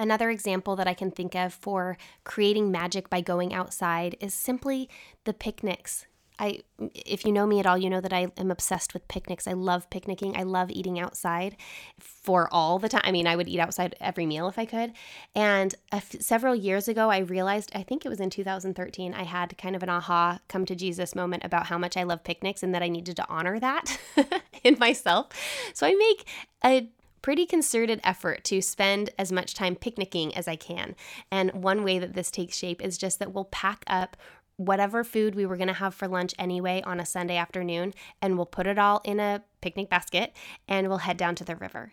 Another 0.00 0.30
example 0.30 0.76
that 0.76 0.88
I 0.88 0.94
can 0.94 1.10
think 1.10 1.34
of 1.34 1.52
for 1.52 1.98
creating 2.24 2.70
magic 2.70 3.10
by 3.10 3.20
going 3.20 3.52
outside 3.52 4.16
is 4.18 4.32
simply 4.32 4.88
the 5.24 5.34
picnics. 5.34 6.06
I, 6.38 6.60
if 6.94 7.26
you 7.26 7.32
know 7.32 7.46
me 7.46 7.60
at 7.60 7.66
all, 7.66 7.76
you 7.76 7.90
know 7.90 8.00
that 8.00 8.14
I 8.14 8.28
am 8.38 8.50
obsessed 8.50 8.94
with 8.94 9.06
picnics. 9.08 9.46
I 9.46 9.52
love 9.52 9.90
picnicking. 9.90 10.38
I 10.38 10.44
love 10.44 10.70
eating 10.70 10.98
outside 10.98 11.54
for 11.98 12.48
all 12.50 12.78
the 12.78 12.88
time. 12.88 13.02
I 13.04 13.12
mean, 13.12 13.26
I 13.26 13.36
would 13.36 13.46
eat 13.46 13.60
outside 13.60 13.94
every 14.00 14.24
meal 14.24 14.48
if 14.48 14.58
I 14.58 14.64
could. 14.64 14.94
And 15.34 15.74
several 16.00 16.54
years 16.54 16.88
ago, 16.88 17.10
I 17.10 17.18
realized, 17.18 17.70
I 17.74 17.82
think 17.82 18.06
it 18.06 18.08
was 18.08 18.20
in 18.20 18.30
2013, 18.30 19.12
I 19.12 19.24
had 19.24 19.58
kind 19.58 19.76
of 19.76 19.82
an 19.82 19.90
aha 19.90 20.40
come 20.48 20.64
to 20.64 20.74
Jesus 20.74 21.14
moment 21.14 21.44
about 21.44 21.66
how 21.66 21.76
much 21.76 21.98
I 21.98 22.04
love 22.04 22.24
picnics 22.24 22.62
and 22.62 22.74
that 22.74 22.82
I 22.82 22.88
needed 22.88 23.16
to 23.16 23.28
honor 23.28 23.60
that 23.60 23.98
in 24.64 24.78
myself. 24.80 25.26
So 25.74 25.86
I 25.86 25.92
make 25.92 26.26
a 26.64 26.88
pretty 27.22 27.46
concerted 27.46 28.00
effort 28.04 28.44
to 28.44 28.62
spend 28.62 29.10
as 29.18 29.30
much 29.32 29.54
time 29.54 29.76
picnicking 29.76 30.34
as 30.34 30.48
I 30.48 30.56
can. 30.56 30.94
And 31.30 31.50
one 31.52 31.84
way 31.84 31.98
that 31.98 32.14
this 32.14 32.30
takes 32.30 32.56
shape 32.56 32.82
is 32.82 32.98
just 32.98 33.18
that 33.18 33.32
we'll 33.32 33.44
pack 33.44 33.84
up 33.86 34.16
whatever 34.56 35.02
food 35.02 35.34
we 35.34 35.46
were 35.46 35.56
going 35.56 35.68
to 35.68 35.74
have 35.74 35.94
for 35.94 36.06
lunch 36.06 36.34
anyway 36.38 36.82
on 36.84 37.00
a 37.00 37.06
Sunday 37.06 37.36
afternoon 37.36 37.94
and 38.20 38.36
we'll 38.36 38.44
put 38.44 38.66
it 38.66 38.78
all 38.78 39.00
in 39.04 39.18
a 39.18 39.42
picnic 39.62 39.88
basket 39.88 40.34
and 40.68 40.86
we'll 40.88 40.98
head 40.98 41.16
down 41.16 41.34
to 41.34 41.44
the 41.44 41.56
river. 41.56 41.92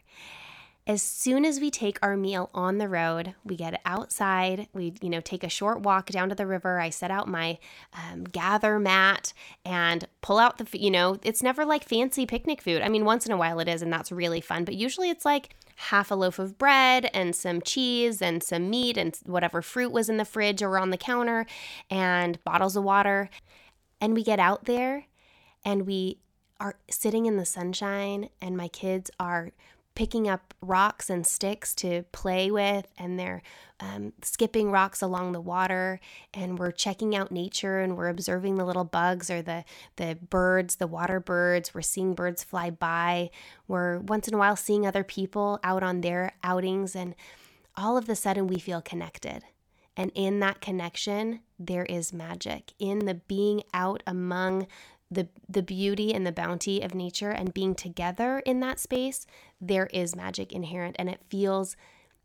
As 0.88 1.02
soon 1.02 1.43
as 1.43 1.60
we 1.60 1.69
take 1.69 2.00
our 2.02 2.15
meal 2.15 2.50
on 2.54 2.78
the 2.78 2.88
road, 2.88 3.36
we 3.43 3.58
get 3.58 3.82
outside, 3.86 4.69
we, 4.73 4.93
you 5.02 5.10
know, 5.10 5.19
take 5.19 5.43
a 5.43 5.50
short 5.50 5.82
walk 5.82 6.06
down 6.06 6.30
to 6.30 6.36
the 6.36 6.47
river. 6.47 6.80
I 6.80 6.91
set 6.91 7.12
out 7.12 7.28
my 7.28 7.60
um, 7.93 8.23
Gathre 8.23 8.80
mat 8.80 9.34
and 9.65 10.08
pull 10.21 10.39
out 10.39 10.60
the, 10.60 10.80
you 10.80 10.89
know, 10.89 11.19
it's 11.23 11.43
never 11.43 11.65
like 11.65 11.84
fancy 11.84 12.26
picnic 12.26 12.62
food. 12.62 12.82
I 12.82 12.88
mean, 12.88 13.04
once 13.04 13.26
in 13.26 13.34
a 13.34 13.38
while 13.38 13.60
it 13.60 13.67
is, 13.67 13.82
and 13.82 13.91
that's 13.91 14.13
really 14.13 14.39
fun, 14.39 14.63
but 14.63 14.76
usually 14.76 15.10
it's 15.10 15.26
like 15.26 15.50
half 15.76 16.10
a 16.10 16.15
loaf 16.15 16.39
of 16.39 16.58
bread 16.58 17.10
and 17.13 17.36
some 17.36 17.62
cheese 17.62 18.21
and 18.21 18.41
some 18.41 18.69
meat 18.69 18.97
and 18.97 19.19
whatever 19.26 19.62
fruit 19.62 19.91
was 19.91 20.08
in 20.08 20.15
the 20.15 20.23
fridge 20.23 20.63
or 20.63 20.80
on 20.80 20.91
the 20.91 20.97
counter 20.97 21.45
and 21.89 22.41
bottles 22.45 22.78
of 22.78 22.86
water. 22.86 23.30
And 24.00 24.13
we 24.13 24.23
get 24.23 24.39
out 24.39 24.63
there 24.63 25.08
and 25.65 25.86
we 25.86 26.19
are 26.62 26.76
sitting 26.89 27.26
in 27.26 27.38
the 27.38 27.45
sunshine, 27.45 28.30
and 28.41 28.58
my 28.58 28.67
kids 28.67 29.12
are 29.19 29.52
picking 29.97 30.29
up 30.29 30.53
rocks 30.62 31.10
and 31.10 31.25
sticks 31.25 31.73
to 31.73 32.03
play 32.12 32.51
with, 32.51 32.86
and 32.99 33.19
they're 33.19 33.41
um, 33.79 34.13
skipping 34.21 34.69
rocks 34.69 35.01
along 35.01 35.31
the 35.31 35.41
water, 35.41 35.99
and 36.36 36.60
we're 36.60 36.69
checking 36.69 37.15
out 37.15 37.31
nature, 37.31 37.79
and 37.79 37.97
we're 37.97 38.07
observing 38.07 38.57
the 38.57 38.63
little 38.63 38.83
bugs 38.83 39.31
or 39.31 39.41
the 39.41 39.63
the 39.95 40.15
birds, 40.29 40.75
the 40.75 40.86
water 40.86 41.19
birds. 41.19 41.73
We're 41.73 41.81
seeing 41.81 42.13
birds 42.13 42.43
fly 42.43 42.69
by. 42.69 43.31
We're 43.67 43.97
once 43.97 44.27
in 44.27 44.36
a 44.36 44.38
while 44.38 44.55
seeing 44.55 44.86
other 44.86 45.03
people 45.03 45.60
out 45.63 45.81
on 45.81 46.01
their 46.01 46.33
outings, 46.43 46.95
and 46.95 47.15
all 47.75 47.97
of 47.97 48.07
a 48.07 48.15
sudden 48.15 48.45
we 48.45 48.60
feel 48.60 48.81
connected. 48.81 49.45
And 49.95 50.12
in 50.13 50.41
that 50.41 50.62
connection, 50.62 51.39
there 51.57 51.86
is 51.86 52.13
magic. 52.13 52.73
In 52.77 52.99
the 52.99 53.15
being 53.15 53.63
out 53.73 54.03
among 54.05 54.67
the 55.10 55.27
the 55.47 55.63
beauty 55.63 56.13
and 56.13 56.27
the 56.27 56.31
bounty 56.31 56.81
of 56.81 56.93
nature 56.93 57.31
and 57.31 57.53
being 57.53 57.73
together 57.73 58.39
in 58.45 58.60
that 58.60 58.79
space, 58.79 59.25
there 59.60 59.88
is 59.88 60.15
magic 60.15 60.52
inherent 60.52 60.96
and 61.00 61.10
it 61.10 61.22
feels 61.30 61.76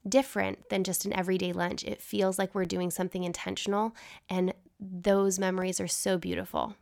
different 0.08 0.68
than 0.68 0.84
just 0.84 1.04
an 1.04 1.12
everyday 1.12 1.52
lunch. 1.52 1.84
It 1.84 2.00
feels 2.00 2.38
like 2.38 2.54
we're 2.54 2.64
doing 2.64 2.90
something 2.90 3.24
intentional 3.24 3.94
and 4.28 4.52
those 4.80 5.38
memories 5.38 5.80
are 5.80 5.88
so 5.88 6.18
beautiful. 6.18 6.74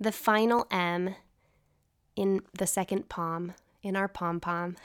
The 0.00 0.12
final 0.12 0.66
M 0.70 1.14
in 2.16 2.40
the 2.58 2.66
second 2.66 3.08
pom, 3.08 3.54
in 3.82 3.96
our 3.96 4.08
pom 4.08 4.40
pom, 4.40 4.76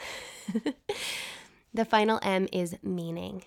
the 1.74 1.86
final 1.86 2.20
M 2.22 2.48
is 2.54 2.76
meaning. 2.84 3.44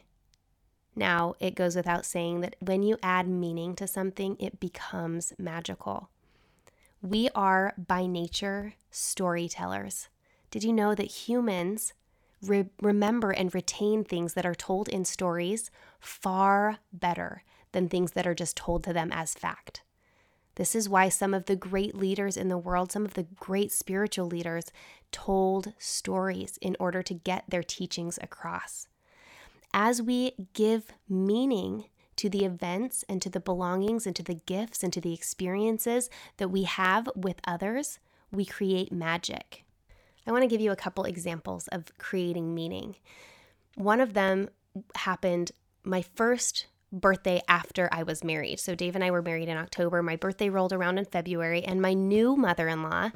Now, 0.97 1.35
it 1.41 1.55
goes 1.55 1.77
without 1.77 2.05
saying 2.05 2.41
that 2.41 2.57
when 2.59 2.83
you 2.83 2.99
add 3.03 3.29
meaning 3.29 3.75
to 3.77 3.87
something, 3.87 4.37
it 4.39 4.61
becomes 4.61 5.33
magical. 5.39 6.11
We 7.01 7.31
are 7.35 7.73
by 7.79 8.05
nature 8.07 8.75
storytellers. 8.91 10.10
Did 10.51 10.65
you 10.65 10.73
know 10.73 10.95
that 10.95 11.29
humans 11.29 11.93
re- 12.43 12.71
remember 12.81 13.31
and 13.31 13.55
retain 13.55 14.05
things 14.05 14.35
that 14.35 14.47
are 14.47 14.55
told 14.55 14.89
in 14.89 15.05
stories 15.05 15.71
far 16.01 16.79
better 16.93 17.45
than 17.73 17.89
things 17.89 18.13
that 18.13 18.27
are 18.27 18.35
just 18.35 18.57
told 18.57 18.83
to 18.85 18.93
them 18.93 19.11
as 19.13 19.35
fact? 19.35 19.83
This 20.57 20.75
is 20.75 20.89
why 20.89 21.09
some 21.09 21.33
of 21.33 21.47
the 21.47 21.57
great 21.57 21.95
leaders 21.95 22.37
in 22.37 22.49
the 22.49 22.59
world, 22.59 22.93
some 22.93 23.05
of 23.05 23.15
the 23.15 23.27
great 23.37 23.73
spiritual 23.73 24.27
leaders, 24.27 24.67
told 25.13 25.73
stories 25.79 26.59
in 26.61 26.77
order 26.81 27.03
to 27.03 27.15
get 27.15 27.45
their 27.49 27.63
teachings 27.63 28.19
across. 28.21 28.89
As 29.73 30.03
we 30.03 30.33
give 30.53 30.93
meaning 31.09 31.85
to 32.17 32.29
the 32.29 32.45
events 32.45 33.05
and 33.09 33.23
to 33.23 33.31
the 33.31 33.41
belongings 33.41 34.07
and 34.07 34.17
to 34.17 34.23
the 34.23 34.35
gifts 34.35 34.83
and 34.83 34.93
to 34.93 35.01
the 35.01 35.15
experiences 35.15 36.11
that 36.37 36.51
we 36.51 36.65
have 36.65 37.09
with 37.15 37.41
others, 37.47 38.01
we 38.33 38.45
create 38.45 38.93
magic. 38.93 39.65
I 40.27 40.33
want 40.33 40.43
to 40.43 40.49
give 40.49 40.61
you 40.61 40.71
a 40.71 40.77
couple 40.77 41.05
examples 41.05 41.69
of 41.69 41.97
creating 41.99 42.55
meaning. 42.55 42.97
One 43.75 44.01
of 44.01 44.15
them 44.15 44.51
happened 44.95 45.53
my 45.83 46.03
first 46.03 46.67
birthday 46.93 47.41
after 47.49 47.89
I 47.93 48.03
was 48.03 48.25
married. 48.25 48.61
So, 48.61 48.75
Dave 48.75 48.95
and 48.95 49.05
I 49.05 49.11
were 49.11 49.23
married 49.23 49.49
in 49.49 49.57
October. 49.57 50.03
My 50.03 50.17
birthday 50.17 50.49
rolled 50.49 50.73
around 50.73 50.99
in 50.99 51.05
February, 51.05 51.63
and 51.63 51.81
my 51.81 51.95
new 51.95 52.37
mother 52.37 52.69
in 52.69 52.83
law, 52.83 53.11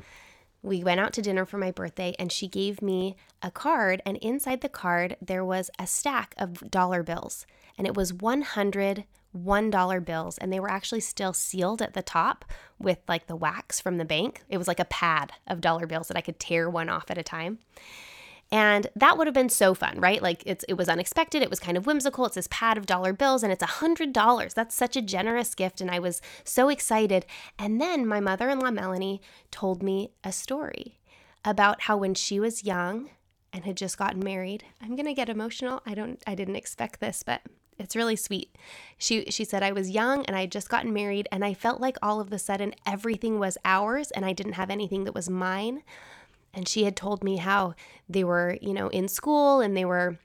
we 0.63 0.83
went 0.83 1.01
out 1.01 1.13
to 1.15 1.23
dinner 1.23 1.45
for 1.45 1.59
my 1.59 1.71
birthday, 1.71 2.15
and 2.19 2.33
she 2.33 2.49
gave 2.49 2.81
me 2.81 3.17
a 3.43 3.51
card. 3.51 4.01
And 4.07 4.17
inside 4.19 4.61
the 4.61 4.69
card, 4.69 5.17
there 5.21 5.45
was 5.45 5.71
a 5.79 5.87
stack 5.87 6.35
of 6.39 6.71
dollar 6.71 7.03
bills 7.03 7.47
and 7.77 7.87
it 7.87 7.97
was 7.97 8.13
100 8.13 9.05
$1 9.37 10.05
bills 10.05 10.39
and 10.39 10.53
they 10.53 10.61
were 10.61 10.71
actually 10.71 11.01
still 11.01 11.33
sealed 11.33 11.83
at 11.83 11.95
the 11.95 12.03
top 12.03 12.45
with 12.79 12.99
like 13.09 13.27
the 13.27 13.37
wax 13.37 13.81
from 13.81 13.99
the 13.99 14.05
bank. 14.05 14.43
It 14.49 14.59
was 14.59 14.69
like 14.69 14.81
a 14.81 14.85
pad 14.85 15.33
of 15.47 15.61
dollar 15.61 15.87
bills 15.87 16.09
that 16.09 16.17
I 16.17 16.21
could 16.21 16.39
tear 16.39 16.71
one 16.71 16.89
off 16.89 17.11
at 17.11 17.19
a 17.19 17.23
time. 17.23 17.59
And 18.53 18.87
that 18.95 19.17
would 19.17 19.27
have 19.27 19.35
been 19.35 19.49
so 19.49 19.75
fun, 19.75 19.99
right? 20.01 20.23
Like 20.23 20.43
it's 20.47 20.65
it 20.69 20.75
was 20.75 20.89
unexpected, 20.89 21.43
it 21.43 21.51
was 21.51 21.59
kind 21.59 21.77
of 21.77 21.87
whimsical. 21.87 22.27
It's 22.27 22.35
this 22.37 22.49
pad 22.51 22.79
of 22.79 22.87
dollar 22.87 23.13
bills 23.13 23.43
and 23.43 23.53
it's 23.53 23.63
a 23.63 23.67
hundred 23.67 24.13
dollars. 24.13 24.55
That's 24.55 24.75
such 24.75 24.97
a 24.97 25.03
generous 25.03 25.55
gift, 25.55 25.81
and 25.81 25.91
I 25.91 25.99
was 25.99 26.21
so 26.45 26.69
excited. 26.69 27.27
And 27.59 27.81
then 27.81 28.07
my 28.07 28.21
mother-in-law 28.21 28.71
Melanie 28.71 29.21
told 29.51 29.83
me 29.83 30.11
a 30.23 30.31
story 30.31 31.01
about 31.45 31.83
how 31.83 31.97
when 31.97 32.15
she 32.15 32.39
was 32.39 32.65
young 32.65 33.11
and 33.53 33.65
had 33.65 33.77
just 33.77 33.99
gotten 33.99 34.23
married, 34.23 34.65
I'm 34.81 34.95
gonna 34.95 35.15
get 35.15 35.29
emotional. 35.29 35.83
I 35.87 35.95
don't 35.95 36.23
I 36.27 36.35
didn't 36.35 36.57
expect 36.57 37.01
this, 37.01 37.23
but 37.25 37.41
it's 37.79 37.97
really 37.97 38.17
sweet. 38.17 38.57
She 38.99 39.25
she 39.31 39.45
said 39.45 39.63
I 39.63 39.73
was 39.73 39.91
young 39.91 40.25
and 40.27 40.37
I 40.37 40.43
had 40.43 40.53
just 40.53 40.69
gotten 40.69 40.93
married 40.93 41.29
and 41.33 41.45
I 41.45 41.55
felt 41.55 41.81
like 41.81 41.97
all 42.03 42.21
of 42.21 42.33
a 42.33 42.39
sudden 42.39 42.75
everything 42.87 43.39
was 43.39 43.59
ours 43.65 44.11
and 44.13 44.25
I 44.25 44.33
didn't 44.33 44.55
have 44.55 44.71
anything 44.71 45.05
that 45.05 45.15
was 45.15 45.29
mine. 45.29 45.83
And 46.53 46.69
she 46.69 46.85
had 46.85 46.97
told 46.97 47.25
me 47.25 47.39
how 47.39 47.75
they 48.09 48.23
were, 48.23 48.57
you 48.61 48.73
know, 48.73 48.89
in 48.89 49.09
school 49.09 49.61
and 49.61 49.77
they 49.77 49.85
were 49.85 50.19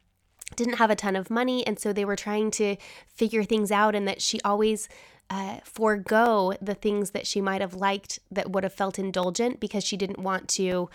didn't 0.56 0.76
have 0.76 0.90
a 0.90 0.96
ton 0.96 1.16
of 1.16 1.30
money 1.30 1.66
and 1.66 1.80
so 1.80 1.94
they 1.94 2.06
were 2.06 2.16
trying 2.16 2.50
to 2.52 2.76
figure 3.08 3.44
things 3.44 3.72
out 3.72 3.96
and 3.96 4.08
that 4.08 4.22
she 4.22 4.42
always 4.42 4.90
uh, 5.30 5.60
forego 5.64 6.54
the 6.60 6.74
things 6.74 7.12
that 7.12 7.28
she 7.28 7.40
might 7.40 7.62
have 7.62 7.76
liked 7.76 8.20
that 8.32 8.52
would 8.52 8.64
have 8.64 8.74
felt 8.74 8.98
indulgent 8.98 9.60
because 9.60 9.84
she 9.84 9.96
didn't 9.96 10.18
want 10.18 10.48
to 10.48 10.90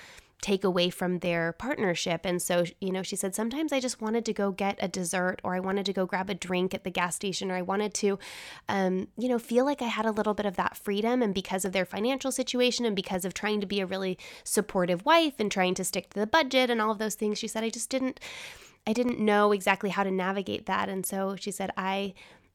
take 0.44 0.62
away 0.62 0.90
from 0.90 1.20
their 1.20 1.54
partnership. 1.54 2.26
And 2.26 2.40
so, 2.40 2.64
you 2.78 2.92
know, 2.92 3.02
she 3.02 3.16
said, 3.16 3.34
sometimes 3.34 3.72
I 3.72 3.80
just 3.80 4.02
wanted 4.02 4.26
to 4.26 4.34
go 4.34 4.50
get 4.50 4.76
a 4.78 4.86
dessert 4.86 5.40
or 5.42 5.54
I 5.54 5.60
wanted 5.60 5.86
to 5.86 5.94
go 5.94 6.04
grab 6.04 6.28
a 6.28 6.34
drink 6.34 6.74
at 6.74 6.84
the 6.84 6.90
gas 6.90 7.16
station 7.16 7.50
or 7.50 7.54
I 7.54 7.62
wanted 7.62 7.94
to, 7.94 8.18
um, 8.68 9.08
you 9.16 9.26
know, 9.26 9.38
feel 9.38 9.64
like 9.64 9.80
I 9.80 9.86
had 9.86 10.04
a 10.04 10.10
little 10.10 10.34
bit 10.34 10.44
of 10.44 10.56
that 10.56 10.76
freedom. 10.76 11.22
And 11.22 11.32
because 11.32 11.64
of 11.64 11.72
their 11.72 11.86
financial 11.86 12.30
situation 12.30 12.84
and 12.84 12.94
because 12.94 13.24
of 13.24 13.32
trying 13.32 13.62
to 13.62 13.66
be 13.66 13.80
a 13.80 13.86
really 13.86 14.18
supportive 14.44 15.06
wife 15.06 15.32
and 15.38 15.50
trying 15.50 15.72
to 15.76 15.84
stick 15.84 16.10
to 16.10 16.20
the 16.20 16.26
budget 16.26 16.68
and 16.68 16.78
all 16.78 16.90
of 16.90 16.98
those 16.98 17.14
things, 17.14 17.38
she 17.38 17.48
said, 17.48 17.64
I 17.64 17.70
just 17.70 17.88
didn't. 17.88 18.20
I 18.86 18.92
didn't 18.92 19.18
know 19.18 19.52
exactly 19.52 19.88
how 19.88 20.02
to 20.02 20.10
navigate 20.10 20.66
that. 20.66 20.90
And 20.90 21.06
so 21.06 21.36
she 21.36 21.50
said, 21.50 21.70
I, 21.74 22.12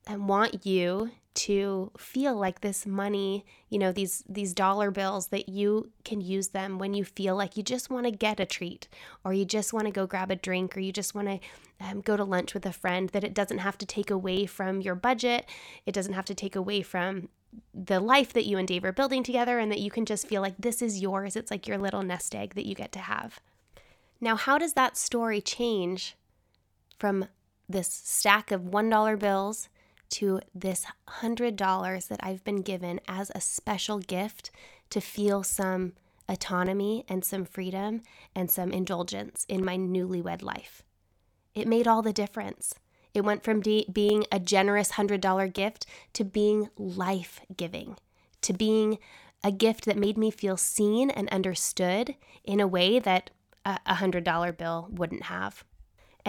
I 0.08 0.16
want 0.16 0.64
you 0.64 1.10
to 1.36 1.92
feel 1.98 2.36
like 2.36 2.62
this 2.62 2.86
money, 2.86 3.46
you 3.70 3.78
know, 3.78 3.92
these 3.92 4.24
these 4.28 4.54
dollar 4.54 4.92
bills 4.92 5.28
that 5.28 5.48
you 5.48 5.90
can 6.04 6.22
use 6.22 6.50
them 6.50 6.80
when 6.80 6.94
you 6.94 7.06
feel 7.06 7.36
like 7.36 7.56
you 7.56 7.64
just 7.64 7.90
want 7.90 8.06
to 8.06 8.12
get 8.12 8.40
a 8.40 8.46
treat 8.46 8.88
or 9.24 9.32
you 9.32 9.46
just 9.46 9.72
want 9.72 9.86
to 9.86 9.92
go 9.92 10.08
grab 10.08 10.32
a 10.32 10.36
drink 10.36 10.76
or 10.76 10.80
you 10.80 10.92
just 10.92 11.14
want 11.14 11.28
to 11.28 11.40
um, 11.80 12.02
go 12.02 12.18
to 12.18 12.24
lunch 12.24 12.54
with 12.54 12.66
a 12.66 12.74
friend 12.74 13.10
that 13.10 13.24
it 13.24 13.34
doesn't 13.34 13.60
have 13.60 13.78
to 13.78 13.86
take 13.86 14.10
away 14.10 14.46
from 14.46 14.82
your 14.82 14.96
budget. 14.96 15.46
It 15.86 15.94
doesn't 15.94 16.14
have 16.14 16.26
to 16.26 16.36
take 16.36 16.56
away 16.56 16.82
from 16.82 17.30
the 17.74 18.00
life 18.00 18.34
that 18.34 18.46
you 18.46 18.58
and 18.58 18.68
Dave 18.68 18.84
are 18.84 18.92
building 18.92 19.24
together 19.24 19.60
and 19.60 19.72
that 19.72 19.80
you 19.80 19.92
can 19.92 20.06
just 20.06 20.28
feel 20.28 20.42
like 20.42 20.56
this 20.58 20.82
is 20.82 21.02
yours. 21.02 21.36
It's 21.36 21.52
like 21.52 21.68
your 21.68 21.78
little 21.78 22.04
nest 22.04 22.36
egg 22.36 22.56
that 22.56 22.66
you 22.66 22.76
get 22.76 22.92
to 22.94 23.00
have. 23.00 23.40
Now, 24.22 24.36
how 24.36 24.58
does 24.58 24.74
that 24.74 24.98
story 24.98 25.42
change 25.42 26.16
from 26.98 27.26
this 27.68 27.88
stack 27.88 28.52
of 28.52 28.64
$1 28.64 29.20
bills 29.20 29.70
to 30.12 30.41
this 30.53 30.86
$100 31.22 32.07
that 32.07 32.20
I've 32.22 32.43
been 32.43 32.62
given 32.62 32.99
as 33.07 33.32
a 33.34 33.41
special 33.41 33.99
gift 33.99 34.51
to 34.89 35.01
feel 35.01 35.43
some 35.43 35.93
autonomy 36.28 37.05
and 37.07 37.26
some 37.26 37.45
freedom 37.45 38.01
and 38.36 38.49
some 38.49 38.72
indulgence 38.72 39.45
in 39.49 39.66
my 39.66 39.78
newlywed 39.78 40.41
life. 40.41 40.84
It 41.55 41.68
made 41.68 41.88
all 41.88 42.01
the 42.01 42.14
difference. 42.14 42.76
It 43.14 43.22
went 43.22 43.43
from 43.43 43.62
de- 43.62 43.88
being 43.91 44.26
a 44.32 44.39
generous 44.39 44.93
$100 44.93 45.53
gift 45.53 45.86
to 46.14 46.24
being 46.24 46.70
life 46.78 47.41
giving, 47.57 47.97
to 48.41 48.53
being 48.53 48.99
a 49.43 49.51
gift 49.51 49.86
that 49.86 49.97
made 49.97 50.18
me 50.18 50.32
feel 50.32 50.57
seen 50.57 51.10
and 51.10 51.28
understood 51.30 52.16
in 52.43 52.60
a 52.60 52.68
way 52.68 52.99
that 52.99 53.32
a 53.66 53.80
$100 53.88 54.57
bill 54.57 54.88
wouldn't 54.91 55.24
have. 55.24 55.64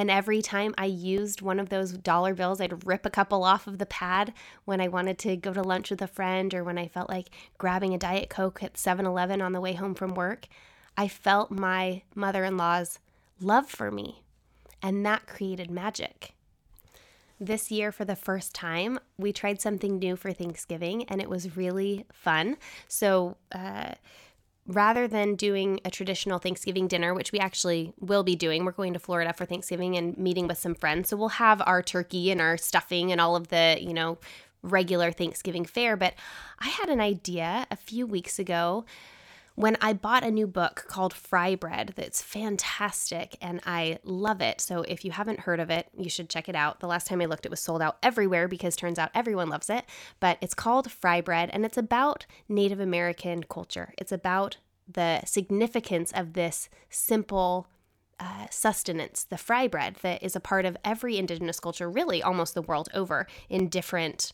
And 0.00 0.10
every 0.10 0.40
time 0.40 0.74
I 0.78 0.86
used 0.86 1.42
one 1.42 1.60
of 1.60 1.68
those 1.68 1.92
dollar 1.92 2.32
bills, 2.32 2.58
I'd 2.58 2.86
rip 2.86 3.04
a 3.04 3.10
couple 3.10 3.44
off 3.44 3.66
of 3.66 3.76
the 3.76 3.84
pad 3.84 4.32
when 4.64 4.80
I 4.80 4.88
wanted 4.88 5.18
to 5.18 5.36
go 5.36 5.52
to 5.52 5.60
lunch 5.60 5.90
with 5.90 6.00
a 6.00 6.06
friend 6.06 6.54
or 6.54 6.64
when 6.64 6.78
I 6.78 6.88
felt 6.88 7.10
like 7.10 7.28
grabbing 7.58 7.92
a 7.92 7.98
Diet 7.98 8.30
Coke 8.30 8.62
at 8.62 8.78
7 8.78 9.04
Eleven 9.04 9.42
on 9.42 9.52
the 9.52 9.60
way 9.60 9.74
home 9.74 9.94
from 9.94 10.14
work. 10.14 10.46
I 10.96 11.06
felt 11.06 11.50
my 11.50 12.00
mother 12.14 12.44
in 12.44 12.56
law's 12.56 12.98
love 13.42 13.68
for 13.68 13.90
me, 13.90 14.22
and 14.82 15.04
that 15.04 15.26
created 15.26 15.70
magic. 15.70 16.32
This 17.38 17.70
year, 17.70 17.92
for 17.92 18.06
the 18.06 18.16
first 18.16 18.54
time, 18.54 19.00
we 19.18 19.34
tried 19.34 19.60
something 19.60 19.98
new 19.98 20.16
for 20.16 20.32
Thanksgiving, 20.32 21.04
and 21.10 21.20
it 21.20 21.28
was 21.28 21.58
really 21.58 22.06
fun. 22.10 22.56
So, 22.88 23.36
uh, 23.52 23.96
rather 24.74 25.08
than 25.08 25.34
doing 25.34 25.80
a 25.84 25.90
traditional 25.90 26.38
Thanksgiving 26.38 26.88
dinner, 26.88 27.12
which 27.14 27.32
we 27.32 27.38
actually 27.38 27.92
will 27.98 28.22
be 28.22 28.36
doing, 28.36 28.64
we're 28.64 28.72
going 28.72 28.92
to 28.92 28.98
Florida 28.98 29.32
for 29.32 29.44
Thanksgiving 29.44 29.96
and 29.96 30.16
meeting 30.16 30.46
with 30.46 30.58
some 30.58 30.74
friends. 30.74 31.08
So 31.08 31.16
we'll 31.16 31.28
have 31.28 31.62
our 31.66 31.82
turkey 31.82 32.30
and 32.30 32.40
our 32.40 32.56
stuffing 32.56 33.12
and 33.12 33.20
all 33.20 33.36
of 33.36 33.48
the, 33.48 33.78
you 33.80 33.92
know, 33.92 34.18
regular 34.62 35.10
Thanksgiving 35.10 35.64
fare. 35.64 35.96
But 35.96 36.14
I 36.58 36.68
had 36.68 36.88
an 36.88 37.00
idea 37.00 37.66
a 37.70 37.76
few 37.76 38.06
weeks 38.06 38.38
ago 38.38 38.84
when 39.54 39.76
I 39.80 39.92
bought 39.92 40.24
a 40.24 40.30
new 40.30 40.46
book 40.46 40.84
called 40.88 41.12
Fry 41.12 41.54
Bread 41.54 41.94
that's 41.96 42.22
fantastic 42.22 43.36
and 43.40 43.60
I 43.66 43.98
love 44.04 44.40
it. 44.40 44.60
So 44.60 44.82
if 44.82 45.04
you 45.04 45.10
haven't 45.10 45.40
heard 45.40 45.60
of 45.60 45.70
it, 45.70 45.88
you 45.96 46.08
should 46.08 46.30
check 46.30 46.48
it 46.48 46.54
out. 46.54 46.80
The 46.80 46.86
last 46.86 47.06
time 47.06 47.20
I 47.20 47.26
looked, 47.26 47.46
it 47.46 47.50
was 47.50 47.60
sold 47.60 47.82
out 47.82 47.98
everywhere 48.02 48.48
because 48.48 48.76
turns 48.76 48.98
out 48.98 49.10
everyone 49.14 49.48
loves 49.48 49.70
it. 49.70 49.84
But 50.18 50.38
it's 50.40 50.54
called 50.54 50.90
Fry 50.90 51.20
Bread 51.20 51.50
and 51.52 51.64
it's 51.64 51.78
about 51.78 52.26
Native 52.48 52.80
American 52.80 53.42
culture. 53.42 53.92
It's 53.98 54.12
about 54.12 54.56
the 54.88 55.22
significance 55.24 56.12
of 56.12 56.32
this 56.32 56.68
simple 56.88 57.68
uh, 58.18 58.46
sustenance, 58.50 59.24
the 59.24 59.38
fry 59.38 59.66
bread 59.66 59.96
that 60.02 60.22
is 60.22 60.36
a 60.36 60.40
part 60.40 60.66
of 60.66 60.76
every 60.84 61.16
indigenous 61.16 61.58
culture, 61.58 61.90
really 61.90 62.22
almost 62.22 62.54
the 62.54 62.62
world 62.62 62.88
over, 62.92 63.26
in 63.48 63.68
different 63.68 64.32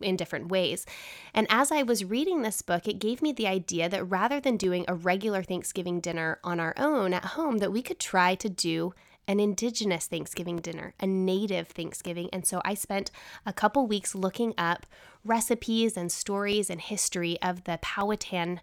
in 0.00 0.16
different 0.16 0.48
ways. 0.48 0.86
And 1.34 1.46
as 1.50 1.70
I 1.70 1.82
was 1.82 2.04
reading 2.04 2.42
this 2.42 2.62
book, 2.62 2.88
it 2.88 2.98
gave 2.98 3.22
me 3.22 3.32
the 3.32 3.46
idea 3.46 3.88
that 3.88 4.04
rather 4.04 4.40
than 4.40 4.56
doing 4.56 4.84
a 4.86 4.94
regular 4.94 5.42
Thanksgiving 5.42 6.00
dinner 6.00 6.38
on 6.42 6.60
our 6.60 6.74
own 6.76 7.14
at 7.14 7.24
home, 7.24 7.58
that 7.58 7.72
we 7.72 7.82
could 7.82 8.00
try 8.00 8.34
to 8.36 8.48
do 8.48 8.94
an 9.28 9.38
indigenous 9.38 10.06
Thanksgiving 10.06 10.56
dinner, 10.56 10.94
a 10.98 11.06
native 11.06 11.68
Thanksgiving. 11.68 12.28
And 12.32 12.44
so 12.44 12.60
I 12.64 12.74
spent 12.74 13.12
a 13.46 13.52
couple 13.52 13.86
weeks 13.86 14.14
looking 14.14 14.54
up 14.58 14.86
recipes 15.24 15.96
and 15.96 16.10
stories 16.10 16.68
and 16.68 16.80
history 16.80 17.40
of 17.40 17.64
the 17.64 17.78
Powhatan 17.80 18.60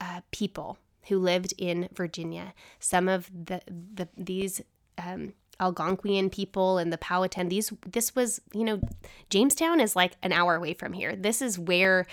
uh, 0.00 0.22
people 0.30 0.78
who 1.08 1.18
lived 1.18 1.52
in 1.58 1.88
Virginia. 1.92 2.54
Some 2.78 3.08
of 3.08 3.30
the, 3.32 3.60
the 3.66 4.08
these 4.16 4.62
um, 4.98 5.34
Algonquian 5.60 6.30
people 6.30 6.78
and 6.78 6.92
the 6.92 6.98
Powhatan. 6.98 7.48
These 7.48 7.72
this 7.86 8.14
was, 8.14 8.40
you 8.52 8.64
know, 8.64 8.80
Jamestown 9.30 9.80
is 9.80 9.96
like 9.96 10.12
an 10.22 10.32
hour 10.32 10.54
away 10.54 10.74
from 10.74 10.92
here. 10.92 11.16
This 11.16 11.40
is 11.40 11.58
where 11.58 12.06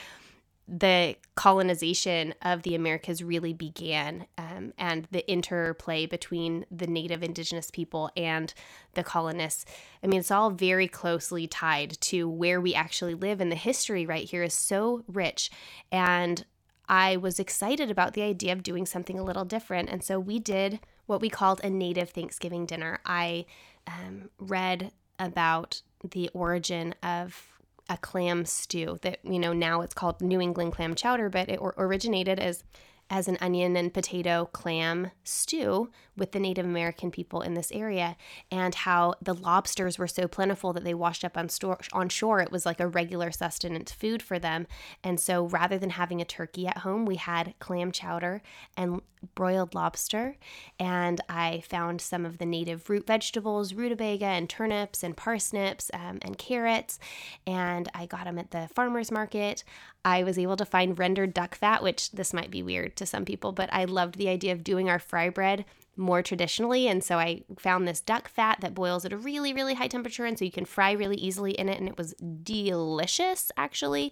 the 0.67 1.15
colonization 1.35 2.33
of 2.41 2.63
the 2.63 2.73
Americas 2.73 3.21
really 3.21 3.51
began, 3.53 4.25
um, 4.37 4.73
and 4.77 5.07
the 5.11 5.27
interplay 5.29 6.05
between 6.05 6.65
the 6.71 6.87
native 6.87 7.21
indigenous 7.21 7.69
people 7.69 8.09
and 8.15 8.53
the 8.93 9.03
colonists. 9.03 9.65
I 10.01 10.07
mean, 10.07 10.21
it's 10.21 10.31
all 10.31 10.51
very 10.51 10.87
closely 10.87 11.47
tied 11.47 11.99
to 12.01 12.29
where 12.29 12.61
we 12.61 12.73
actually 12.73 13.13
live, 13.13 13.41
and 13.41 13.51
the 13.51 13.57
history 13.57 14.05
right 14.05 14.29
here 14.29 14.43
is 14.43 14.53
so 14.53 15.03
rich. 15.07 15.51
And 15.91 16.45
I 16.87 17.17
was 17.17 17.39
excited 17.39 17.91
about 17.91 18.13
the 18.13 18.21
idea 18.21 18.53
of 18.53 18.63
doing 18.63 18.85
something 18.85 19.19
a 19.19 19.23
little 19.23 19.45
different, 19.45 19.89
and 19.89 20.01
so 20.01 20.17
we 20.17 20.39
did 20.39 20.79
what 21.05 21.21
we 21.21 21.29
called 21.29 21.61
a 21.63 21.69
native 21.69 22.09
Thanksgiving 22.09 22.65
dinner. 22.65 22.99
I 23.05 23.45
um, 23.87 24.29
read 24.39 24.91
about 25.19 25.81
the 26.03 26.29
origin 26.33 26.95
of 27.03 27.53
a 27.89 27.97
clam 27.97 28.45
stew 28.45 28.97
that 29.01 29.19
you 29.23 29.39
know 29.39 29.53
now 29.53 29.81
it's 29.81 29.93
called 29.93 30.21
New 30.21 30.39
England 30.39 30.73
clam 30.73 30.95
chowder, 30.95 31.29
but 31.29 31.49
it 31.49 31.59
originated 31.61 32.39
as 32.39 32.63
as 33.09 33.27
an 33.27 33.37
onion 33.41 33.75
and 33.75 33.93
potato 33.93 34.49
clam 34.53 35.11
stew 35.23 35.89
with 36.15 36.31
the 36.31 36.39
Native 36.39 36.65
American 36.65 37.11
people 37.11 37.41
in 37.41 37.53
this 37.53 37.71
area, 37.71 38.15
and 38.51 38.75
how 38.75 39.15
the 39.21 39.33
lobsters 39.33 39.97
were 39.97 40.07
so 40.07 40.27
plentiful 40.27 40.73
that 40.73 40.83
they 40.83 40.93
washed 40.93 41.25
up 41.25 41.37
on, 41.37 41.49
store, 41.49 41.79
on 41.91 42.09
shore. 42.09 42.39
It 42.39 42.51
was 42.51 42.65
like 42.65 42.79
a 42.79 42.87
regular 42.87 43.31
sustenance 43.31 43.91
food 43.91 44.21
for 44.21 44.39
them. 44.39 44.67
And 45.03 45.19
so 45.19 45.45
rather 45.47 45.77
than 45.77 45.91
having 45.91 46.21
a 46.21 46.25
turkey 46.25 46.67
at 46.67 46.79
home, 46.79 47.05
we 47.05 47.15
had 47.15 47.53
clam 47.59 47.91
chowder 47.91 48.41
and 48.77 49.01
broiled 49.35 49.73
lobster. 49.73 50.37
And 50.79 51.21
I 51.29 51.63
found 51.67 52.01
some 52.01 52.25
of 52.25 52.37
the 52.37 52.45
native 52.45 52.89
root 52.89 53.07
vegetables, 53.07 53.73
rutabaga 53.73 54.25
and 54.25 54.49
turnips 54.49 55.03
and 55.03 55.15
parsnips 55.15 55.89
um, 55.93 56.19
and 56.21 56.37
carrots. 56.37 56.99
And 57.47 57.89
I 57.93 58.05
got 58.05 58.25
them 58.25 58.37
at 58.37 58.51
the 58.51 58.69
farmer's 58.73 59.11
market. 59.11 59.63
I 60.05 60.23
was 60.23 60.37
able 60.37 60.57
to 60.57 60.65
find 60.65 60.99
rendered 60.99 61.33
duck 61.33 61.55
fat, 61.55 61.81
which 61.81 62.11
this 62.11 62.33
might 62.33 62.51
be 62.51 62.61
weird 62.61 62.95
to 62.97 63.05
some 63.05 63.25
people, 63.25 63.53
but 63.53 63.71
I 63.71 63.85
loved 63.85 64.17
the 64.17 64.29
idea 64.29 64.51
of 64.51 64.63
doing 64.63 64.89
our 64.89 64.99
fry 64.99 65.29
bread 65.29 65.65
more 65.95 66.23
traditionally. 66.23 66.87
And 66.87 67.03
so 67.03 67.17
I 67.19 67.43
found 67.57 67.87
this 67.87 68.01
duck 68.01 68.27
fat 68.27 68.61
that 68.61 68.73
boils 68.73 69.05
at 69.05 69.13
a 69.13 69.17
really, 69.17 69.53
really 69.53 69.75
high 69.75 69.87
temperature. 69.87 70.25
And 70.25 70.37
so 70.37 70.45
you 70.45 70.51
can 70.51 70.65
fry 70.65 70.91
really 70.91 71.17
easily 71.17 71.51
in 71.51 71.69
it. 71.69 71.79
And 71.79 71.87
it 71.87 71.97
was 71.97 72.13
delicious, 72.13 73.51
actually. 73.57 74.11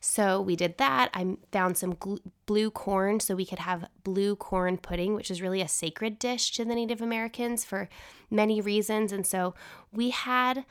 So 0.00 0.40
we 0.40 0.56
did 0.56 0.78
that. 0.78 1.10
I 1.14 1.36
found 1.52 1.76
some 1.76 1.94
gl- 1.94 2.20
blue 2.46 2.70
corn 2.70 3.20
so 3.20 3.36
we 3.36 3.46
could 3.46 3.60
have 3.60 3.86
blue 4.02 4.34
corn 4.34 4.78
pudding, 4.78 5.14
which 5.14 5.30
is 5.30 5.40
really 5.40 5.60
a 5.60 5.68
sacred 5.68 6.18
dish 6.18 6.50
to 6.52 6.64
the 6.64 6.74
Native 6.74 7.00
Americans 7.00 7.64
for 7.64 7.88
many 8.30 8.60
reasons. 8.60 9.12
And 9.12 9.26
so 9.26 9.54
we 9.92 10.10
had 10.10 10.64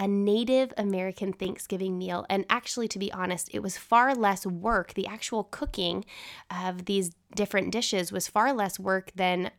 a 0.00 0.06
Native 0.06 0.72
American 0.76 1.32
Thanksgiving 1.32 1.98
meal. 1.98 2.24
And 2.30 2.44
actually, 2.48 2.86
to 2.88 3.00
be 3.00 3.12
honest, 3.12 3.50
it 3.52 3.64
was 3.64 3.76
far 3.76 4.14
less 4.14 4.46
work. 4.46 4.94
The 4.94 5.08
actual 5.08 5.42
cooking 5.42 6.04
of 6.50 6.84
these 6.84 7.10
different 7.34 7.72
dishes 7.72 8.12
was 8.12 8.28
far 8.28 8.52
less 8.52 8.78
work 8.78 9.10
than 9.16 9.50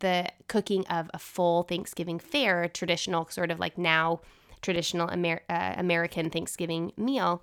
the 0.00 0.28
cooking 0.48 0.86
of 0.86 1.10
a 1.12 1.18
full 1.18 1.62
Thanksgiving 1.62 2.18
fare, 2.18 2.68
traditional 2.68 3.26
sort 3.28 3.50
of 3.50 3.58
like 3.58 3.78
now 3.78 4.20
traditional 4.60 5.10
Amer- 5.10 5.42
uh, 5.48 5.74
American 5.76 6.30
Thanksgiving 6.30 6.92
meal. 6.96 7.42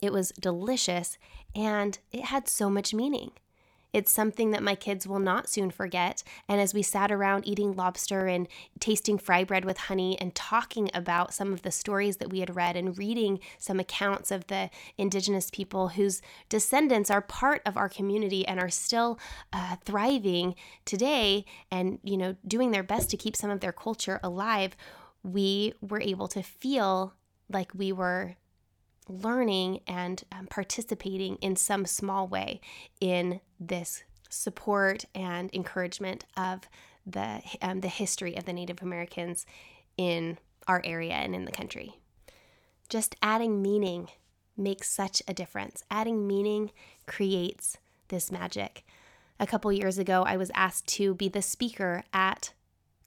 It 0.00 0.12
was 0.12 0.32
delicious 0.40 1.18
and 1.54 1.98
it 2.12 2.26
had 2.26 2.48
so 2.48 2.68
much 2.68 2.92
meaning. 2.92 3.32
It's 3.92 4.12
something 4.12 4.50
that 4.50 4.62
my 4.62 4.74
kids 4.74 5.06
will 5.06 5.18
not 5.18 5.48
soon 5.48 5.70
forget. 5.70 6.22
And 6.48 6.60
as 6.60 6.74
we 6.74 6.82
sat 6.82 7.10
around 7.10 7.46
eating 7.46 7.74
lobster 7.74 8.26
and 8.26 8.46
tasting 8.80 9.18
fry 9.18 9.44
bread 9.44 9.64
with 9.64 9.78
honey 9.78 10.18
and 10.20 10.34
talking 10.34 10.90
about 10.94 11.32
some 11.32 11.52
of 11.52 11.62
the 11.62 11.70
stories 11.70 12.18
that 12.18 12.30
we 12.30 12.40
had 12.40 12.54
read 12.54 12.76
and 12.76 12.96
reading 12.98 13.40
some 13.58 13.80
accounts 13.80 14.30
of 14.30 14.46
the 14.48 14.70
indigenous 14.96 15.50
people 15.50 15.88
whose 15.88 16.20
descendants 16.48 17.10
are 17.10 17.22
part 17.22 17.62
of 17.64 17.76
our 17.76 17.88
community 17.88 18.46
and 18.46 18.60
are 18.60 18.68
still 18.68 19.18
uh, 19.52 19.76
thriving 19.84 20.54
today 20.84 21.44
and, 21.70 21.98
you 22.02 22.16
know, 22.16 22.36
doing 22.46 22.70
their 22.70 22.82
best 22.82 23.10
to 23.10 23.16
keep 23.16 23.36
some 23.36 23.50
of 23.50 23.60
their 23.60 23.72
culture 23.72 24.20
alive, 24.22 24.76
we 25.22 25.72
were 25.80 26.00
able 26.00 26.28
to 26.28 26.42
feel 26.42 27.14
like 27.50 27.72
we 27.74 27.92
were 27.92 28.36
learning 29.08 29.80
and 29.86 30.22
um, 30.32 30.46
participating 30.46 31.36
in 31.36 31.56
some 31.56 31.86
small 31.86 32.26
way 32.26 32.60
in 33.00 33.40
this 33.58 34.04
support 34.28 35.04
and 35.14 35.52
encouragement 35.54 36.24
of 36.36 36.68
the 37.06 37.40
um, 37.62 37.80
the 37.80 37.88
history 37.88 38.36
of 38.36 38.44
the 38.44 38.52
Native 38.52 38.82
Americans 38.82 39.46
in 39.96 40.38
our 40.66 40.82
area 40.84 41.14
and 41.14 41.34
in 41.34 41.44
the 41.44 41.52
country. 41.52 41.96
Just 42.88 43.16
adding 43.22 43.62
meaning 43.62 44.08
makes 44.56 44.90
such 44.90 45.22
a 45.26 45.34
difference. 45.34 45.84
Adding 45.90 46.26
meaning 46.26 46.70
creates 47.06 47.78
this 48.08 48.30
magic. 48.30 48.84
A 49.40 49.46
couple 49.46 49.72
years 49.72 49.98
ago, 49.98 50.24
I 50.26 50.36
was 50.36 50.50
asked 50.54 50.86
to 50.88 51.14
be 51.14 51.28
the 51.28 51.42
speaker 51.42 52.02
at 52.12 52.52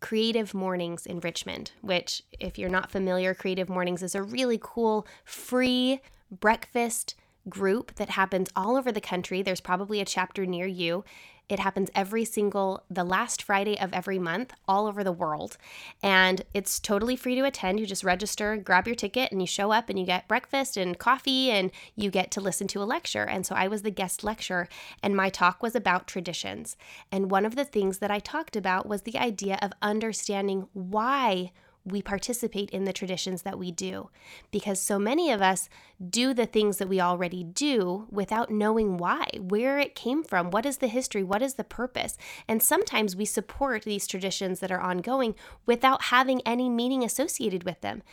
Creative 0.01 0.53
Mornings 0.53 1.05
in 1.05 1.19
Richmond, 1.19 1.71
which, 1.81 2.23
if 2.39 2.57
you're 2.57 2.69
not 2.69 2.91
familiar, 2.91 3.33
Creative 3.33 3.69
Mornings 3.69 4.03
is 4.03 4.15
a 4.15 4.23
really 4.23 4.59
cool 4.61 5.07
free 5.23 6.01
breakfast 6.29 7.15
group 7.47 7.95
that 7.95 8.09
happens 8.09 8.49
all 8.55 8.75
over 8.75 8.91
the 8.91 8.99
country. 8.99 9.41
There's 9.41 9.61
probably 9.61 10.01
a 10.01 10.05
chapter 10.05 10.45
near 10.45 10.67
you. 10.67 11.03
It 11.51 11.59
happens 11.59 11.89
every 11.93 12.23
single, 12.23 12.85
the 12.89 13.03
last 13.03 13.43
Friday 13.43 13.77
of 13.77 13.91
every 13.91 14.17
month, 14.17 14.53
all 14.69 14.87
over 14.87 15.03
the 15.03 15.11
world. 15.11 15.57
And 16.01 16.43
it's 16.53 16.79
totally 16.79 17.17
free 17.17 17.35
to 17.35 17.43
attend. 17.43 17.77
You 17.77 17.85
just 17.85 18.05
register, 18.05 18.55
grab 18.55 18.87
your 18.87 18.95
ticket, 18.95 19.33
and 19.33 19.41
you 19.41 19.47
show 19.47 19.73
up 19.73 19.89
and 19.89 19.99
you 19.99 20.05
get 20.05 20.29
breakfast 20.29 20.77
and 20.77 20.97
coffee 20.97 21.51
and 21.51 21.69
you 21.93 22.09
get 22.09 22.31
to 22.31 22.41
listen 22.41 22.67
to 22.67 22.81
a 22.81 22.85
lecture. 22.85 23.25
And 23.25 23.45
so 23.45 23.53
I 23.53 23.67
was 23.67 23.81
the 23.81 23.91
guest 23.91 24.23
lecturer, 24.23 24.69
and 25.03 25.13
my 25.13 25.29
talk 25.29 25.61
was 25.61 25.75
about 25.75 26.07
traditions. 26.07 26.77
And 27.11 27.29
one 27.29 27.45
of 27.45 27.57
the 27.57 27.65
things 27.65 27.97
that 27.97 28.11
I 28.11 28.19
talked 28.19 28.55
about 28.55 28.87
was 28.87 29.01
the 29.01 29.17
idea 29.17 29.59
of 29.61 29.73
understanding 29.81 30.69
why 30.71 31.51
we 31.85 32.01
participate 32.01 32.69
in 32.69 32.83
the 32.83 32.93
traditions 32.93 33.41
that 33.41 33.57
we 33.57 33.71
do. 33.71 34.09
Because 34.51 34.79
so 34.79 34.99
many 34.99 35.31
of 35.31 35.41
us 35.41 35.69
do 36.09 36.33
the 36.33 36.45
things 36.45 36.77
that 36.77 36.89
we 36.89 37.01
already 37.01 37.43
do 37.43 38.07
without 38.09 38.51
knowing 38.51 38.97
why, 38.97 39.27
where 39.39 39.79
it 39.79 39.95
came 39.95 40.23
from, 40.23 40.51
what 40.51 40.65
is 40.65 40.77
the 40.77 40.87
history, 40.87 41.23
what 41.23 41.41
is 41.41 41.55
the 41.55 41.63
purpose. 41.63 42.17
And 42.47 42.61
sometimes 42.61 43.15
we 43.15 43.25
support 43.25 43.83
these 43.83 44.07
traditions 44.07 44.59
that 44.59 44.71
are 44.71 44.81
ongoing 44.81 45.35
without 45.65 46.03
having 46.03 46.41
any 46.41 46.69
meaning 46.69 47.03
associated 47.03 47.63
with 47.63 47.81
them 47.81 48.03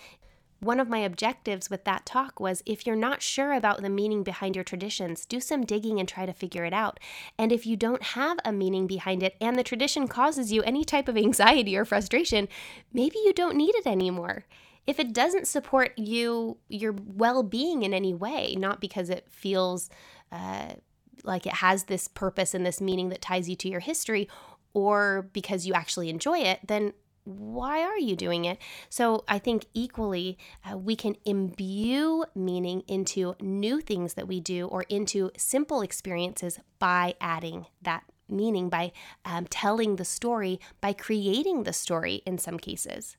one 0.61 0.81
of 0.81 0.89
my 0.89 0.99
objectives 0.99 1.71
with 1.71 1.85
that 1.85 2.05
talk 2.05 2.41
was 2.41 2.63
if 2.67 2.87
you're 2.87 2.97
not 2.97 3.23
sure 3.23 3.53
about 3.53 3.81
the 3.81 3.89
meaning 3.89 4.23
behind 4.23 4.57
your 4.57 4.65
traditions, 4.65 5.25
do 5.25 5.41
some 5.41 5.65
digging 5.65 6.01
and 6.01 6.09
try 6.09 6.27
to 6.27 6.33
figure 6.33 6.65
it 6.65 6.73
out. 6.73 6.99
And 7.39 7.53
if 7.53 7.65
you 7.65 7.77
don't 7.77 8.03
have 8.03 8.39
a 8.45 8.53
meaning 8.53 8.87
behind 8.87 9.23
it 9.23 9.37
and 9.41 9.57
the 9.57 9.63
tradition 9.63 10.09
causes 10.09 10.53
you 10.53 10.63
any 10.63 10.85
type 10.85 11.07
of 11.09 11.17
anxiety 11.17 11.77
or 11.77 11.85
frustration, 11.85 12.49
maybe 12.93 13.19
you 13.25 13.33
don't 13.33 13.57
need 13.57 13.75
it 13.77 13.87
anymore. 13.87 14.47
If 14.87 14.99
it 14.99 15.13
doesn't 15.13 15.47
support 15.47 15.97
you, 15.97 16.57
your 16.69 16.95
well 17.07 17.43
being 17.43 17.83
in 17.83 17.95
any 17.95 18.15
way, 18.15 18.57
not 18.59 18.81
because 18.81 19.11
it 19.11 19.27
feels 19.29 19.91
uh, 20.33 20.75
like 21.23 21.47
it 21.47 21.55
has 21.55 21.85
this 21.85 22.09
purpose 22.09 22.55
and 22.55 22.65
this 22.65 22.81
meaning 22.81 23.11
that 23.11 23.21
ties 23.21 23.49
you 23.49 23.57
to 23.57 23.69
your 23.69 23.81
history, 23.81 24.29
or 24.73 25.29
because 25.33 25.67
you 25.67 25.75
actually 25.75 26.09
enjoy 26.09 26.39
it, 26.39 26.61
then 26.67 26.95
why 27.29 27.83
are 27.83 27.99
you 27.99 28.17
doing 28.17 28.47
it? 28.47 28.59
So 28.89 29.25
I 29.29 29.39
think 29.39 29.67
equally, 29.75 30.39
uh, 30.65 30.79
we 30.79 30.97
can 30.97 31.17
imbue 31.25 32.25
meaning 32.35 32.83
into 32.89 33.35
new 33.41 33.81
things 33.81 34.15
that 34.15 34.27
we 34.27 34.41
do 34.41 34.67
or 34.67 34.85
into 34.89 35.31
simple 35.37 35.83
experiences 35.83 36.59
by 36.79 37.15
adding 37.21 37.67
that 37.83 38.05
meaning, 38.29 38.69
by 38.69 38.93
um, 39.25 39.47
telling 39.47 39.97
the 39.97 40.05
story, 40.05 40.59
by 40.81 40.93
creating 40.93 41.65
the 41.65 41.73
story 41.73 42.23
in 42.27 42.39
some 42.39 42.59
cases. 42.59 43.17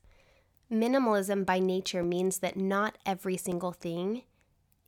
Minimalism 0.72 1.46
by 1.46 1.58
nature 1.58 2.02
means 2.02 2.38
that 2.38 2.56
not 2.56 2.98
every 3.06 3.36
single 3.36 3.72
thing 3.72 4.22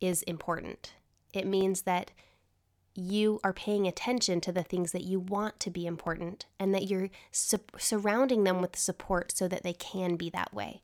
is 0.00 0.22
important. 0.22 0.94
It 1.32 1.46
means 1.46 1.82
that 1.82 2.10
you 2.94 3.40
are 3.42 3.52
paying 3.52 3.86
attention 3.86 4.40
to 4.42 4.52
the 4.52 4.62
things 4.62 4.92
that 4.92 5.04
you 5.04 5.18
want 5.18 5.58
to 5.60 5.70
be 5.70 5.86
important 5.86 6.46
and 6.58 6.74
that 6.74 6.88
you're 6.88 7.08
su- 7.30 7.58
surrounding 7.78 8.44
them 8.44 8.60
with 8.60 8.76
support 8.76 9.32
so 9.36 9.48
that 9.48 9.62
they 9.62 9.72
can 9.72 10.16
be 10.16 10.28
that 10.30 10.52
way. 10.52 10.82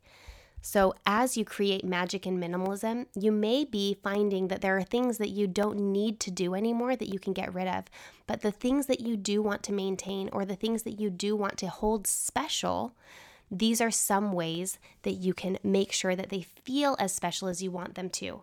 So, 0.61 0.95
as 1.07 1.37
you 1.37 1.45
create 1.45 1.85
magic 1.85 2.27
and 2.27 2.43
minimalism, 2.43 3.07
you 3.15 3.31
may 3.31 3.65
be 3.65 3.97
finding 4.03 4.49
that 4.49 4.61
there 4.61 4.77
are 4.77 4.83
things 4.83 5.19
that 5.19 5.31
you 5.31 5.47
don't 5.47 5.79
need 5.79 6.19
to 6.21 6.31
do 6.31 6.55
anymore 6.55 6.97
that 6.97 7.09
you 7.09 7.19
can 7.19 7.33
get 7.33 7.55
rid 7.55 7.69
of. 7.69 7.85
But 8.27 8.41
the 8.41 8.51
things 8.51 8.87
that 8.87 9.01
you 9.01 9.17
do 9.17 9.41
want 9.41 9.63
to 9.65 9.73
maintain 9.73 10.29
or 10.33 10.45
the 10.45 10.57
things 10.57 10.83
that 10.83 10.99
you 10.99 11.11
do 11.11 11.37
want 11.37 11.59
to 11.59 11.69
hold 11.69 12.07
special, 12.07 12.93
these 13.51 13.81
are 13.81 13.91
some 13.91 14.33
ways 14.33 14.79
that 15.03 15.13
you 15.13 15.33
can 15.33 15.59
make 15.63 15.93
sure 15.93 16.17
that 16.17 16.29
they 16.29 16.43
feel 16.43 16.97
as 16.99 17.15
special 17.15 17.49
as 17.49 17.63
you 17.63 17.71
want 17.71 17.95
them 17.95 18.11
to. 18.11 18.43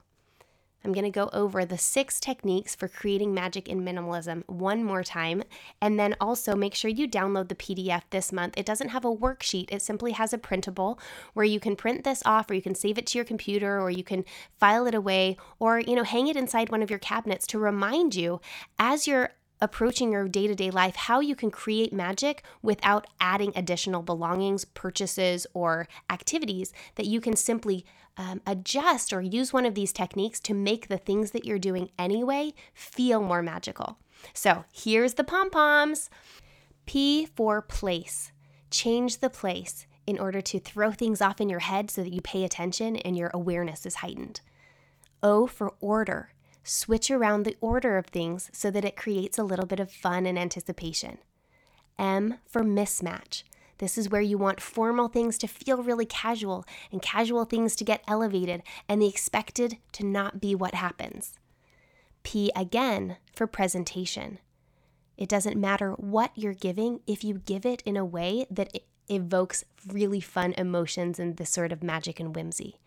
I'm 0.85 0.93
going 0.93 1.03
to 1.03 1.09
go 1.09 1.29
over 1.33 1.65
the 1.65 1.77
six 1.77 2.19
techniques 2.19 2.75
for 2.75 2.87
creating 2.87 3.33
magic 3.33 3.67
in 3.67 3.81
minimalism 3.81 4.43
one 4.47 4.83
more 4.83 5.03
time. 5.03 5.43
And 5.81 5.99
then 5.99 6.15
also 6.21 6.55
make 6.55 6.75
sure 6.75 6.91
you 6.91 7.07
download 7.07 7.49
the 7.49 7.55
PDF 7.55 8.03
this 8.11 8.31
month. 8.31 8.53
It 8.55 8.65
doesn't 8.65 8.89
have 8.89 9.03
a 9.03 9.15
worksheet, 9.15 9.71
it 9.71 9.81
simply 9.81 10.11
has 10.11 10.31
a 10.31 10.37
printable 10.37 10.99
where 11.33 11.45
you 11.45 11.59
can 11.59 11.75
print 11.75 12.03
this 12.03 12.21
off 12.25 12.49
or 12.49 12.53
you 12.53 12.61
can 12.61 12.75
save 12.75 12.97
it 12.97 13.07
to 13.07 13.17
your 13.17 13.25
computer 13.25 13.81
or 13.81 13.89
you 13.89 14.03
can 14.03 14.23
file 14.59 14.85
it 14.85 14.93
away 14.93 15.37
or, 15.59 15.79
you 15.79 15.95
know, 15.95 16.03
hang 16.03 16.27
it 16.27 16.35
inside 16.35 16.69
one 16.69 16.83
of 16.83 16.89
your 16.89 16.99
cabinets 16.99 17.47
to 17.47 17.59
remind 17.59 18.15
you 18.15 18.39
as 18.77 19.07
you're 19.07 19.31
approaching 19.61 20.11
your 20.11 20.27
day 20.27 20.47
to 20.47 20.55
day 20.55 20.69
life 20.69 20.95
how 20.95 21.19
you 21.19 21.35
can 21.35 21.49
create 21.49 21.93
magic 21.93 22.43
without 22.61 23.07
adding 23.19 23.51
additional 23.55 24.01
belongings, 24.01 24.65
purchases, 24.65 25.47
or 25.53 25.87
activities 26.09 26.73
that 26.95 27.05
you 27.05 27.21
can 27.21 27.35
simply 27.35 27.85
um, 28.17 28.41
adjust 28.45 29.11
or 29.11 29.21
use 29.21 29.51
one 29.51 29.65
of 29.65 29.75
these 29.75 29.91
techniques 29.91 30.39
to 30.41 30.53
make 30.53 30.87
the 30.87 30.97
things 30.97 31.31
that 31.31 31.45
you're 31.45 31.59
doing 31.59 31.89
anyway 31.99 32.53
feel 32.73 33.21
more 33.21 33.41
magical. 33.41 33.97
So 34.33 34.65
here's 34.71 35.15
the 35.15 35.23
pom 35.23 35.49
poms 35.49 36.09
P 36.85 37.25
for 37.25 37.61
place. 37.61 38.31
Change 38.71 39.19
the 39.19 39.29
place 39.29 39.87
in 40.07 40.19
order 40.19 40.41
to 40.41 40.59
throw 40.59 40.91
things 40.91 41.21
off 41.21 41.41
in 41.41 41.49
your 41.49 41.59
head 41.59 41.89
so 41.89 42.03
that 42.03 42.13
you 42.13 42.21
pay 42.21 42.43
attention 42.43 42.95
and 42.97 43.17
your 43.17 43.31
awareness 43.33 43.85
is 43.85 43.95
heightened. 43.95 44.41
O 45.23 45.47
for 45.47 45.73
order. 45.79 46.29
Switch 46.63 47.11
around 47.11 47.43
the 47.43 47.57
order 47.61 47.97
of 47.97 48.07
things 48.07 48.49
so 48.53 48.71
that 48.71 48.85
it 48.85 48.95
creates 48.95 49.37
a 49.37 49.43
little 49.43 49.65
bit 49.65 49.79
of 49.79 49.91
fun 49.91 50.25
and 50.25 50.37
anticipation. 50.37 51.19
M 51.97 52.39
for 52.45 52.63
mismatch. 52.63 53.43
This 53.77 53.97
is 53.97 54.09
where 54.09 54.21
you 54.21 54.37
want 54.37 54.61
formal 54.61 55.07
things 55.07 55.37
to 55.39 55.47
feel 55.47 55.83
really 55.83 56.05
casual 56.05 56.65
and 56.91 57.01
casual 57.01 57.45
things 57.45 57.75
to 57.75 57.83
get 57.83 58.03
elevated 58.07 58.63
and 58.87 59.01
the 59.01 59.07
expected 59.07 59.77
to 59.93 60.05
not 60.05 60.39
be 60.39 60.55
what 60.55 60.73
happens. 60.73 61.37
P 62.23 62.51
again 62.55 63.17
for 63.33 63.47
presentation. 63.47 64.39
It 65.17 65.29
doesn't 65.29 65.59
matter 65.59 65.91
what 65.91 66.31
you're 66.35 66.53
giving 66.53 67.01
if 67.07 67.23
you 67.23 67.35
give 67.45 67.65
it 67.65 67.81
in 67.83 67.95
a 67.97 68.05
way 68.05 68.45
that 68.49 68.77
evokes 69.09 69.63
really 69.87 70.19
fun 70.19 70.53
emotions 70.57 71.19
and 71.19 71.37
this 71.37 71.49
sort 71.49 71.71
of 71.71 71.83
magic 71.83 72.19
and 72.19 72.35
whimsy. 72.35 72.79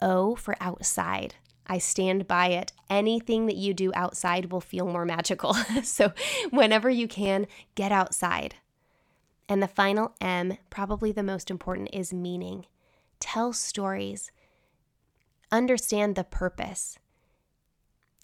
O 0.00 0.36
for 0.36 0.56
outside. 0.60 1.36
I 1.66 1.78
stand 1.78 2.26
by 2.26 2.48
it. 2.48 2.72
Anything 2.88 3.46
that 3.46 3.56
you 3.56 3.74
do 3.74 3.92
outside 3.94 4.50
will 4.50 4.60
feel 4.60 4.86
more 4.86 5.04
magical. 5.04 5.54
so, 5.82 6.12
whenever 6.50 6.88
you 6.88 7.06
can, 7.06 7.46
get 7.74 7.92
outside. 7.92 8.54
And 9.48 9.62
the 9.62 9.68
final 9.68 10.14
M, 10.20 10.58
probably 10.68 11.10
the 11.10 11.22
most 11.22 11.50
important, 11.50 11.88
is 11.92 12.12
meaning. 12.12 12.66
Tell 13.18 13.52
stories, 13.52 14.30
understand 15.50 16.14
the 16.14 16.24
purpose. 16.24 16.98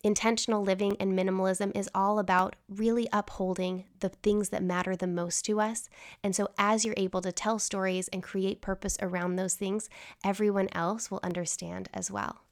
Intentional 0.03 0.63
living 0.63 0.99
and 1.01 1.19
minimalism 1.19 1.75
is 1.75 1.89
all 1.95 2.19
about 2.19 2.57
really 2.69 3.09
upholding 3.11 3.85
the 4.01 4.11
things 4.11 4.51
that 4.51 4.63
matter 4.63 4.95
the 4.95 5.07
most 5.07 5.47
to 5.47 5.63
us. 5.63 5.89
And 6.23 6.37
so, 6.37 6.51
as 6.59 6.85
you're 6.85 6.95
able 6.99 7.23
to 7.23 7.33
tell 7.33 7.59
stories 7.59 8.09
and 8.09 8.23
create 8.23 8.61
purpose 8.61 8.99
around 9.01 9.37
those 9.37 9.55
things, 9.55 9.89
everyone 10.23 10.69
else 10.73 11.11
will 11.11 11.21
understand 11.23 11.89
as 11.95 12.11
well. 12.11 12.43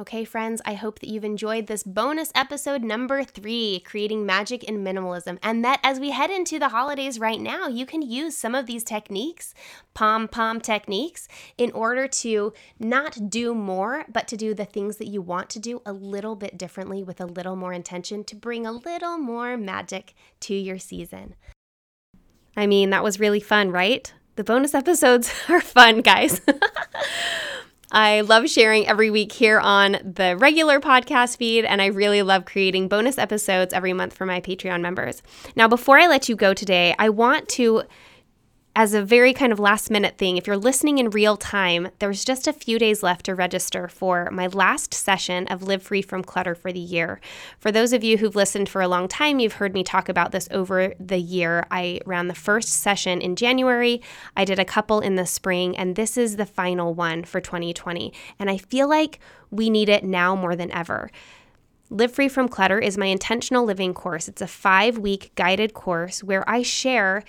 Okay, 0.00 0.24
friends, 0.24 0.62
I 0.64 0.72
hope 0.72 1.00
that 1.00 1.10
you've 1.10 1.26
enjoyed 1.26 1.66
this 1.66 1.82
bonus 1.82 2.32
episode 2.34 2.82
number 2.82 3.22
three, 3.22 3.82
Creating 3.84 4.24
Magic 4.24 4.64
in 4.64 4.82
Minimalism, 4.82 5.38
and 5.42 5.62
that 5.62 5.78
as 5.82 6.00
we 6.00 6.08
head 6.08 6.30
into 6.30 6.58
the 6.58 6.70
holidays 6.70 7.18
right 7.18 7.38
now, 7.38 7.68
you 7.68 7.84
can 7.84 8.00
use 8.00 8.34
some 8.34 8.54
of 8.54 8.64
these 8.64 8.82
techniques, 8.82 9.52
pom 9.92 10.26
pom 10.26 10.58
techniques, 10.58 11.28
in 11.58 11.70
order 11.72 12.08
to 12.08 12.54
not 12.78 13.28
do 13.28 13.54
more, 13.54 14.06
but 14.10 14.26
to 14.28 14.38
do 14.38 14.54
the 14.54 14.64
things 14.64 14.96
that 14.96 15.08
you 15.08 15.20
want 15.20 15.50
to 15.50 15.58
do 15.58 15.82
a 15.84 15.92
little 15.92 16.34
bit 16.34 16.56
differently 16.56 17.02
with 17.02 17.20
a 17.20 17.26
little 17.26 17.54
more 17.54 17.74
intention 17.74 18.24
to 18.24 18.34
bring 18.34 18.66
a 18.66 18.72
little 18.72 19.18
more 19.18 19.58
magic 19.58 20.14
to 20.40 20.54
your 20.54 20.78
season. 20.78 21.34
I 22.56 22.66
mean, 22.66 22.88
that 22.88 23.04
was 23.04 23.20
really 23.20 23.40
fun, 23.40 23.70
right? 23.70 24.10
The 24.36 24.44
bonus 24.44 24.72
episodes 24.72 25.30
are 25.50 25.60
fun, 25.60 26.00
guys. 26.00 26.40
I 27.92 28.20
love 28.20 28.48
sharing 28.48 28.86
every 28.86 29.10
week 29.10 29.32
here 29.32 29.58
on 29.58 29.92
the 30.04 30.36
regular 30.38 30.78
podcast 30.78 31.36
feed, 31.36 31.64
and 31.64 31.82
I 31.82 31.86
really 31.86 32.22
love 32.22 32.44
creating 32.44 32.86
bonus 32.86 33.18
episodes 33.18 33.74
every 33.74 33.92
month 33.92 34.12
for 34.12 34.26
my 34.26 34.40
Patreon 34.40 34.80
members. 34.80 35.22
Now, 35.56 35.66
before 35.66 35.98
I 35.98 36.06
let 36.06 36.28
you 36.28 36.36
go 36.36 36.54
today, 36.54 36.94
I 36.98 37.08
want 37.08 37.48
to 37.50 37.82
as 38.76 38.94
a 38.94 39.02
very 39.02 39.34
kind 39.34 39.52
of 39.52 39.58
last 39.58 39.90
minute 39.90 40.16
thing, 40.16 40.36
if 40.36 40.46
you're 40.46 40.56
listening 40.56 40.98
in 40.98 41.10
real 41.10 41.36
time, 41.36 41.88
there's 41.98 42.24
just 42.24 42.46
a 42.46 42.52
few 42.52 42.78
days 42.78 43.02
left 43.02 43.26
to 43.26 43.34
register 43.34 43.88
for 43.88 44.30
my 44.30 44.46
last 44.46 44.94
session 44.94 45.48
of 45.48 45.64
Live 45.64 45.82
Free 45.82 46.02
from 46.02 46.22
Clutter 46.22 46.54
for 46.54 46.70
the 46.72 46.78
year. 46.78 47.20
For 47.58 47.72
those 47.72 47.92
of 47.92 48.04
you 48.04 48.18
who've 48.18 48.36
listened 48.36 48.68
for 48.68 48.80
a 48.80 48.88
long 48.88 49.08
time, 49.08 49.40
you've 49.40 49.54
heard 49.54 49.74
me 49.74 49.82
talk 49.82 50.08
about 50.08 50.30
this 50.30 50.48
over 50.52 50.94
the 51.00 51.18
year. 51.18 51.66
I 51.70 52.00
ran 52.06 52.28
the 52.28 52.34
first 52.34 52.68
session 52.68 53.20
in 53.20 53.34
January, 53.34 54.00
I 54.36 54.44
did 54.44 54.60
a 54.60 54.64
couple 54.64 55.00
in 55.00 55.16
the 55.16 55.26
spring, 55.26 55.76
and 55.76 55.96
this 55.96 56.16
is 56.16 56.36
the 56.36 56.46
final 56.46 56.94
one 56.94 57.24
for 57.24 57.40
2020. 57.40 58.12
And 58.38 58.48
I 58.48 58.56
feel 58.56 58.88
like 58.88 59.18
we 59.50 59.68
need 59.68 59.88
it 59.88 60.04
now 60.04 60.36
more 60.36 60.54
than 60.54 60.70
ever. 60.70 61.10
Live 61.92 62.12
Free 62.12 62.28
from 62.28 62.48
Clutter 62.48 62.78
is 62.78 62.96
my 62.96 63.06
intentional 63.06 63.64
living 63.64 63.94
course. 63.94 64.28
It's 64.28 64.40
a 64.40 64.46
five 64.46 64.96
week 64.96 65.32
guided 65.34 65.74
course 65.74 66.22
where 66.22 66.48
I 66.48 66.62
share 66.62 67.24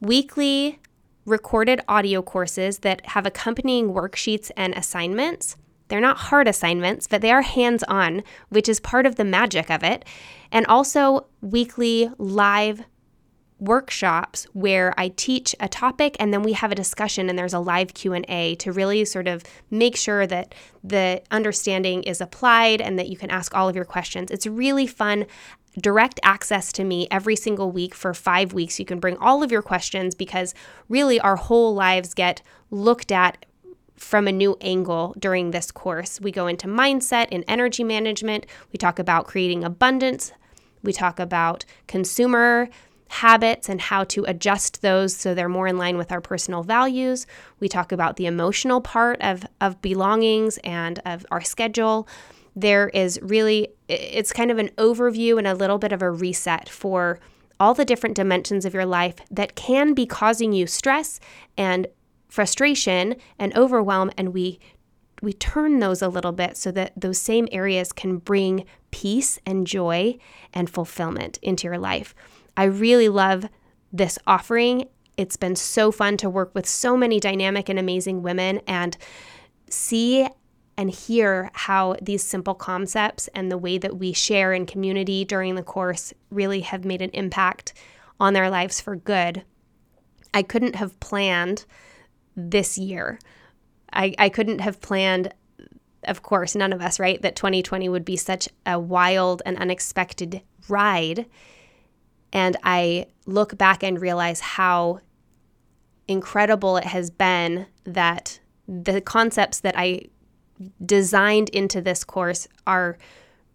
weekly 0.00 0.78
recorded 1.24 1.80
audio 1.88 2.22
courses 2.22 2.78
that 2.78 3.04
have 3.08 3.26
accompanying 3.26 3.92
worksheets 3.92 4.50
and 4.56 4.74
assignments. 4.74 5.56
They're 5.88 6.00
not 6.00 6.16
hard 6.16 6.48
assignments, 6.48 7.06
but 7.06 7.22
they 7.22 7.30
are 7.30 7.42
hands 7.42 7.82
on, 7.84 8.22
which 8.48 8.68
is 8.68 8.80
part 8.80 9.06
of 9.06 9.16
the 9.16 9.24
magic 9.24 9.70
of 9.70 9.82
it. 9.82 10.04
And 10.52 10.66
also 10.66 11.26
weekly 11.40 12.10
live 12.18 12.82
workshops 13.60 14.46
where 14.52 14.94
I 14.96 15.08
teach 15.08 15.54
a 15.58 15.68
topic 15.68 16.16
and 16.20 16.32
then 16.32 16.42
we 16.42 16.52
have 16.52 16.70
a 16.70 16.76
discussion 16.76 17.28
and 17.28 17.38
there's 17.38 17.54
a 17.54 17.58
live 17.58 17.92
Q&A 17.92 18.54
to 18.56 18.72
really 18.72 19.04
sort 19.04 19.26
of 19.26 19.42
make 19.70 19.96
sure 19.96 20.26
that 20.26 20.54
the 20.84 21.22
understanding 21.30 22.04
is 22.04 22.20
applied 22.20 22.80
and 22.80 22.98
that 22.98 23.08
you 23.08 23.16
can 23.16 23.30
ask 23.30 23.54
all 23.56 23.68
of 23.68 23.74
your 23.74 23.84
questions. 23.84 24.30
It's 24.30 24.46
really 24.46 24.86
fun 24.86 25.26
direct 25.80 26.20
access 26.22 26.72
to 26.72 26.84
me 26.84 27.08
every 27.10 27.36
single 27.36 27.70
week 27.70 27.94
for 27.94 28.14
five 28.14 28.52
weeks. 28.52 28.78
You 28.78 28.84
can 28.84 29.00
bring 29.00 29.16
all 29.18 29.42
of 29.42 29.52
your 29.52 29.62
questions 29.62 30.14
because 30.14 30.54
really 30.88 31.20
our 31.20 31.36
whole 31.36 31.74
lives 31.74 32.14
get 32.14 32.42
looked 32.70 33.12
at 33.12 33.46
from 33.96 34.28
a 34.28 34.32
new 34.32 34.56
angle 34.60 35.14
during 35.18 35.50
this 35.50 35.70
course. 35.70 36.20
We 36.20 36.30
go 36.30 36.46
into 36.46 36.68
mindset 36.68 37.28
and 37.32 37.44
energy 37.48 37.84
management. 37.84 38.46
We 38.72 38.78
talk 38.78 38.98
about 38.98 39.26
creating 39.26 39.64
abundance. 39.64 40.32
We 40.82 40.92
talk 40.92 41.18
about 41.18 41.64
consumer 41.86 42.68
habits 43.08 43.68
and 43.68 43.80
how 43.80 44.04
to 44.04 44.24
adjust 44.24 44.82
those 44.82 45.16
so 45.16 45.34
they're 45.34 45.48
more 45.48 45.66
in 45.66 45.78
line 45.78 45.96
with 45.96 46.12
our 46.12 46.20
personal 46.20 46.62
values. 46.62 47.26
We 47.58 47.68
talk 47.68 47.90
about 47.90 48.16
the 48.16 48.26
emotional 48.26 48.80
part 48.80 49.20
of, 49.20 49.46
of 49.60 49.80
belongings 49.80 50.58
and 50.58 51.00
of 51.04 51.26
our 51.30 51.40
schedule 51.40 52.06
there 52.60 52.88
is 52.88 53.18
really, 53.22 53.68
it's 53.88 54.32
kind 54.32 54.50
of 54.50 54.58
an 54.58 54.70
overview 54.78 55.38
and 55.38 55.46
a 55.46 55.54
little 55.54 55.78
bit 55.78 55.92
of 55.92 56.02
a 56.02 56.10
reset 56.10 56.68
for 56.68 57.18
all 57.60 57.74
the 57.74 57.84
different 57.84 58.16
dimensions 58.16 58.64
of 58.64 58.74
your 58.74 58.86
life 58.86 59.16
that 59.30 59.54
can 59.54 59.94
be 59.94 60.06
causing 60.06 60.52
you 60.52 60.66
stress 60.66 61.18
and 61.56 61.86
frustration 62.28 63.16
and 63.38 63.56
overwhelm. 63.56 64.10
And 64.16 64.32
we 64.32 64.58
we 65.20 65.32
turn 65.32 65.80
those 65.80 66.00
a 66.00 66.08
little 66.08 66.30
bit 66.30 66.56
so 66.56 66.70
that 66.70 66.92
those 66.96 67.18
same 67.18 67.48
areas 67.50 67.92
can 67.92 68.18
bring 68.18 68.64
peace 68.92 69.40
and 69.44 69.66
joy 69.66 70.16
and 70.54 70.70
fulfillment 70.70 71.40
into 71.42 71.66
your 71.66 71.76
life. 71.78 72.14
I 72.56 72.64
really 72.64 73.08
love 73.08 73.48
this 73.92 74.18
offering. 74.28 74.88
It's 75.16 75.36
been 75.36 75.56
so 75.56 75.90
fun 75.90 76.18
to 76.18 76.30
work 76.30 76.54
with 76.54 76.68
so 76.68 76.96
many 76.96 77.18
dynamic 77.18 77.68
and 77.68 77.80
amazing 77.80 78.22
women 78.22 78.60
and 78.68 78.96
see 79.68 80.28
and 80.78 80.90
hear 80.92 81.50
how 81.54 81.96
these 82.00 82.22
simple 82.22 82.54
concepts 82.54 83.28
and 83.34 83.50
the 83.50 83.58
way 83.58 83.78
that 83.78 83.98
we 83.98 84.12
share 84.12 84.52
in 84.52 84.64
community 84.64 85.24
during 85.24 85.56
the 85.56 85.62
course 85.62 86.14
really 86.30 86.60
have 86.60 86.84
made 86.84 87.02
an 87.02 87.10
impact 87.10 87.74
on 88.20 88.32
their 88.32 88.48
lives 88.48 88.80
for 88.80 88.94
good. 88.94 89.42
I 90.32 90.42
couldn't 90.42 90.76
have 90.76 90.98
planned 91.00 91.64
this 92.36 92.78
year. 92.78 93.18
I, 93.92 94.14
I 94.18 94.28
couldn't 94.28 94.60
have 94.60 94.80
planned, 94.80 95.34
of 96.04 96.22
course, 96.22 96.54
none 96.54 96.72
of 96.72 96.80
us, 96.80 97.00
right, 97.00 97.20
that 97.22 97.34
2020 97.34 97.88
would 97.88 98.04
be 98.04 98.16
such 98.16 98.48
a 98.64 98.78
wild 98.78 99.42
and 99.44 99.58
unexpected 99.58 100.42
ride. 100.68 101.26
And 102.32 102.56
I 102.62 103.06
look 103.26 103.58
back 103.58 103.82
and 103.82 104.00
realize 104.00 104.38
how 104.38 105.00
incredible 106.06 106.76
it 106.76 106.84
has 106.84 107.10
been 107.10 107.66
that 107.82 108.38
the 108.68 109.00
concepts 109.00 109.58
that 109.60 109.74
I 109.76 110.02
designed 110.84 111.48
into 111.50 111.80
this 111.80 112.04
course 112.04 112.48
are 112.66 112.98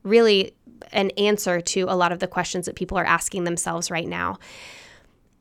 really 0.04 0.56
an 0.91 1.10
answer 1.12 1.62
to 1.62 1.82
a 1.84 1.95
lot 1.95 2.12
of 2.12 2.20
the 2.20 2.28
questions 2.28 2.66
that 2.66 2.76
people 2.76 2.97
are 2.97 3.06
asking 3.06 3.43
themselves 3.43 3.89
right 3.89 4.08
now. 4.08 4.38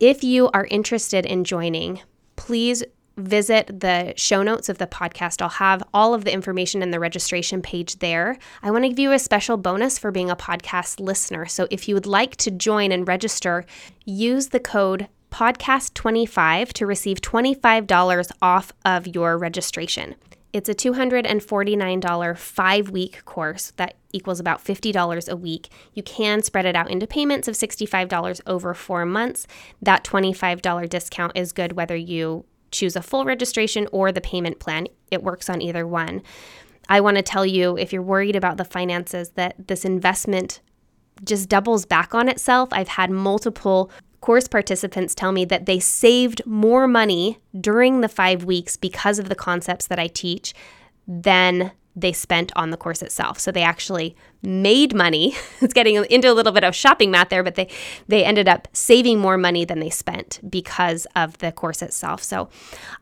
If 0.00 0.24
you 0.24 0.50
are 0.50 0.66
interested 0.66 1.26
in 1.26 1.44
joining, 1.44 2.00
please 2.36 2.82
visit 3.16 3.80
the 3.80 4.14
show 4.16 4.42
notes 4.42 4.68
of 4.68 4.78
the 4.78 4.86
podcast. 4.86 5.42
I'll 5.42 5.48
have 5.48 5.82
all 5.92 6.14
of 6.14 6.24
the 6.24 6.32
information 6.32 6.82
in 6.82 6.90
the 6.90 7.00
registration 7.00 7.60
page 7.60 7.98
there. 7.98 8.38
I 8.62 8.70
want 8.70 8.84
to 8.84 8.88
give 8.88 8.98
you 8.98 9.12
a 9.12 9.18
special 9.18 9.56
bonus 9.56 9.98
for 9.98 10.10
being 10.10 10.30
a 10.30 10.36
podcast 10.36 10.98
listener. 10.98 11.46
So 11.46 11.68
if 11.70 11.88
you 11.88 11.94
would 11.94 12.06
like 12.06 12.36
to 12.36 12.50
join 12.50 12.90
and 12.90 13.06
register, 13.06 13.64
use 14.04 14.48
the 14.48 14.60
code 14.60 15.08
podcast25 15.30 16.72
to 16.74 16.86
receive 16.86 17.20
$25 17.20 18.32
off 18.40 18.72
of 18.84 19.06
your 19.06 19.38
registration. 19.38 20.14
It's 20.52 20.68
a 20.68 20.74
$249 20.74 22.36
five 22.36 22.90
week 22.90 23.24
course 23.24 23.72
that 23.76 23.94
equals 24.12 24.38
about 24.38 24.62
$50 24.62 25.28
a 25.28 25.36
week. 25.36 25.70
You 25.94 26.02
can 26.02 26.42
spread 26.42 26.66
it 26.66 26.76
out 26.76 26.90
into 26.90 27.06
payments 27.06 27.48
of 27.48 27.54
$65 27.54 28.40
over 28.46 28.74
four 28.74 29.06
months. 29.06 29.46
That 29.80 30.04
$25 30.04 30.88
discount 30.90 31.32
is 31.34 31.52
good 31.52 31.72
whether 31.72 31.96
you 31.96 32.44
choose 32.70 32.96
a 32.96 33.02
full 33.02 33.24
registration 33.24 33.88
or 33.92 34.12
the 34.12 34.20
payment 34.20 34.58
plan. 34.58 34.88
It 35.10 35.22
works 35.22 35.48
on 35.48 35.62
either 35.62 35.86
one. 35.86 36.22
I 36.88 37.00
want 37.00 37.16
to 37.16 37.22
tell 37.22 37.46
you 37.46 37.78
if 37.78 37.92
you're 37.92 38.02
worried 38.02 38.36
about 38.36 38.56
the 38.58 38.64
finances, 38.64 39.30
that 39.30 39.68
this 39.68 39.84
investment 39.84 40.60
just 41.24 41.48
doubles 41.48 41.86
back 41.86 42.14
on 42.14 42.28
itself. 42.28 42.68
I've 42.72 42.88
had 42.88 43.10
multiple 43.10 43.90
course 44.22 44.48
participants 44.48 45.14
tell 45.14 45.32
me 45.32 45.44
that 45.44 45.66
they 45.66 45.78
saved 45.78 46.40
more 46.46 46.88
money 46.88 47.38
during 47.60 48.00
the 48.00 48.08
five 48.08 48.44
weeks 48.44 48.78
because 48.78 49.18
of 49.18 49.28
the 49.28 49.34
concepts 49.34 49.86
that 49.88 49.98
I 49.98 50.06
teach 50.06 50.54
than 51.06 51.72
they 51.94 52.12
spent 52.12 52.50
on 52.56 52.70
the 52.70 52.76
course 52.76 53.02
itself. 53.02 53.38
So 53.38 53.52
they 53.52 53.62
actually 53.62 54.16
made 54.42 54.94
money. 54.94 55.34
it's 55.60 55.74
getting 55.74 56.02
into 56.06 56.30
a 56.30 56.32
little 56.32 56.52
bit 56.52 56.64
of 56.64 56.74
shopping 56.74 57.10
math 57.10 57.28
there, 57.28 57.42
but 57.42 57.54
they 57.54 57.68
they 58.08 58.24
ended 58.24 58.48
up 58.48 58.66
saving 58.72 59.18
more 59.18 59.36
money 59.36 59.64
than 59.64 59.78
they 59.78 59.90
spent 59.90 60.40
because 60.48 61.06
of 61.14 61.36
the 61.38 61.52
course 61.52 61.82
itself. 61.82 62.22
So 62.22 62.48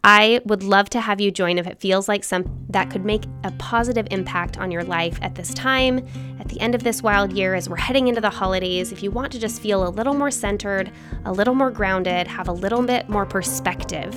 I 0.02 0.40
would 0.44 0.62
love 0.62 0.90
to 0.90 1.00
have 1.00 1.20
you 1.20 1.30
join 1.30 1.58
if 1.58 1.66
it 1.66 1.80
feels 1.80 2.08
like 2.08 2.24
some 2.24 2.66
that 2.68 2.90
could 2.90 3.04
make 3.04 3.24
a 3.44 3.52
positive 3.52 4.08
impact 4.10 4.58
on 4.58 4.70
your 4.70 4.84
life 4.84 5.18
at 5.22 5.36
this 5.36 5.54
time, 5.54 6.06
at 6.40 6.48
the 6.48 6.60
end 6.60 6.74
of 6.74 6.82
this 6.82 7.02
wild 7.02 7.32
year 7.32 7.54
as 7.54 7.68
we're 7.68 7.76
heading 7.76 8.08
into 8.08 8.20
the 8.20 8.30
holidays. 8.30 8.90
If 8.92 9.02
you 9.02 9.10
want 9.10 9.32
to 9.32 9.38
just 9.38 9.62
feel 9.62 9.86
a 9.86 9.90
little 9.90 10.14
more 10.14 10.30
centered, 10.30 10.90
a 11.24 11.32
little 11.32 11.54
more 11.54 11.70
grounded, 11.70 12.26
have 12.26 12.48
a 12.48 12.52
little 12.52 12.82
bit 12.82 13.08
more 13.08 13.24
perspective 13.24 14.14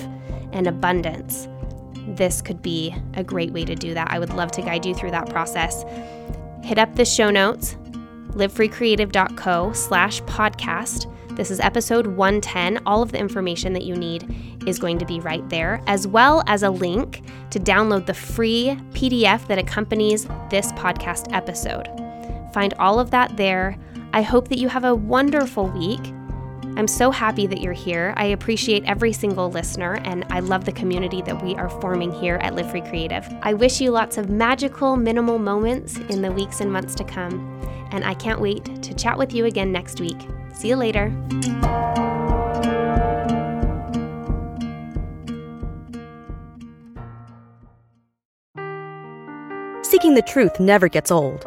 and 0.52 0.66
abundance 0.66 1.48
this 2.08 2.42
could 2.42 2.62
be 2.62 2.94
a 3.14 3.24
great 3.24 3.52
way 3.52 3.64
to 3.64 3.74
do 3.74 3.94
that. 3.94 4.10
I 4.10 4.18
would 4.18 4.32
love 4.34 4.50
to 4.52 4.62
guide 4.62 4.84
you 4.84 4.94
through 4.94 5.12
that 5.12 5.28
process. 5.30 5.84
Hit 6.62 6.78
up 6.78 6.94
the 6.96 7.04
show 7.04 7.30
notes, 7.30 7.76
livefreecreative.co 8.30 9.72
slash 9.72 10.22
podcast. 10.22 11.10
This 11.36 11.50
is 11.50 11.58
episode 11.60 12.06
110. 12.06 12.80
All 12.86 13.02
of 13.02 13.10
the 13.10 13.18
information 13.18 13.72
that 13.72 13.82
you 13.82 13.96
need 13.96 14.62
is 14.66 14.78
going 14.78 14.98
to 14.98 15.04
be 15.04 15.20
right 15.20 15.46
there, 15.48 15.82
as 15.86 16.06
well 16.06 16.44
as 16.46 16.62
a 16.62 16.70
link 16.70 17.22
to 17.50 17.58
download 17.58 18.06
the 18.06 18.14
free 18.14 18.78
PDF 18.92 19.46
that 19.48 19.58
accompanies 19.58 20.26
this 20.48 20.70
podcast 20.72 21.32
episode. 21.32 21.88
Find 22.52 22.72
all 22.74 23.00
of 23.00 23.10
that 23.10 23.36
there. 23.36 23.76
I 24.12 24.22
hope 24.22 24.48
that 24.48 24.58
you 24.58 24.68
have 24.68 24.84
a 24.84 24.94
wonderful 24.94 25.66
week. 25.70 26.00
I'm 26.76 26.88
so 26.88 27.12
happy 27.12 27.46
that 27.46 27.60
you're 27.60 27.72
here. 27.72 28.12
I 28.16 28.26
appreciate 28.26 28.82
every 28.84 29.12
single 29.12 29.48
listener, 29.48 29.94
and 30.02 30.24
I 30.30 30.40
love 30.40 30.64
the 30.64 30.72
community 30.72 31.22
that 31.22 31.40
we 31.40 31.54
are 31.54 31.68
forming 31.68 32.12
here 32.12 32.34
at 32.42 32.56
Live 32.56 32.68
Free 32.70 32.80
Creative. 32.80 33.24
I 33.42 33.54
wish 33.54 33.80
you 33.80 33.92
lots 33.92 34.18
of 34.18 34.28
magical, 34.28 34.96
minimal 34.96 35.38
moments 35.38 35.98
in 35.98 36.20
the 36.20 36.32
weeks 36.32 36.60
and 36.60 36.72
months 36.72 36.96
to 36.96 37.04
come, 37.04 37.60
and 37.92 38.04
I 38.04 38.14
can't 38.14 38.40
wait 38.40 38.82
to 38.82 38.92
chat 38.92 39.16
with 39.16 39.32
you 39.32 39.44
again 39.44 39.70
next 39.70 40.00
week. 40.00 40.18
See 40.52 40.68
you 40.68 40.76
later. 40.76 41.12
Seeking 49.82 50.14
the 50.14 50.24
truth 50.26 50.58
never 50.58 50.88
gets 50.88 51.12
old. 51.12 51.46